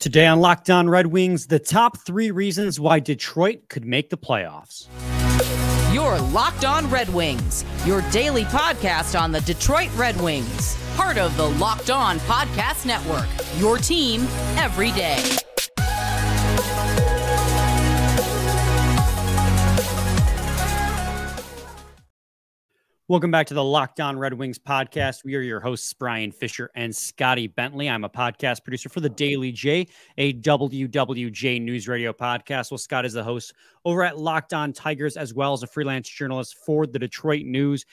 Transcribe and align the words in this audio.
Today 0.00 0.26
on 0.26 0.40
Locked 0.40 0.70
On 0.70 0.88
Red 0.88 1.08
Wings, 1.08 1.48
the 1.48 1.58
top 1.58 1.98
three 1.98 2.30
reasons 2.30 2.80
why 2.80 3.00
Detroit 3.00 3.68
could 3.68 3.84
make 3.84 4.08
the 4.08 4.16
playoffs. 4.16 4.86
Your 5.92 6.18
Locked 6.18 6.64
On 6.64 6.88
Red 6.88 7.10
Wings, 7.10 7.66
your 7.84 8.00
daily 8.10 8.44
podcast 8.44 9.20
on 9.20 9.30
the 9.30 9.42
Detroit 9.42 9.90
Red 9.96 10.18
Wings, 10.18 10.78
part 10.96 11.18
of 11.18 11.36
the 11.36 11.50
Locked 11.50 11.90
On 11.90 12.18
Podcast 12.20 12.86
Network, 12.86 13.28
your 13.58 13.76
team 13.76 14.22
every 14.56 14.90
day. 14.92 15.22
Welcome 23.10 23.32
back 23.32 23.48
to 23.48 23.54
the 23.54 23.64
Locked 23.64 23.98
On 23.98 24.16
Red 24.16 24.34
Wings 24.34 24.56
podcast. 24.56 25.24
We 25.24 25.34
are 25.34 25.40
your 25.40 25.58
hosts, 25.58 25.92
Brian 25.92 26.30
Fisher 26.30 26.70
and 26.76 26.94
Scotty 26.94 27.48
Bentley. 27.48 27.90
I'm 27.90 28.04
a 28.04 28.08
podcast 28.08 28.62
producer 28.62 28.88
for 28.88 29.00
the 29.00 29.08
Daily 29.08 29.50
J, 29.50 29.88
a 30.16 30.34
WWJ 30.34 31.60
News 31.60 31.88
Radio 31.88 32.12
podcast. 32.12 32.70
Well, 32.70 32.78
Scott 32.78 33.04
is 33.04 33.14
the 33.14 33.24
host 33.24 33.52
over 33.84 34.04
at 34.04 34.16
Locked 34.16 34.54
On 34.54 34.72
Tigers, 34.72 35.16
as 35.16 35.34
well 35.34 35.52
as 35.52 35.64
a 35.64 35.66
freelance 35.66 36.08
journalist 36.08 36.54
for 36.64 36.86
the 36.86 37.00
Detroit 37.00 37.46
News. 37.46 37.84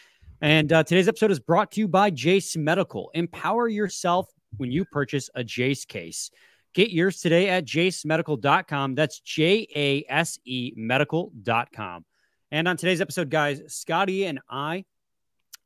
And 0.41 0.71
uh, 0.71 0.83
today's 0.83 1.07
episode 1.07 1.31
is 1.31 1.39
brought 1.39 1.71
to 1.71 1.81
you 1.81 1.87
by 1.87 2.11
Jase 2.11 2.55
Medical. 2.55 3.09
Empower 3.15 3.69
yourself 3.69 4.29
when 4.57 4.71
you 4.71 4.85
purchase 4.85 5.31
a 5.33 5.43
Jase 5.43 5.83
case. 5.83 6.29
Get 6.75 6.91
yours 6.91 7.21
today 7.21 7.49
at 7.49 7.65
jasemedical.com. 7.65 8.93
That's 8.93 9.19
J 9.21 9.67
A 9.75 10.05
S 10.09 10.37
E 10.45 10.73
medical.com. 10.75 12.05
And 12.51 12.67
on 12.67 12.77
today's 12.77 13.01
episode, 13.01 13.31
guys, 13.31 13.63
Scotty 13.65 14.25
and 14.25 14.39
I 14.47 14.85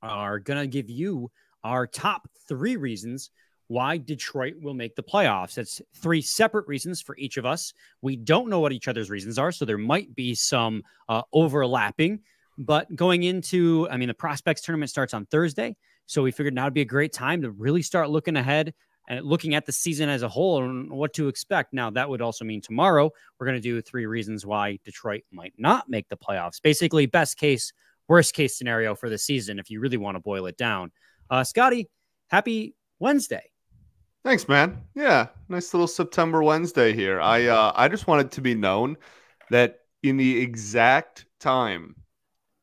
are 0.02 0.40
going 0.40 0.60
to 0.60 0.68
give 0.68 0.90
you 0.90 1.32
our 1.64 1.86
top 1.88 2.28
three 2.48 2.76
reasons 2.76 3.32
why 3.68 3.96
Detroit 3.98 4.56
will 4.62 4.74
make 4.74 4.96
the 4.96 5.04
playoffs. 5.04 5.54
That's 5.54 5.82
three 5.96 6.22
separate 6.22 6.68
reasons 6.68 7.02
for 7.02 7.16
each 7.18 7.38
of 7.38 7.46
us. 7.46 7.74
We 8.02 8.18
don't 8.18 8.50
know 8.50 8.60
what 8.60 8.74
each 8.74 8.90
other's 8.90 9.10
reasons 9.10 9.40
are, 9.40 9.52
so 9.52 9.64
there 9.64 9.78
might 9.78 10.14
be 10.14 10.36
some 10.36 10.84
uh, 11.08 11.22
overlapping. 11.32 12.20
But 12.58 12.94
going 12.96 13.24
into, 13.24 13.88
I 13.90 13.96
mean, 13.96 14.10
the 14.10 14.14
prospects 14.14 14.62
tournament 14.62 14.90
starts 14.90 15.14
on 15.14 15.26
Thursday. 15.28 15.78
So 16.06 16.22
we 16.22 16.32
figured 16.32 16.54
now 16.54 16.66
would 16.66 16.74
be 16.74 16.82
a 16.82 16.86
great 16.86 17.14
time 17.14 17.42
to 17.44 17.52
really 17.52 17.82
start 17.82 18.10
looking 18.10 18.36
ahead 18.36 18.74
and 19.08 19.26
looking 19.26 19.56
at 19.56 19.66
the 19.66 19.72
season 19.72 20.10
as 20.10 20.22
a 20.22 20.28
whole 20.28 20.64
and 20.64 20.90
what 20.90 21.14
to 21.14 21.30
expect. 21.30 21.74
Now, 21.74 21.90
that 21.92 22.10
would 22.10 22.22
also 22.22 22.44
mean 22.44 22.60
tomorrow 22.60 23.10
we're 23.40 23.48
going 23.48 23.58
to 23.58 23.62
do 23.62 23.82
three 23.82 24.06
reasons 24.06 24.46
why 24.46 24.80
Detroit 24.84 25.24
might 25.32 25.54
not 25.58 25.90
make 25.90 26.10
the 26.10 26.18
playoffs. 26.18 26.62
Basically, 26.62 27.06
best 27.06 27.38
case, 27.38 27.72
worst 28.08 28.34
case 28.34 28.58
scenario 28.58 28.96
for 28.96 29.10
the 29.10 29.18
season 29.18 29.60
if 29.60 29.70
you 29.70 29.80
really 29.80 29.98
want 29.98 30.16
to 30.16 30.20
boil 30.20 30.46
it 30.46 30.58
down. 30.58 30.92
Uh, 31.30 31.44
Scotty, 31.44 31.90
happy 32.30 32.76
Wednesday. 33.00 33.44
Thanks, 34.24 34.48
man. 34.48 34.82
Yeah, 34.94 35.28
nice 35.50 35.74
little 35.74 35.88
September 35.88 36.44
Wednesday 36.44 36.94
here. 36.94 37.20
I 37.20 37.48
uh, 37.48 37.72
I 37.76 37.88
just 37.88 38.08
wanted 38.08 38.32
to 38.32 38.42
be 38.42 38.54
known 38.54 38.98
that 39.50 39.80
in 40.04 40.18
the 40.18 40.40
exact 40.40 41.26
time 41.40 41.96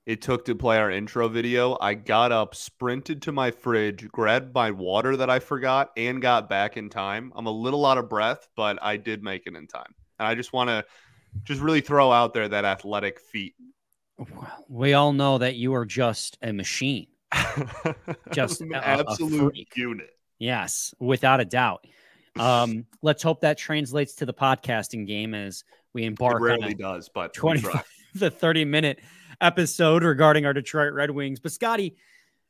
it 0.06 0.22
took 0.22 0.46
to 0.46 0.54
play 0.54 0.78
our 0.78 0.90
intro 0.90 1.28
video, 1.28 1.76
I 1.82 1.92
got 1.92 2.32
up, 2.32 2.54
sprinted 2.54 3.20
to 3.22 3.32
my 3.32 3.50
fridge, 3.50 4.08
grabbed 4.08 4.54
my 4.54 4.70
water 4.70 5.18
that 5.18 5.28
I 5.28 5.38
forgot, 5.38 5.90
and 5.98 6.22
got 6.22 6.48
back 6.48 6.78
in 6.78 6.88
time. 6.88 7.30
I'm 7.36 7.44
a 7.44 7.50
little 7.50 7.84
out 7.84 7.98
of 7.98 8.08
breath, 8.08 8.48
but 8.56 8.78
I 8.82 8.96
did 8.96 9.22
make 9.22 9.46
it 9.46 9.54
in 9.54 9.66
time. 9.66 9.94
And 10.18 10.26
I 10.26 10.34
just 10.34 10.54
want 10.54 10.70
to 10.70 10.84
just 11.44 11.60
really 11.60 11.82
throw 11.82 12.10
out 12.10 12.32
there 12.32 12.48
that 12.48 12.64
athletic 12.64 13.20
feat 13.20 13.54
well, 14.18 14.64
we 14.68 14.94
all 14.94 15.12
know 15.12 15.38
that 15.38 15.56
you 15.56 15.74
are 15.74 15.84
just 15.84 16.38
a 16.42 16.52
machine, 16.52 17.06
just 18.32 18.60
an 18.60 18.74
absolute 18.74 19.56
unit. 19.74 20.10
Yes, 20.38 20.94
without 20.98 21.40
a 21.40 21.44
doubt. 21.44 21.86
Um, 22.38 22.86
let's 23.02 23.22
hope 23.22 23.40
that 23.42 23.58
translates 23.58 24.14
to 24.16 24.26
the 24.26 24.34
podcasting 24.34 25.06
game 25.06 25.34
as 25.34 25.64
we 25.92 26.04
embark. 26.04 26.40
It 26.40 26.44
rarely 26.44 26.74
does, 26.74 27.08
but 27.08 27.32
twenty 27.32 27.62
the 28.14 28.30
thirty 28.30 28.64
minute 28.64 29.00
episode 29.40 30.02
regarding 30.02 30.46
our 30.46 30.52
Detroit 30.52 30.92
Red 30.92 31.10
Wings. 31.10 31.38
But 31.38 31.52
Scotty, 31.52 31.96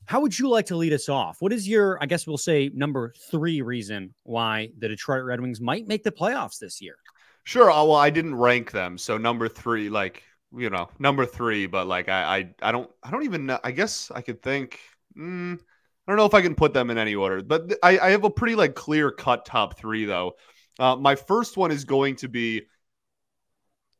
how 0.06 0.20
would 0.20 0.38
you 0.38 0.48
like 0.48 0.66
to 0.66 0.76
lead 0.76 0.94
us 0.94 1.10
off? 1.10 1.36
What 1.40 1.52
is 1.52 1.68
your, 1.68 2.02
I 2.02 2.06
guess 2.06 2.26
we'll 2.26 2.38
say, 2.38 2.70
number 2.72 3.12
three 3.30 3.60
reason 3.60 4.14
why 4.22 4.70
the 4.78 4.88
Detroit 4.88 5.24
Red 5.24 5.40
Wings 5.40 5.60
might 5.60 5.86
make 5.86 6.02
the 6.02 6.12
playoffs 6.12 6.58
this 6.58 6.80
year? 6.80 6.96
Sure. 7.44 7.70
Uh, 7.70 7.84
well, 7.84 7.96
I 7.96 8.08
didn't 8.08 8.34
rank 8.34 8.70
them, 8.70 8.96
so 8.96 9.18
number 9.18 9.48
three, 9.48 9.90
like 9.90 10.22
you 10.56 10.70
know 10.70 10.88
number 10.98 11.26
three 11.26 11.66
but 11.66 11.86
like 11.86 12.08
i 12.08 12.38
i, 12.38 12.68
I 12.68 12.72
don't 12.72 12.90
i 13.02 13.10
don't 13.10 13.24
even 13.24 13.46
know 13.46 13.58
i 13.64 13.70
guess 13.70 14.10
i 14.14 14.22
could 14.22 14.42
think 14.42 14.78
mm, 15.16 15.54
i 15.54 16.10
don't 16.10 16.16
know 16.16 16.24
if 16.24 16.34
i 16.34 16.42
can 16.42 16.54
put 16.54 16.72
them 16.72 16.90
in 16.90 16.98
any 16.98 17.14
order 17.14 17.42
but 17.42 17.74
i 17.82 17.98
i 17.98 18.10
have 18.10 18.24
a 18.24 18.30
pretty 18.30 18.54
like 18.54 18.74
clear 18.74 19.10
cut 19.10 19.44
top 19.44 19.78
three 19.78 20.04
though. 20.04 20.32
Uh, 20.78 20.94
my 20.94 21.16
first 21.16 21.56
one 21.56 21.72
is 21.72 21.84
going 21.84 22.14
to 22.14 22.28
be 22.28 22.62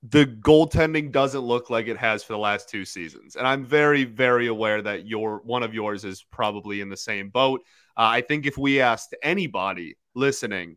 the 0.04 0.25
goaltending 0.25 1.10
doesn't 1.10 1.41
look 1.41 1.70
like 1.70 1.88
it 1.88 1.97
has 1.97 2.22
for 2.22 2.32
the 2.32 2.38
last 2.38 2.69
two 2.69 2.84
seasons 2.84 3.34
and 3.34 3.47
i'm 3.47 3.65
very 3.65 4.04
very 4.04 4.47
aware 4.47 4.80
that 4.80 5.06
your 5.06 5.42
one 5.44 5.65
of 5.65 5.75
yours 5.75 6.04
is 6.04 6.25
probably 6.30 6.80
in 6.80 6.88
the 6.88 6.97
same 6.97 7.30
boat. 7.30 7.60
Uh, 7.97 8.09
i 8.09 8.20
think 8.20 8.47
if 8.47 8.56
we 8.56 8.80
asked 8.80 9.15
anybody 9.22 9.97
listening 10.15 10.76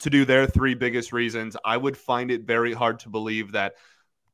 to 0.00 0.10
do 0.10 0.24
their 0.24 0.48
three 0.48 0.74
biggest 0.74 1.12
reasons 1.12 1.56
i 1.64 1.76
would 1.76 1.96
find 1.96 2.32
it 2.32 2.42
very 2.42 2.72
hard 2.72 2.98
to 2.98 3.08
believe 3.08 3.52
that 3.52 3.74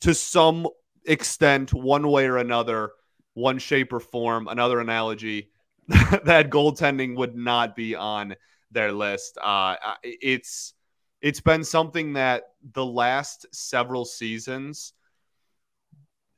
to 0.01 0.15
some 0.15 0.67
extent, 1.05 1.73
one 1.73 2.09
way 2.09 2.27
or 2.27 2.39
another, 2.39 2.93
one 3.35 3.59
shape 3.59 3.93
or 3.93 4.01
form, 4.01 4.49
another 4.49 4.81
analogy, 4.81 5.51
that 5.89 6.51
goaltending 6.51 7.17
would 7.17 7.35
not 7.35 7.75
be 7.75 7.95
on 7.95 8.35
their 8.71 8.93
list. 8.93 9.39
Uh, 9.43 9.77
it's 10.03 10.75
it's 11.21 11.41
been 11.41 11.65
something 11.65 12.15
that 12.15 12.45
the 12.73 12.85
last 12.85 13.47
several 13.53 14.05
seasons 14.05 14.93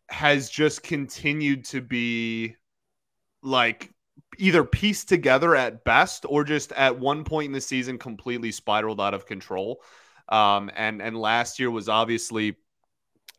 has 0.08 0.50
just 0.50 0.82
continued 0.82 1.64
to 1.64 1.80
be 1.80 2.56
like 3.42 3.92
either 4.38 4.64
pieced 4.64 5.08
together 5.08 5.54
at 5.54 5.84
best 5.84 6.24
or 6.28 6.44
just 6.44 6.72
at 6.72 6.98
one 6.98 7.24
point 7.24 7.46
in 7.46 7.52
the 7.52 7.60
season 7.60 7.98
completely 7.98 8.50
spiraled 8.50 9.00
out 9.00 9.14
of 9.14 9.26
control. 9.26 9.82
Um, 10.28 10.70
and 10.74 11.02
and 11.02 11.16
last 11.16 11.58
year 11.58 11.70
was 11.70 11.88
obviously 11.88 12.56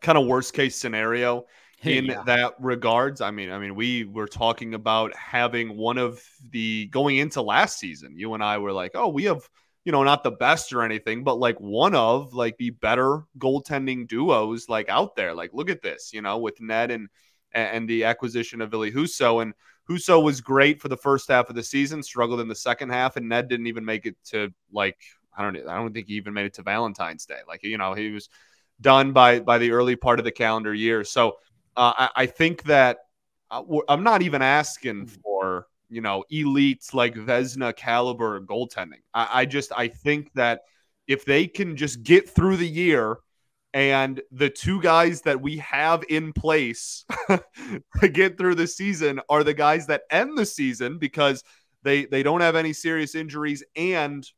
kind 0.02 0.18
of 0.18 0.26
worst 0.26 0.54
case 0.54 0.76
scenario 0.76 1.46
in 1.84 2.06
yeah. 2.06 2.24
that 2.26 2.54
regards. 2.60 3.22
I 3.22 3.32
mean, 3.32 3.52
I 3.52 3.60
mean, 3.60 3.76
we 3.76 4.06
were 4.06 4.28
talking 4.28 4.74
about 4.74 5.16
having 5.16 5.78
one 5.78 5.98
of 5.98 6.24
the 6.52 6.88
going 6.88 7.18
into 7.18 7.42
last 7.42 7.80
season. 7.80 8.18
You 8.18 8.34
and 8.34 8.44
I 8.44 8.58
were 8.58 8.72
like, 8.72 8.92
oh, 8.96 9.10
we 9.10 9.26
have, 9.26 9.48
you 9.86 9.92
know, 9.92 10.04
not 10.04 10.24
the 10.24 10.32
best 10.32 10.72
or 10.74 10.82
anything, 10.82 11.24
but 11.24 11.40
like 11.40 11.60
one 11.60 11.96
of 11.96 12.34
like 12.34 12.58
the 12.58 12.70
better 12.70 13.24
goaltending 13.38 14.08
duos 14.08 14.70
like 14.70 14.90
out 14.90 15.16
there. 15.16 15.34
Like, 15.34 15.52
look 15.54 15.70
at 15.70 15.82
this, 15.82 16.12
you 16.14 16.22
know, 16.22 16.38
with 16.38 16.62
Ned 16.62 16.92
and 16.92 17.10
and 17.54 17.88
the 17.88 18.06
acquisition 18.06 18.62
of 18.62 18.72
Ville 18.72 18.90
Husso 18.90 19.42
and 19.42 19.54
Husso 19.90 20.24
was 20.24 20.42
great 20.42 20.82
for 20.82 20.88
the 20.88 20.98
first 20.98 21.30
half 21.30 21.50
of 21.50 21.56
the 21.56 21.64
season, 21.64 22.02
struggled 22.02 22.40
in 22.40 22.48
the 22.48 22.56
second 22.56 22.90
half, 22.90 23.18
and 23.18 23.28
Ned 23.28 23.48
didn't 23.48 23.68
even 23.68 23.86
make 23.86 24.06
it 24.06 24.16
to 24.26 24.54
like 24.72 24.98
I 25.38 25.44
don't 25.44 25.58
I 25.68 25.76
don't 25.76 25.94
think 25.94 26.08
he 26.08 26.16
even 26.16 26.34
made 26.34 26.46
it 26.46 26.54
to 26.56 26.64
Valentine's 26.64 27.26
Day. 27.26 27.40
Like 27.48 27.64
you 27.64 27.78
know 27.78 27.94
he 27.94 28.12
was 28.12 28.30
done 28.82 29.14
by 29.14 29.40
by 29.40 29.58
the 29.58 29.72
early 29.72 29.96
part 29.96 30.20
of 30.20 30.26
the 30.26 30.32
calendar 30.32 30.74
year. 30.74 31.04
So 31.04 31.38
uh, 31.76 31.94
I, 31.98 32.10
I, 32.16 32.26
think 32.26 32.64
that 32.64 33.00
uh, 33.50 33.64
I'm 33.88 34.04
not 34.04 34.22
even 34.22 34.42
asking 34.42 35.06
mm. 35.06 35.22
for 35.22 35.68
you 35.90 36.02
know 36.02 36.24
elites 36.32 36.94
like 36.94 37.16
Vezina 37.16 37.76
caliber 37.76 38.42
goaltending. 38.42 39.02
I, 39.14 39.42
I 39.42 39.46
just 39.46 39.72
I 39.76 39.88
think 39.88 40.32
that 40.34 40.62
if 41.08 41.26
they 41.26 41.48
can 41.48 41.76
just 41.76 42.04
get 42.04 42.30
through 42.30 42.58
the 42.58 42.68
year 42.68 43.18
and 43.74 44.22
the 44.32 44.50
two 44.50 44.82
guys 44.82 45.22
that 45.22 45.42
we 45.42 45.58
have 45.58 46.04
in 46.10 46.32
place 46.32 47.06
to 48.00 48.08
get 48.08 48.38
through 48.38 48.56
the 48.56 48.68
season 48.68 49.20
are 49.30 49.44
the 49.44 49.54
guys 49.54 49.88
that 49.88 50.04
end 50.12 50.38
the 50.38 50.46
season 50.46 51.00
because 51.00 51.44
they 51.82 52.06
they 52.06 52.24
don't 52.24 52.42
have 52.42 52.56
any 52.56 52.74
serious 52.74 53.16
injuries 53.16 53.64
and 53.76 54.30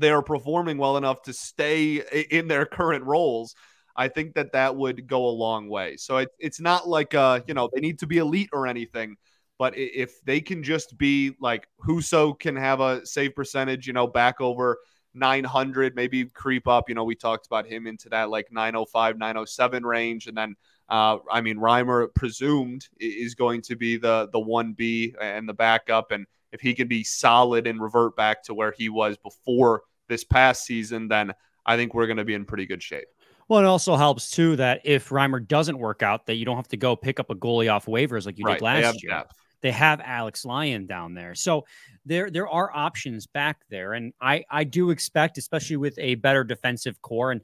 they 0.00 0.10
are 0.10 0.22
performing 0.22 0.78
well 0.78 0.96
enough 0.96 1.22
to 1.22 1.32
stay 1.32 1.96
in 2.30 2.48
their 2.48 2.66
current 2.66 3.04
roles, 3.04 3.54
I 3.96 4.08
think 4.08 4.34
that 4.34 4.52
that 4.52 4.76
would 4.76 5.06
go 5.06 5.26
a 5.26 5.30
long 5.30 5.68
way. 5.68 5.96
So 5.96 6.18
it, 6.18 6.30
it's 6.38 6.60
not 6.60 6.88
like 6.88 7.14
uh, 7.14 7.40
you 7.46 7.54
know 7.54 7.68
they 7.72 7.80
need 7.80 7.98
to 8.00 8.06
be 8.06 8.18
elite 8.18 8.50
or 8.52 8.66
anything, 8.66 9.16
but 9.58 9.74
if 9.76 10.22
they 10.24 10.40
can 10.40 10.62
just 10.62 10.96
be 10.96 11.36
like 11.40 11.66
Husso 11.86 12.38
can 12.38 12.56
have 12.56 12.80
a 12.80 13.04
save 13.04 13.34
percentage, 13.34 13.86
you 13.86 13.92
know, 13.92 14.06
back 14.06 14.40
over 14.40 14.78
900, 15.14 15.96
maybe 15.96 16.24
creep 16.24 16.66
up. 16.68 16.88
You 16.88 16.94
know, 16.94 17.04
we 17.04 17.14
talked 17.14 17.46
about 17.46 17.66
him 17.66 17.86
into 17.86 18.08
that 18.10 18.30
like 18.30 18.50
905, 18.50 19.18
907 19.18 19.84
range, 19.84 20.26
and 20.28 20.36
then 20.36 20.56
uh, 20.88 21.18
I 21.30 21.40
mean 21.40 21.58
Reimer 21.58 22.08
presumed 22.14 22.88
is 22.98 23.34
going 23.34 23.62
to 23.62 23.76
be 23.76 23.96
the 23.96 24.28
the 24.32 24.40
one 24.40 24.72
B 24.72 25.14
and 25.20 25.48
the 25.48 25.54
backup, 25.54 26.10
and 26.10 26.26
if 26.52 26.60
he 26.60 26.74
can 26.74 26.88
be 26.88 27.04
solid 27.04 27.66
and 27.66 27.80
revert 27.80 28.16
back 28.16 28.42
to 28.44 28.54
where 28.54 28.72
he 28.76 28.88
was 28.88 29.16
before 29.18 29.82
this 30.10 30.24
past 30.24 30.64
season, 30.64 31.08
then 31.08 31.32
I 31.64 31.76
think 31.76 31.94
we're 31.94 32.06
going 32.06 32.18
to 32.18 32.24
be 32.24 32.34
in 32.34 32.44
pretty 32.44 32.66
good 32.66 32.82
shape. 32.82 33.06
Well, 33.48 33.60
it 33.60 33.66
also 33.66 33.96
helps 33.96 34.30
too 34.30 34.56
that 34.56 34.82
if 34.84 35.08
Reimer 35.08 35.46
doesn't 35.46 35.78
work 35.78 36.02
out, 36.02 36.26
that 36.26 36.34
you 36.34 36.44
don't 36.44 36.56
have 36.56 36.68
to 36.68 36.76
go 36.76 36.94
pick 36.94 37.18
up 37.18 37.30
a 37.30 37.34
goalie 37.34 37.72
off 37.72 37.86
waivers 37.86 38.26
like 38.26 38.38
you 38.38 38.44
right. 38.44 38.58
did 38.58 38.64
last 38.64 39.02
year. 39.02 39.10
Depth. 39.10 39.34
They 39.62 39.72
have 39.72 40.00
Alex 40.04 40.44
Lyon 40.44 40.86
down 40.86 41.14
there. 41.14 41.34
So 41.34 41.66
there 42.06 42.30
there 42.30 42.48
are 42.48 42.70
options 42.72 43.26
back 43.26 43.58
there. 43.68 43.94
And 43.94 44.12
I, 44.20 44.44
I 44.50 44.64
do 44.64 44.90
expect, 44.90 45.36
especially 45.36 45.76
with 45.76 45.98
a 45.98 46.14
better 46.16 46.44
defensive 46.44 47.00
core 47.02 47.32
and 47.32 47.40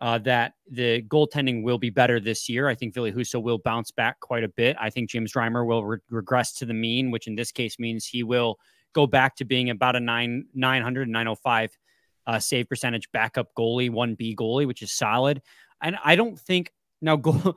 uh, 0.00 0.18
that 0.18 0.54
the 0.68 1.02
goaltending 1.02 1.62
will 1.62 1.78
be 1.78 1.90
better 1.90 2.18
this 2.18 2.48
year. 2.48 2.66
I 2.66 2.74
think 2.74 2.92
Ville 2.92 3.12
Husso 3.12 3.40
will 3.40 3.58
bounce 3.58 3.92
back 3.92 4.18
quite 4.18 4.42
a 4.42 4.48
bit. 4.48 4.76
I 4.80 4.90
think 4.90 5.10
James 5.10 5.34
Reimer 5.34 5.64
will 5.64 5.84
re- 5.84 5.98
regress 6.10 6.52
to 6.54 6.66
the 6.66 6.74
mean, 6.74 7.12
which 7.12 7.28
in 7.28 7.36
this 7.36 7.52
case 7.52 7.78
means 7.78 8.04
he 8.04 8.24
will 8.24 8.58
go 8.94 9.06
back 9.06 9.36
to 9.36 9.44
being 9.44 9.70
about 9.70 9.94
a 9.94 10.00
nine 10.00 10.46
900 10.54 11.08
905 11.08 11.78
uh, 12.26 12.38
save 12.38 12.68
percentage 12.68 13.10
backup 13.12 13.54
goalie, 13.54 13.90
1B 13.90 14.36
goalie, 14.36 14.66
which 14.66 14.82
is 14.82 14.92
solid. 14.92 15.42
And 15.82 15.96
I 16.04 16.16
don't 16.16 16.38
think 16.38 16.72
now 17.00 17.16
goal 17.16 17.56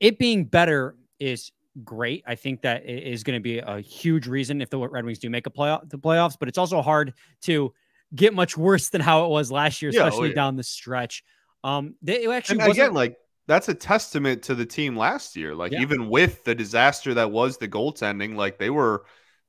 it 0.00 0.18
being 0.18 0.44
better 0.44 0.96
is 1.18 1.50
great. 1.82 2.22
I 2.26 2.34
think 2.34 2.62
that 2.62 2.86
is 2.86 3.24
going 3.24 3.38
to 3.38 3.42
be 3.42 3.58
a 3.58 3.80
huge 3.80 4.26
reason 4.26 4.60
if 4.60 4.70
the 4.70 4.78
Red 4.78 5.04
Wings 5.04 5.18
do 5.18 5.30
make 5.30 5.46
a 5.46 5.50
playoff 5.50 5.88
the 5.88 5.98
playoffs, 5.98 6.36
but 6.38 6.48
it's 6.48 6.58
also 6.58 6.82
hard 6.82 7.14
to 7.42 7.72
get 8.14 8.34
much 8.34 8.56
worse 8.56 8.90
than 8.90 9.00
how 9.00 9.24
it 9.24 9.28
was 9.28 9.50
last 9.50 9.82
year, 9.82 9.90
especially 9.90 10.18
yeah, 10.18 10.24
oh, 10.24 10.28
yeah. 10.28 10.34
down 10.34 10.56
the 10.56 10.62
stretch. 10.62 11.24
Um, 11.64 11.94
they 12.02 12.26
actually 12.26 12.60
and 12.60 12.72
again 12.72 12.92
like 12.92 13.16
that's 13.46 13.68
a 13.68 13.74
testament 13.74 14.42
to 14.44 14.54
the 14.54 14.66
team 14.66 14.96
last 14.96 15.36
year. 15.36 15.54
Like 15.54 15.72
yeah. 15.72 15.80
even 15.80 16.08
with 16.08 16.44
the 16.44 16.54
disaster 16.54 17.14
that 17.14 17.30
was 17.30 17.58
the 17.58 17.68
goaltending, 17.68 18.36
like 18.36 18.58
they 18.58 18.70
were 18.70 19.04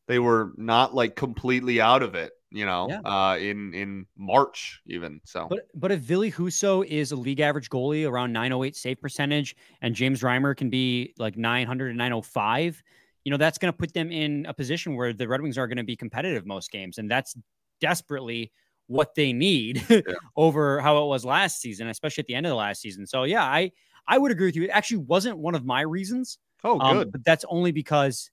they 0.08 0.20
were 0.20 0.54
not 0.58 0.96
like 0.96 1.16
completely 1.16 1.82
out 1.82 2.04
of 2.04 2.16
it 2.16 2.32
you 2.56 2.66
know, 2.66 2.88
yeah. 2.90 3.02
uh, 3.02 3.36
in 3.38 3.74
in 3.74 4.06
March 4.18 4.82
even. 4.88 5.20
So, 5.26 5.48
but 5.50 5.68
but 5.76 5.92
if 5.92 6.00
Ville 6.00 6.32
Husso 6.32 6.86
is 6.86 7.12
a 7.12 7.16
league 7.16 7.42
average 7.42 7.70
goalie 7.70 8.10
around 8.10 8.32
908 8.32 8.76
save 8.76 9.02
percentage, 9.02 9.56
and 9.82 9.94
James 9.94 10.22
Reimer 10.22 10.56
can 10.56 10.70
be 10.70 11.14
like 11.18 11.38
900 11.38 11.90
and 11.90 11.98
905, 11.98 12.82
you 13.26 13.32
know 13.32 13.38
that's 13.38 13.58
going 13.58 13.72
to 13.72 13.78
put 13.78 13.94
them 13.94 14.12
in 14.12 14.46
a 14.46 14.54
position 14.54 14.96
where 14.96 15.12
the 15.12 15.28
Red 15.28 15.42
Wings 15.42 15.58
are 15.58 15.68
going 15.68 15.78
to 15.78 15.84
be 15.84 15.98
competitive 15.98 16.46
most 16.46 16.72
games, 16.72 16.98
and 16.98 17.12
that's 17.12 17.36
desperately 17.82 18.54
what 18.88 19.16
they 19.16 19.34
need 19.34 19.84
yeah. 19.90 20.02
over 20.38 20.80
how 20.80 21.04
it 21.04 21.08
was 21.08 21.26
last 21.26 21.60
season, 21.60 21.88
especially 21.90 22.22
at 22.22 22.28
the 22.28 22.36
end 22.36 22.46
of 22.46 22.52
the 22.52 22.56
last 22.56 22.82
season. 22.82 23.06
So 23.06 23.24
yeah, 23.24 23.44
I 23.44 23.72
I 24.08 24.18
would 24.18 24.32
agree 24.32 24.48
with 24.48 24.56
you. 24.56 24.64
It 24.64 24.70
actually 24.70 24.98
wasn't 25.00 25.38
one 25.38 25.56
of 25.56 25.66
my 25.66 25.82
reasons. 25.82 26.38
Oh, 26.64 26.80
um, 26.80 26.98
good. 26.98 27.08
Um, 27.08 27.12
but 27.12 27.26
that's 27.26 27.44
only 27.50 27.74
because 27.74 28.32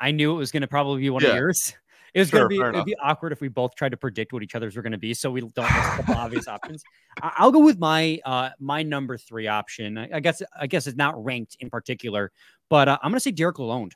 I 0.00 0.10
knew 0.10 0.34
it 0.34 0.38
was 0.38 0.50
going 0.50 0.62
to 0.62 0.68
probably 0.68 1.02
be 1.02 1.10
one 1.10 1.22
yeah. 1.22 1.30
of 1.30 1.36
yours. 1.36 1.74
It 2.14 2.20
was 2.20 2.28
sure, 2.28 2.48
going 2.48 2.58
to 2.58 2.72
be 2.72 2.76
it'd 2.76 2.84
be 2.86 2.96
awkward 2.96 3.32
if 3.32 3.40
we 3.40 3.48
both 3.48 3.74
tried 3.74 3.90
to 3.90 3.96
predict 3.96 4.32
what 4.32 4.42
each 4.42 4.54
other's 4.54 4.76
were 4.76 4.82
going 4.82 4.92
to 4.92 4.98
be, 4.98 5.14
so 5.14 5.30
we 5.30 5.40
don't 5.40 5.58
a 5.58 5.68
couple 5.68 6.14
obvious 6.16 6.48
options. 6.48 6.82
I'll 7.22 7.52
go 7.52 7.60
with 7.60 7.78
my 7.78 8.18
uh 8.24 8.50
my 8.58 8.82
number 8.82 9.16
three 9.16 9.46
option. 9.46 9.98
I, 9.98 10.08
I 10.14 10.20
guess 10.20 10.42
I 10.58 10.66
guess 10.66 10.86
it's 10.86 10.96
not 10.96 11.22
ranked 11.22 11.56
in 11.60 11.70
particular, 11.70 12.32
but 12.68 12.88
uh, 12.88 12.98
I'm 13.02 13.10
going 13.10 13.16
to 13.16 13.20
say 13.20 13.30
Derek 13.30 13.56
Lalonde 13.56 13.92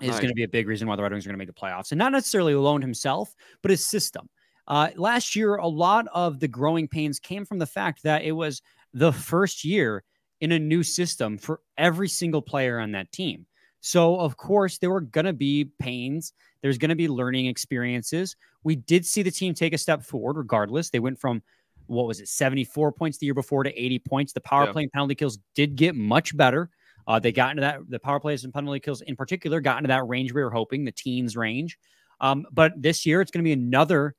is 0.00 0.08
nice. 0.08 0.18
going 0.18 0.28
to 0.28 0.34
be 0.34 0.44
a 0.44 0.48
big 0.48 0.68
reason 0.68 0.88
why 0.88 0.96
the 0.96 1.02
Red 1.02 1.12
Wings 1.12 1.24
are 1.24 1.28
going 1.28 1.38
to 1.38 1.44
make 1.44 1.48
the 1.48 1.60
playoffs, 1.60 1.92
and 1.92 1.98
not 1.98 2.12
necessarily 2.12 2.52
Lalonde 2.52 2.82
himself, 2.82 3.34
but 3.62 3.70
his 3.70 3.84
system. 3.84 4.28
Uh, 4.66 4.88
last 4.96 5.36
year, 5.36 5.56
a 5.56 5.68
lot 5.68 6.06
of 6.14 6.40
the 6.40 6.48
growing 6.48 6.88
pains 6.88 7.18
came 7.18 7.44
from 7.44 7.58
the 7.58 7.66
fact 7.66 8.02
that 8.02 8.22
it 8.22 8.32
was 8.32 8.62
the 8.94 9.12
first 9.12 9.64
year 9.64 10.02
in 10.40 10.52
a 10.52 10.58
new 10.58 10.82
system 10.82 11.38
for 11.38 11.60
every 11.76 12.08
single 12.08 12.42
player 12.42 12.78
on 12.78 12.92
that 12.92 13.10
team. 13.12 13.46
So, 13.80 14.18
of 14.18 14.36
course, 14.36 14.78
there 14.78 14.90
were 14.90 15.02
going 15.02 15.26
to 15.26 15.34
be 15.34 15.66
pains. 15.78 16.32
There's 16.64 16.78
going 16.78 16.88
to 16.88 16.94
be 16.94 17.08
learning 17.08 17.44
experiences. 17.44 18.36
We 18.62 18.74
did 18.74 19.04
see 19.04 19.20
the 19.20 19.30
team 19.30 19.52
take 19.52 19.74
a 19.74 19.78
step 19.78 20.02
forward 20.02 20.38
regardless. 20.38 20.88
They 20.88 20.98
went 20.98 21.20
from 21.20 21.42
what 21.88 22.06
was 22.06 22.20
it, 22.20 22.28
74 22.28 22.92
points 22.92 23.18
the 23.18 23.26
year 23.26 23.34
before 23.34 23.64
to 23.64 23.70
80 23.78 23.98
points. 23.98 24.32
The 24.32 24.40
power 24.40 24.64
yeah. 24.64 24.72
play 24.72 24.82
and 24.84 24.90
penalty 24.92 25.14
kills 25.14 25.38
did 25.54 25.76
get 25.76 25.94
much 25.94 26.34
better. 26.34 26.70
Uh, 27.06 27.18
they 27.18 27.32
got 27.32 27.50
into 27.50 27.60
that, 27.60 27.80
the 27.90 27.98
power 27.98 28.18
plays 28.18 28.44
and 28.44 28.54
penalty 28.54 28.80
kills 28.80 29.02
in 29.02 29.14
particular 29.14 29.60
got 29.60 29.76
into 29.76 29.88
that 29.88 30.08
range 30.08 30.32
we 30.32 30.42
were 30.42 30.50
hoping, 30.50 30.86
the 30.86 30.92
teens 30.92 31.36
range. 31.36 31.78
Um, 32.22 32.46
but 32.50 32.72
this 32.80 33.04
year, 33.04 33.20
it's 33.20 33.30
going 33.30 33.44
to 33.44 33.46
be 33.46 33.52
another 33.52 34.14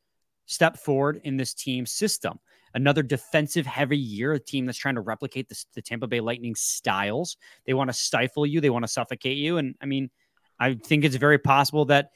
step 0.45 0.77
forward 0.77 1.21
in 1.23 1.37
this 1.37 1.55
team 1.55 1.87
system 1.87 2.39
another 2.75 3.01
defensive 3.01 3.65
heavy 3.65 3.97
year, 3.97 4.33
a 4.33 4.39
team 4.39 4.65
that's 4.65 4.77
trying 4.77 4.95
to 4.95 5.01
replicate 5.01 5.47
the, 5.47 5.65
the 5.73 5.81
Tampa 5.81 6.07
Bay 6.07 6.19
Lightning 6.19 6.53
styles. 6.55 7.37
They 7.65 7.73
want 7.73 7.89
to 7.89 7.93
stifle 7.93 8.45
you, 8.45 8.61
they 8.61 8.69
want 8.69 8.83
to 8.83 8.91
suffocate 8.91 9.37
you. 9.37 9.57
And 9.57 9.75
I 9.81 9.85
mean, 9.85 10.11
I 10.59 10.75
think 10.75 11.05
it's 11.05 11.15
very 11.15 11.39
possible 11.39 11.85
that 11.85 12.11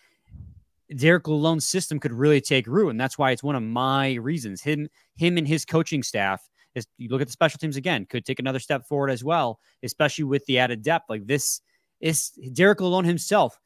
Derek 0.95 1.25
Lalonde's 1.25 1.65
system 1.65 2.00
could 2.00 2.12
really 2.12 2.41
take 2.41 2.68
root. 2.68 2.89
And 2.89 3.00
that's 3.00 3.18
why 3.18 3.31
it's 3.31 3.44
one 3.44 3.56
of 3.56 3.63
my 3.63 4.15
reasons. 4.15 4.62
Him, 4.62 4.89
him 5.15 5.38
and 5.38 5.47
his 5.47 5.65
coaching 5.65 6.03
staff, 6.03 6.41
is 6.75 6.88
you 6.97 7.09
look 7.09 7.21
at 7.21 7.27
the 7.27 7.33
special 7.33 7.57
teams 7.59 7.77
again, 7.77 8.06
could 8.06 8.25
take 8.25 8.39
another 8.39 8.59
step 8.59 8.88
forward 8.88 9.09
as 9.09 9.24
well, 9.24 9.59
especially 9.83 10.24
with 10.24 10.45
the 10.45 10.59
added 10.59 10.81
depth. 10.81 11.06
Like 11.09 11.25
this 11.25 11.62
is 12.00 12.30
Derek 12.53 12.80
Lalonde 12.80 13.06
himself 13.06 13.59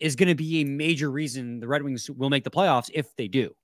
is 0.00 0.16
going 0.16 0.28
to 0.28 0.34
be 0.34 0.60
a 0.60 0.64
major 0.64 1.10
reason 1.10 1.60
the 1.60 1.68
Red 1.68 1.82
Wings 1.82 2.10
will 2.10 2.30
make 2.30 2.44
the 2.44 2.50
playoffs 2.50 2.90
if 2.92 3.14
they 3.16 3.28
do. 3.28 3.54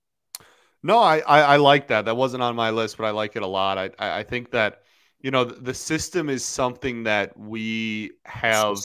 No, 0.81 0.99
I, 0.99 1.19
I, 1.19 1.41
I 1.41 1.55
like 1.57 1.87
that. 1.87 2.05
That 2.05 2.15
wasn't 2.15 2.41
on 2.41 2.55
my 2.55 2.69
list, 2.69 2.97
but 2.97 3.05
I 3.05 3.09
like 3.09 3.35
it 3.35 3.43
a 3.43 3.47
lot. 3.47 3.77
I 3.77 3.89
I 3.99 4.23
think 4.23 4.51
that 4.51 4.83
you 5.19 5.31
know 5.31 5.43
the, 5.43 5.73
system 5.73 6.29
is 6.29 6.45
something 6.45 7.03
that 7.03 7.37
we 7.37 8.11
have. 8.23 8.77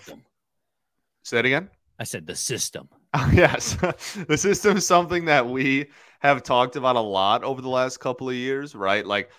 Say 1.22 1.36
that 1.36 1.46
again. 1.46 1.70
I 1.98 2.04
said 2.04 2.26
the 2.26 2.34
system. 2.34 2.88
yes, 3.32 3.76
the 4.28 4.36
system 4.36 4.76
is 4.76 4.86
something 4.86 5.26
that 5.26 5.48
we 5.48 5.90
have 6.20 6.42
talked 6.42 6.76
about 6.76 6.96
a 6.96 7.00
lot 7.00 7.44
over 7.44 7.60
the 7.60 7.68
last 7.68 8.00
couple 8.00 8.28
of 8.28 8.34
years, 8.34 8.74
right? 8.74 9.06
Like, 9.06 9.30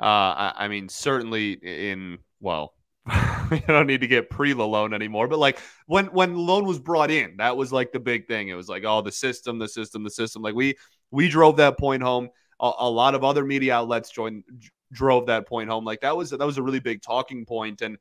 uh, 0.00 0.04
I, 0.04 0.52
I 0.56 0.68
mean, 0.68 0.88
certainly 0.88 1.52
in 1.52 2.18
well, 2.40 2.74
we 3.50 3.60
don't 3.60 3.86
need 3.86 4.00
to 4.00 4.06
get 4.06 4.28
pre 4.30 4.54
loan 4.54 4.92
anymore. 4.92 5.28
But 5.28 5.38
like 5.38 5.58
when 5.86 6.06
when 6.06 6.36
loan 6.36 6.66
was 6.66 6.78
brought 6.78 7.10
in, 7.10 7.36
that 7.38 7.56
was 7.56 7.72
like 7.72 7.92
the 7.92 8.00
big 8.00 8.26
thing. 8.26 8.48
It 8.48 8.54
was 8.54 8.68
like, 8.68 8.84
oh, 8.84 9.00
the 9.02 9.12
system, 9.12 9.58
the 9.58 9.68
system, 9.68 10.04
the 10.04 10.10
system. 10.10 10.42
Like 10.42 10.54
we 10.54 10.74
we 11.10 11.28
drove 11.28 11.56
that 11.56 11.78
point 11.78 12.02
home. 12.02 12.28
A, 12.60 12.70
a 12.80 12.90
lot 12.90 13.14
of 13.14 13.24
other 13.24 13.44
media 13.44 13.74
outlets 13.76 14.10
joined 14.10 14.44
drove 14.92 15.26
that 15.26 15.46
point 15.48 15.70
home. 15.70 15.84
Like 15.84 16.00
that 16.02 16.16
was 16.16 16.30
that 16.30 16.44
was 16.44 16.58
a 16.58 16.62
really 16.62 16.80
big 16.80 17.02
talking 17.02 17.46
point 17.46 17.82
and 17.82 17.96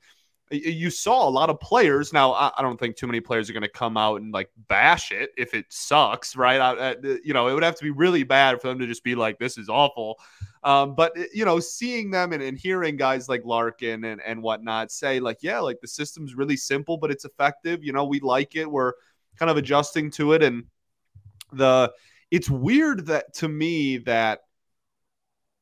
you 0.52 0.90
saw 0.90 1.28
a 1.28 1.30
lot 1.30 1.50
of 1.50 1.60
players. 1.60 2.12
Now, 2.12 2.34
I 2.34 2.62
don't 2.62 2.80
think 2.80 2.96
too 2.96 3.08
many 3.08 3.22
players 3.22 3.50
are 3.50 3.54
going 3.54 3.64
to 3.64 3.70
come 3.70 3.98
out 3.98 4.22
and 4.22 4.34
like 4.34 4.50
bash 4.68 5.12
it 5.12 5.32
if 5.38 5.54
it 5.54 5.66
sucks, 5.70 6.36
right? 6.36 6.60
I, 6.60 6.96
you 7.24 7.34
know, 7.34 7.48
it 7.48 7.54
would 7.54 7.64
have 7.64 7.78
to 7.78 7.84
be 7.84 7.92
really 7.92 8.24
bad 8.24 8.62
for 8.62 8.68
them 8.68 8.80
to 8.80 8.88
just 8.88 9.04
be 9.04 9.16
like, 9.16 9.40
"This 9.40 9.58
is 9.58 9.70
awful." 9.70 10.20
Um, 10.64 10.94
but 10.96 11.14
you 11.34 11.46
know, 11.46 11.60
seeing 11.60 12.12
them 12.12 12.34
and, 12.34 12.44
and 12.44 12.58
hearing 12.58 12.98
guys 12.98 13.30
like 13.30 13.44
Larkin 13.46 14.04
and 14.04 14.22
and 14.22 14.44
whatnot 14.44 14.92
say, 14.92 15.20
like, 15.20 15.38
"Yeah, 15.42 15.60
like 15.60 15.80
the 15.82 15.88
system's 15.88 16.36
really 16.36 16.58
simple, 16.58 16.98
but 16.98 17.12
it's 17.12 17.26
effective." 17.26 17.84
You 17.84 17.94
know, 17.94 18.06
we 18.06 18.20
like 18.20 18.56
it. 18.56 18.70
We're 18.70 18.94
kind 19.38 19.50
of 19.50 19.58
adjusting 19.58 20.12
to 20.12 20.34
it, 20.34 20.44
and 20.44 20.66
the 21.54 21.92
it's 22.30 22.50
weird 22.50 23.08
that 23.08 23.34
to 23.36 23.48
me 23.48 23.98
that 24.00 24.42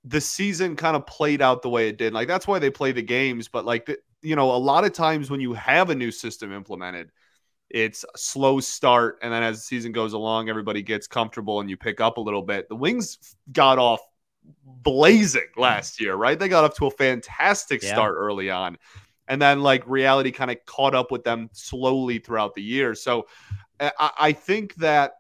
the 0.06 0.22
season 0.22 0.76
kind 0.76 0.96
of 0.96 1.06
played 1.06 1.42
out 1.42 1.62
the 1.62 1.70
way 1.70 1.90
it 1.90 1.98
did. 1.98 2.14
Like 2.14 2.28
that's 2.28 2.48
why 2.48 2.60
they 2.60 2.70
play 2.70 2.92
the 2.92 3.02
games. 3.02 3.48
But 3.48 3.66
like 3.66 3.86
the, 3.86 3.98
you 4.22 4.36
know, 4.36 4.52
a 4.52 4.58
lot 4.58 4.86
of 4.86 4.94
times 4.94 5.30
when 5.30 5.40
you 5.40 5.54
have 5.54 5.90
a 5.90 5.96
new 5.96 6.12
system 6.12 6.54
implemented, 6.54 7.12
it's 7.70 8.04
a 8.04 8.18
slow 8.18 8.60
start, 8.60 9.20
and 9.22 9.32
then 9.32 9.44
as 9.44 9.58
the 9.58 9.62
season 9.62 9.92
goes 9.92 10.14
along, 10.14 10.50
everybody 10.50 10.82
gets 10.82 11.08
comfortable 11.08 11.60
and 11.60 11.70
you 11.70 11.78
pick 11.78 12.02
up 12.02 12.18
a 12.18 12.22
little 12.22 12.42
bit. 12.42 12.68
The 12.68 12.76
Wings 12.76 13.18
got 13.52 13.78
off 13.78 14.02
blazing 14.66 15.48
last 15.58 16.02
year, 16.02 16.16
right? 16.16 16.38
They 16.38 16.50
got 16.50 16.64
off 16.64 16.76
to 16.78 16.88
a 16.88 16.92
fantastic 16.92 17.84
yeah. 17.84 17.94
start 17.94 18.16
early 18.18 18.50
on. 18.50 18.78
And 19.28 19.40
then 19.40 19.62
like 19.62 19.88
reality 19.88 20.32
kind 20.32 20.50
of 20.50 20.58
caught 20.66 20.96
up 20.96 21.12
with 21.12 21.24
them 21.24 21.50
slowly 21.54 22.18
throughout 22.18 22.56
the 22.56 22.64
year. 22.64 22.96
So 22.96 23.28
I, 23.80 24.12
I 24.20 24.32
think 24.32 24.74
that 24.76 25.14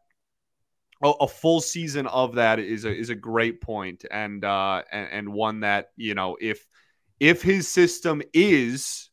a, 1.03 1.09
a, 1.09 1.27
full 1.27 1.61
season 1.61 2.07
of 2.07 2.35
that 2.35 2.59
is 2.59 2.85
a 2.85 2.93
is 2.93 3.09
a 3.09 3.15
great 3.15 3.61
point 3.61 4.03
and 4.11 4.43
uh 4.43 4.83
and, 4.91 5.09
and 5.11 5.33
one 5.33 5.61
that 5.61 5.91
you 5.95 6.13
know 6.13 6.37
if 6.41 6.67
if 7.19 7.41
his 7.41 7.67
system 7.67 8.21
is 8.33 9.09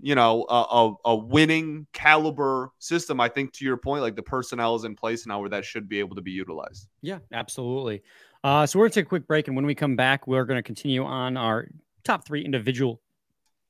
you 0.00 0.14
know 0.14 0.44
a, 0.48 0.54
a, 0.54 0.94
a, 1.04 1.16
winning 1.16 1.86
caliber 1.92 2.72
system 2.78 3.20
i 3.20 3.28
think 3.28 3.52
to 3.52 3.64
your 3.64 3.76
point 3.76 4.02
like 4.02 4.16
the 4.16 4.22
personnel 4.22 4.74
is 4.74 4.84
in 4.84 4.96
place 4.96 5.26
now 5.26 5.40
where 5.40 5.48
that 5.48 5.64
should 5.64 5.88
be 5.88 5.98
able 5.98 6.16
to 6.16 6.22
be 6.22 6.32
utilized. 6.32 6.88
Yeah 7.00 7.18
absolutely. 7.32 8.02
Uh, 8.42 8.66
so 8.66 8.78
we're 8.78 8.84
going 8.84 8.90
to 8.90 9.00
take 9.00 9.06
a 9.06 9.08
quick 9.08 9.26
break 9.26 9.46
and 9.46 9.56
when 9.56 9.64
we 9.64 9.74
come 9.74 9.96
back 9.96 10.26
we're 10.26 10.44
going 10.44 10.58
to 10.58 10.62
continue 10.62 11.04
on 11.04 11.36
our 11.36 11.68
top 12.02 12.26
three 12.26 12.44
individual 12.44 13.00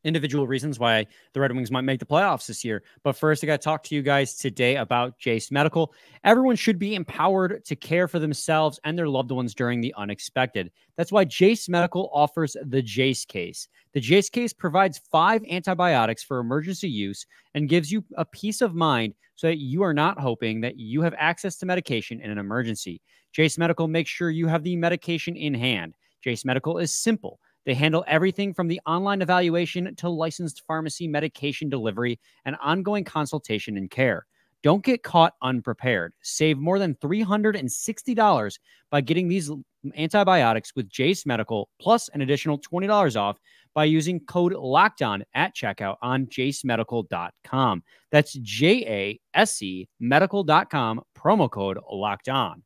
individual 0.04 0.46
reasons 0.46 0.78
why 0.78 1.06
the 1.32 1.40
Red 1.40 1.52
Wings 1.52 1.70
might 1.70 1.82
make 1.82 1.98
the 1.98 2.06
playoffs 2.06 2.46
this 2.46 2.64
year. 2.64 2.82
But 3.02 3.16
first, 3.16 3.42
I 3.42 3.46
got 3.46 3.60
to 3.60 3.64
talk 3.64 3.82
to 3.84 3.94
you 3.94 4.02
guys 4.02 4.36
today 4.36 4.76
about 4.76 5.18
Jase 5.18 5.50
Medical. 5.50 5.92
Everyone 6.22 6.56
should 6.56 6.78
be 6.78 6.94
empowered 6.94 7.64
to 7.64 7.76
care 7.76 8.06
for 8.06 8.18
themselves 8.18 8.78
and 8.84 8.96
their 8.96 9.08
loved 9.08 9.30
ones 9.30 9.54
during 9.54 9.80
the 9.80 9.94
unexpected. 9.96 10.70
That's 10.96 11.12
why 11.12 11.24
Jase 11.24 11.68
Medical 11.68 12.10
offers 12.12 12.56
the 12.64 12.82
Jase 12.82 13.24
case. 13.24 13.68
The 13.92 14.00
Jase 14.00 14.28
case 14.28 14.52
provides 14.52 15.00
five 15.10 15.42
antibiotics 15.50 16.22
for 16.22 16.38
emergency 16.38 16.88
use 16.88 17.26
and 17.54 17.68
gives 17.68 17.90
you 17.90 18.04
a 18.16 18.24
peace 18.24 18.60
of 18.60 18.74
mind 18.74 19.14
so 19.36 19.48
that 19.48 19.58
you 19.58 19.82
are 19.82 19.94
not 19.94 20.20
hoping 20.20 20.60
that 20.60 20.78
you 20.78 21.02
have 21.02 21.14
access 21.18 21.56
to 21.56 21.66
medication 21.66 22.20
in 22.20 22.30
an 22.30 22.38
emergency. 22.38 23.00
Jase 23.32 23.58
Medical 23.58 23.88
makes 23.88 24.10
sure 24.10 24.30
you 24.30 24.46
have 24.46 24.62
the 24.62 24.76
medication 24.76 25.36
in 25.36 25.54
hand. 25.54 25.96
Jase 26.22 26.44
Medical 26.44 26.78
is 26.78 26.94
simple 26.94 27.40
They 27.64 27.74
handle 27.74 28.04
everything 28.06 28.52
from 28.52 28.68
the 28.68 28.80
online 28.86 29.22
evaluation 29.22 29.94
to 29.96 30.08
licensed 30.08 30.62
pharmacy 30.66 31.08
medication 31.08 31.68
delivery 31.68 32.20
and 32.44 32.56
ongoing 32.62 33.04
consultation 33.04 33.76
and 33.76 33.90
care. 33.90 34.26
Don't 34.62 34.82
get 34.82 35.02
caught 35.02 35.34
unprepared. 35.42 36.14
Save 36.22 36.56
more 36.56 36.78
than 36.78 36.94
$360 36.94 38.58
by 38.90 39.00
getting 39.02 39.28
these 39.28 39.50
antibiotics 39.94 40.72
with 40.74 40.88
Jase 40.88 41.26
Medical 41.26 41.68
plus 41.78 42.08
an 42.10 42.22
additional 42.22 42.58
$20 42.58 43.20
off 43.20 43.38
by 43.74 43.84
using 43.84 44.20
code 44.20 44.54
LOCKEDON 44.54 45.22
at 45.34 45.54
checkout 45.54 45.96
on 46.00 46.26
jasemedical.com. 46.26 47.82
That's 48.10 48.32
J 48.34 48.86
A 48.86 49.20
S 49.34 49.60
E 49.60 49.86
medical.com, 50.00 51.02
promo 51.14 51.50
code 51.50 51.78
locked 51.90 52.30
on. 52.30 52.62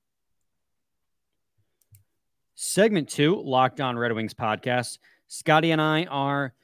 Segment 2.60 3.08
two, 3.08 3.40
Locked 3.40 3.80
On 3.80 3.96
Red 3.96 4.12
Wings 4.12 4.34
podcast. 4.34 4.98
Scotty 5.28 5.70
and 5.70 5.80
I 5.80 6.06
are 6.06 6.54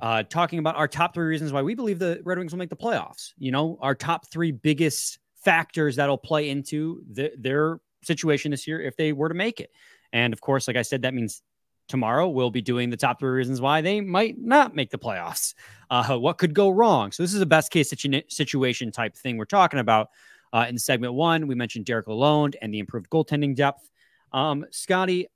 uh, 0.00 0.22
talking 0.22 0.58
about 0.58 0.76
our 0.76 0.88
top 0.88 1.12
three 1.12 1.26
reasons 1.26 1.52
why 1.52 1.60
we 1.60 1.74
believe 1.74 1.98
the 1.98 2.22
Red 2.24 2.38
Wings 2.38 2.52
will 2.52 2.58
make 2.58 2.70
the 2.70 2.76
playoffs. 2.76 3.34
You 3.36 3.52
know, 3.52 3.76
our 3.82 3.94
top 3.94 4.26
three 4.28 4.50
biggest 4.50 5.18
factors 5.34 5.96
that'll 5.96 6.16
play 6.16 6.48
into 6.48 7.02
the, 7.12 7.32
their 7.36 7.80
situation 8.02 8.50
this 8.50 8.66
year 8.66 8.80
if 8.80 8.96
they 8.96 9.12
were 9.12 9.28
to 9.28 9.34
make 9.34 9.60
it. 9.60 9.72
And 10.14 10.32
of 10.32 10.40
course, 10.40 10.66
like 10.66 10.78
I 10.78 10.82
said, 10.82 11.02
that 11.02 11.12
means 11.12 11.42
tomorrow 11.86 12.26
we'll 12.26 12.50
be 12.50 12.62
doing 12.62 12.88
the 12.88 12.96
top 12.96 13.20
three 13.20 13.28
reasons 13.28 13.60
why 13.60 13.82
they 13.82 14.00
might 14.00 14.38
not 14.38 14.74
make 14.74 14.88
the 14.88 14.96
playoffs. 14.96 15.52
Uh, 15.90 16.16
what 16.16 16.38
could 16.38 16.54
go 16.54 16.70
wrong? 16.70 17.12
So 17.12 17.22
this 17.22 17.34
is 17.34 17.42
a 17.42 17.46
best 17.46 17.70
case 17.70 17.90
situ- 17.90 18.22
situation 18.28 18.90
type 18.90 19.14
thing 19.14 19.36
we're 19.36 19.44
talking 19.44 19.80
about. 19.80 20.08
Uh, 20.50 20.64
in 20.66 20.78
segment 20.78 21.12
one, 21.12 21.46
we 21.46 21.54
mentioned 21.54 21.84
Derek 21.84 22.06
Lalonde 22.06 22.54
and 22.62 22.72
the 22.72 22.78
improved 22.78 23.10
goaltending 23.10 23.54
depth. 23.54 23.90
Um, 24.34 24.66
Scotty, 24.72 25.28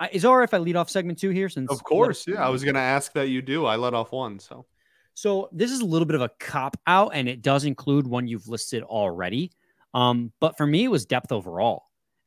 I, 0.00 0.08
is 0.12 0.24
all 0.24 0.36
right 0.36 0.44
if 0.44 0.54
I 0.54 0.58
lead 0.58 0.76
off 0.76 0.88
segment 0.88 1.18
two 1.18 1.30
here? 1.30 1.48
Since 1.48 1.70
of 1.70 1.82
course, 1.82 2.24
yeah, 2.26 2.46
I 2.46 2.48
was 2.48 2.62
going 2.62 2.76
to 2.76 2.80
ask 2.80 3.12
that 3.14 3.28
you 3.28 3.42
do. 3.42 3.66
I 3.66 3.76
let 3.76 3.94
off 3.94 4.12
one, 4.12 4.38
so 4.38 4.64
so 5.14 5.48
this 5.50 5.72
is 5.72 5.80
a 5.80 5.84
little 5.84 6.06
bit 6.06 6.14
of 6.14 6.22
a 6.22 6.30
cop 6.38 6.76
out, 6.86 7.10
and 7.12 7.28
it 7.28 7.42
does 7.42 7.64
include 7.64 8.06
one 8.06 8.28
you've 8.28 8.46
listed 8.46 8.84
already. 8.84 9.50
Um, 9.92 10.32
but 10.38 10.56
for 10.56 10.66
me, 10.66 10.84
it 10.84 10.88
was 10.88 11.04
depth 11.04 11.32
overall. 11.32 11.86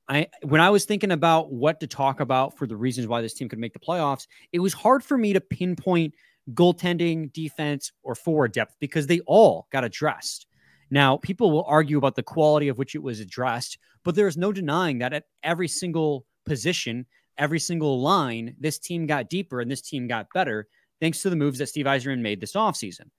I 0.10 0.28
when 0.44 0.60
I 0.60 0.70
was 0.70 0.84
thinking 0.84 1.12
about 1.12 1.54
what 1.54 1.80
to 1.80 1.88
talk 1.88 2.20
about 2.20 2.58
for 2.58 2.68
the 2.68 2.76
reasons 2.76 3.08
why 3.08 3.22
this 3.22 3.34
team 3.34 3.48
could 3.48 3.60
make 3.60 3.72
the 3.72 3.80
playoffs, 3.80 4.28
it 4.52 4.60
was 4.60 4.74
hard 4.74 5.06
for 5.06 5.18
me 5.18 5.32
to 5.32 5.40
pinpoint 5.40 6.14
goaltending, 6.54 7.32
defense, 7.32 7.94
or 8.04 8.16
forward 8.16 8.52
depth 8.52 8.76
because 8.82 9.08
they 9.08 9.22
all 9.22 9.68
got 9.72 9.86
addressed. 9.86 10.48
Now, 10.92 11.18
people 11.18 11.52
will 11.52 11.64
argue 11.64 11.98
about 11.98 12.16
the 12.16 12.24
quality 12.24 12.68
of 12.68 12.78
which 12.78 12.96
it 12.96 13.02
was 13.02 13.22
addressed, 13.22 13.78
but 14.04 14.14
there 14.14 14.28
is 14.28 14.38
no 14.38 14.52
denying 14.52 15.00
that 15.00 15.14
at 15.14 15.24
every 15.42 15.70
single 15.70 16.26
position, 16.46 17.06
every 17.38 17.60
single 17.60 18.02
line, 18.02 18.56
this 18.60 18.78
team 18.78 19.08
got 19.08 19.30
deeper 19.30 19.62
and 19.62 19.72
this 19.72 19.82
team 19.82 20.08
got 20.08 20.28
better 20.34 20.68
thanks 21.00 21.22
to 21.22 21.30
the 21.30 21.36
moves 21.36 21.58
that 21.58 21.68
Steve 21.68 21.88
Yzerman 21.88 22.20
made 22.20 22.40
this 22.40 22.54
offseason. 22.54 23.10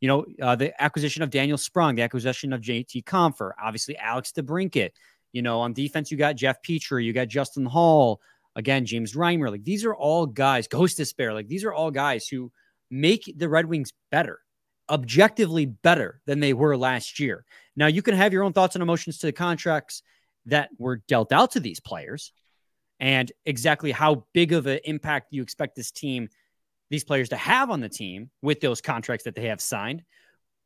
You 0.00 0.08
know, 0.08 0.26
uh, 0.42 0.56
the 0.56 0.82
acquisition 0.82 1.22
of 1.22 1.30
Daniel 1.30 1.58
Sprong, 1.58 1.94
the 1.94 2.02
acquisition 2.02 2.52
of 2.52 2.60
JT 2.60 3.04
Compher, 3.04 3.52
obviously 3.62 3.96
Alex 3.98 4.32
DeBrincat. 4.32 4.90
You 5.32 5.42
know, 5.42 5.60
on 5.60 5.72
defense, 5.72 6.10
you 6.10 6.16
got 6.16 6.36
Jeff 6.36 6.62
Petry, 6.62 7.04
you 7.04 7.12
got 7.12 7.28
Justin 7.28 7.66
Holl, 7.66 8.20
again, 8.54 8.86
James 8.86 9.14
Reimer. 9.14 9.50
Like 9.50 9.64
these 9.64 9.84
are 9.84 9.94
all 9.94 10.26
guys, 10.26 10.66
Gostisbehere, 10.68 11.34
like 11.34 11.48
these 11.48 11.64
are 11.64 11.72
all 11.72 11.90
guys 11.90 12.26
who 12.26 12.50
make 12.90 13.32
the 13.36 13.48
Red 13.48 13.66
Wings 13.66 13.92
better, 14.10 14.40
objectively 14.88 15.66
better 15.66 16.20
than 16.26 16.40
they 16.40 16.52
were 16.52 16.76
last 16.76 17.18
year. 17.18 17.44
Now, 17.76 17.86
you 17.86 18.02
can 18.02 18.14
have 18.14 18.32
your 18.32 18.42
own 18.42 18.52
thoughts 18.52 18.74
and 18.74 18.82
emotions 18.82 19.18
to 19.18 19.26
the 19.26 19.32
contracts 19.32 20.02
that 20.46 20.70
were 20.78 21.02
dealt 21.08 21.32
out 21.32 21.52
to 21.52 21.60
these 21.60 21.80
players 21.80 22.32
and 23.00 23.30
exactly 23.44 23.92
how 23.92 24.24
big 24.32 24.52
of 24.52 24.66
an 24.66 24.80
impact 24.84 25.28
you 25.32 25.42
expect 25.42 25.76
this 25.76 25.90
team, 25.90 26.28
these 26.88 27.04
players 27.04 27.28
to 27.30 27.36
have 27.36 27.70
on 27.70 27.80
the 27.80 27.88
team 27.88 28.30
with 28.42 28.60
those 28.60 28.80
contracts 28.80 29.24
that 29.24 29.34
they 29.34 29.48
have 29.48 29.60
signed. 29.60 30.02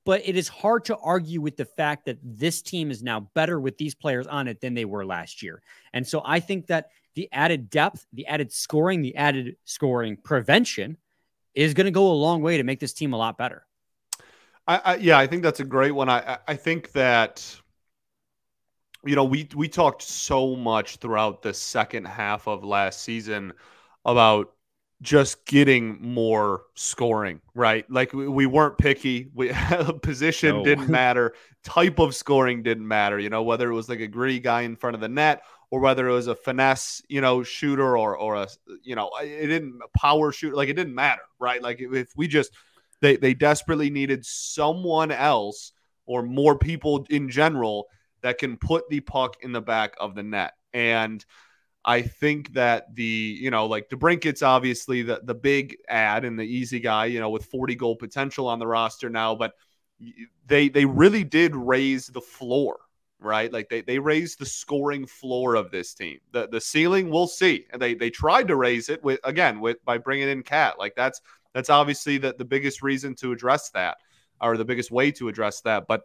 But 0.07 0.27
it 0.27 0.37
is 0.37 0.49
hard 0.49 0.85
to 0.87 0.97
argue 0.97 1.41
with 1.41 1.57
the 1.57 1.65
fact 1.65 2.07
that 2.07 2.19
this 2.23 2.62
team 2.62 2.91
is 2.91 3.03
now 3.03 3.29
better 3.35 3.61
with 3.61 3.77
these 3.79 3.95
players 3.95 4.27
on 4.27 4.49
it 4.49 4.61
than 4.61 4.75
they 4.75 4.85
were 4.85 5.05
last 5.05 5.43
year. 5.43 5.62
And 5.93 6.07
so 6.07 6.23
I 6.25 6.41
think 6.41 6.69
that 6.69 6.91
the 7.15 7.29
added 7.33 7.69
depth, 7.69 8.07
the 8.12 8.27
added 8.27 8.53
scoring, 8.53 9.03
the 9.03 9.17
added 9.17 9.57
scoring 9.65 10.17
prevention 10.17 10.97
is 11.55 11.75
going 11.75 11.87
to 11.87 11.91
go 11.91 12.12
a 12.12 12.15
long 12.15 12.43
way 12.43 12.57
to 12.57 12.62
make 12.62 12.81
this 12.81 12.93
team 12.93 13.12
a 13.12 13.19
lot 13.19 13.37
better. 13.37 13.67
I, 14.67 14.76
I, 14.85 14.97
yeah, 14.97 15.19
I 15.19 15.26
think 15.26 15.43
that's 15.43 15.61
a 15.61 15.64
great 15.64 15.93
one. 15.93 16.09
I 16.09 16.38
I 16.47 16.55
think 16.57 16.93
that 16.93 17.61
you 19.05 19.17
know, 19.17 19.25
we 19.25 19.49
we 19.55 19.69
talked 19.69 20.02
so 20.02 20.55
much 20.57 20.97
throughout 20.97 21.43
the 21.43 21.55
second 21.55 22.07
half 22.07 22.47
of 22.47 22.64
last 22.64 23.02
season 23.02 23.52
about 24.05 24.52
just 25.02 25.47
getting 25.47 26.00
more 26.02 26.64
scoring, 26.75 27.40
right? 27.55 27.90
Like 27.90 28.12
we, 28.12 28.45
weren't 28.45 28.76
picky. 28.76 29.31
We 29.35 29.50
position 30.02 30.57
no. 30.57 30.64
didn't 30.64 30.88
matter, 30.90 31.35
type 31.64 31.99
of 31.99 32.14
scoring 32.14 32.62
didn't 32.62 32.87
matter. 32.87 33.19
You 33.19 33.31
know, 33.31 33.43
whether 33.43 33.71
it 33.71 33.75
was 33.75 33.88
like 33.88 34.00
a 34.00 34.07
gritty 34.07 34.40
guy 34.40 34.62
in 34.62 34.76
front 34.76 34.95
of 34.95 35.00
the 35.00 35.09
net 35.09 35.43
or 35.71 35.81
whether 35.81 36.07
it 36.07 36.12
was 36.12 36.26
a 36.26 36.35
finesse, 36.35 37.00
you 37.09 37.23
know, 37.23 37.43
shooter 37.43 37.97
or 37.97 38.19
or 38.19 38.37
a 38.37 38.49
you 38.83 38.95
know, 38.95 39.11
it 39.23 39.47
didn't 39.47 39.81
power 39.97 40.33
shoot. 40.33 40.55
Like 40.55 40.69
it 40.69 40.75
didn't 40.75 40.95
matter, 40.95 41.23
right? 41.38 41.62
Like 41.62 41.81
if 41.81 42.09
we 42.17 42.29
just 42.29 42.52
they 43.00 43.16
they 43.16 43.35
desperately 43.35 43.90
needed 43.90 44.25
someone 44.25 45.11
else 45.11 45.73
or 46.07 46.23
more 46.23 46.59
people 46.59 47.07
in 47.11 47.28
general 47.28 47.87
that 48.23 48.38
can 48.38 48.57
put 48.57 48.88
the 48.88 49.00
puck 49.00 49.37
in 49.42 49.52
the 49.52 49.61
back 49.61 49.95
of 49.99 50.14
the 50.14 50.23
net. 50.23 50.52
And 50.73 51.25
I 51.85 52.02
think 52.02 52.52
that 52.54 52.95
the, 52.95 53.04
you 53.04 53.50
know, 53.50 53.66
like 53.66 53.88
DeBrincat's 53.88 54.42
obviously 54.42 55.02
the, 55.02 55.21
the 55.25 55.35
big 55.35 55.76
ad 55.88 56.25
and 56.25 56.38
the 56.38 56.45
easy 56.45 56.80
guy, 56.80 57.07
you 57.07 57.21
know, 57.21 57.30
with 57.30 57.47
40 57.47 57.75
goal 57.76 57.97
potential 57.97 58.49
on 58.49 58.59
the 58.59 58.66
roster 58.66 59.09
now, 59.09 59.35
but 59.35 59.54
they 60.47 60.69
they 60.69 60.85
really 60.85 61.25
did 61.25 61.54
raise 61.54 62.07
the 62.07 62.21
floor, 62.21 62.78
right? 63.19 63.52
Like 63.52 63.69
they, 63.69 63.83
they 63.83 63.99
raised 63.99 64.38
the 64.38 64.47
scoring 64.47 65.07
floor 65.07 65.54
of 65.54 65.71
this 65.71 65.95
team. 65.95 66.19
The 66.33 66.49
the 66.49 66.61
ceiling, 66.61 67.11
we'll 67.11 67.28
see. 67.28 67.66
And 67.71 67.80
they 67.80 67.95
they 67.95 68.11
tried 68.11 68.49
to 68.49 68.57
raise 68.57 68.88
it 68.88 69.02
with 69.02 69.21
again 69.25 69.61
with 69.61 69.83
by 69.85 69.99
bringing 69.99 70.28
in 70.28 70.42
Cat. 70.42 70.78
Like 70.78 70.95
that's 70.97 71.21
that's 71.54 71.71
obviously 71.71 72.19
the, 72.19 72.35
the 72.37 72.45
biggest 72.45 72.83
reason 72.83 73.14
to 73.16 73.33
address 73.33 73.71
that 73.71 73.99
or 74.40 74.57
the 74.57 74.64
biggest 74.64 74.90
way 74.90 75.11
to 75.12 75.28
address 75.28 75.61
that. 75.62 75.87
But 75.88 76.02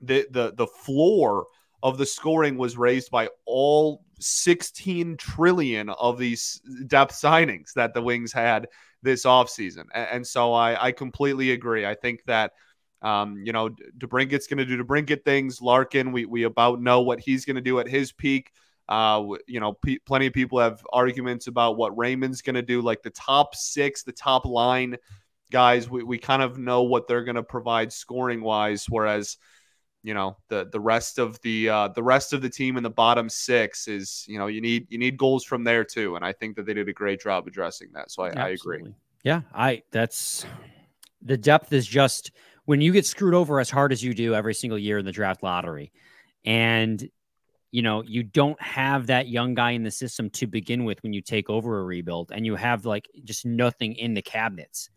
the 0.00 0.26
the 0.30 0.52
the 0.54 0.66
floor 0.66 1.46
of 1.82 1.98
the 1.98 2.06
scoring 2.06 2.56
was 2.56 2.76
raised 2.76 3.10
by 3.10 3.28
all 3.44 4.04
16 4.20 5.16
trillion 5.16 5.90
of 5.90 6.18
these 6.18 6.60
depth 6.86 7.14
signings 7.14 7.72
that 7.74 7.94
the 7.94 8.02
Wings 8.02 8.32
had 8.32 8.66
this 9.02 9.24
offseason. 9.24 9.84
And, 9.94 10.08
and 10.10 10.26
so 10.26 10.52
I, 10.52 10.86
I 10.86 10.92
completely 10.92 11.52
agree. 11.52 11.86
I 11.86 11.94
think 11.94 12.24
that 12.26 12.52
um, 13.00 13.42
you 13.44 13.52
know, 13.52 13.70
DeBrincat's 13.98 14.48
going 14.48 14.58
to 14.58 14.64
do 14.64 14.82
DeBrincat 14.82 15.24
things. 15.24 15.62
Larkin, 15.62 16.10
we, 16.10 16.24
we 16.24 16.42
about 16.42 16.80
know 16.80 17.02
what 17.02 17.20
he's 17.20 17.44
going 17.44 17.56
to 17.56 17.62
do 17.62 17.78
at 17.78 17.86
his 17.86 18.10
peak. 18.10 18.50
Uh, 18.88 19.24
you 19.46 19.60
know, 19.60 19.74
p- 19.74 19.98
plenty 20.00 20.26
of 20.26 20.32
people 20.32 20.58
have 20.58 20.82
arguments 20.92 21.46
about 21.46 21.76
what 21.76 21.96
Raymond's 21.96 22.42
going 22.42 22.54
to 22.54 22.62
do. 22.62 22.80
Like 22.80 23.02
the 23.02 23.10
top 23.10 23.54
six, 23.54 24.02
the 24.02 24.12
top 24.12 24.46
line 24.46 24.96
guys, 25.50 25.90
we, 25.90 26.02
we 26.02 26.18
kind 26.18 26.42
of 26.42 26.58
know 26.58 26.82
what 26.82 27.06
they're 27.06 27.24
going 27.24 27.36
to 27.36 27.42
provide 27.42 27.92
scoring 27.92 28.42
wise. 28.42 28.86
Whereas, 28.88 29.36
you 30.02 30.14
know 30.14 30.36
the 30.48 30.68
the 30.70 30.80
rest 30.80 31.18
of 31.18 31.40
the 31.42 31.68
uh, 31.68 31.88
the 31.88 32.02
rest 32.02 32.32
of 32.32 32.40
the 32.40 32.48
team 32.48 32.76
in 32.76 32.82
the 32.82 32.90
bottom 32.90 33.28
six 33.28 33.88
is 33.88 34.24
you 34.28 34.38
know 34.38 34.46
you 34.46 34.60
need 34.60 34.86
you 34.90 34.98
need 34.98 35.16
goals 35.16 35.44
from 35.44 35.64
there 35.64 35.84
too, 35.84 36.16
and 36.16 36.24
I 36.24 36.32
think 36.32 36.56
that 36.56 36.66
they 36.66 36.74
did 36.74 36.88
a 36.88 36.92
great 36.92 37.20
job 37.20 37.46
addressing 37.46 37.88
that. 37.94 38.10
So 38.10 38.22
I, 38.22 38.30
I 38.30 38.48
agree. 38.50 38.84
Yeah, 39.24 39.42
I 39.52 39.82
that's 39.90 40.46
the 41.22 41.36
depth 41.36 41.72
is 41.72 41.86
just 41.86 42.30
when 42.64 42.80
you 42.80 42.92
get 42.92 43.06
screwed 43.06 43.34
over 43.34 43.60
as 43.60 43.70
hard 43.70 43.92
as 43.92 44.02
you 44.02 44.14
do 44.14 44.34
every 44.34 44.54
single 44.54 44.78
year 44.78 44.98
in 44.98 45.04
the 45.04 45.12
draft 45.12 45.42
lottery, 45.42 45.92
and 46.44 47.08
you 47.70 47.82
know 47.82 48.02
you 48.02 48.22
don't 48.22 48.60
have 48.62 49.06
that 49.08 49.28
young 49.28 49.54
guy 49.54 49.72
in 49.72 49.82
the 49.82 49.90
system 49.90 50.30
to 50.30 50.46
begin 50.46 50.84
with 50.84 51.02
when 51.02 51.12
you 51.12 51.20
take 51.20 51.50
over 51.50 51.80
a 51.80 51.84
rebuild, 51.84 52.32
and 52.32 52.46
you 52.46 52.56
have 52.56 52.84
like 52.84 53.08
just 53.24 53.44
nothing 53.46 53.94
in 53.94 54.14
the 54.14 54.22
cabinets 54.22 54.90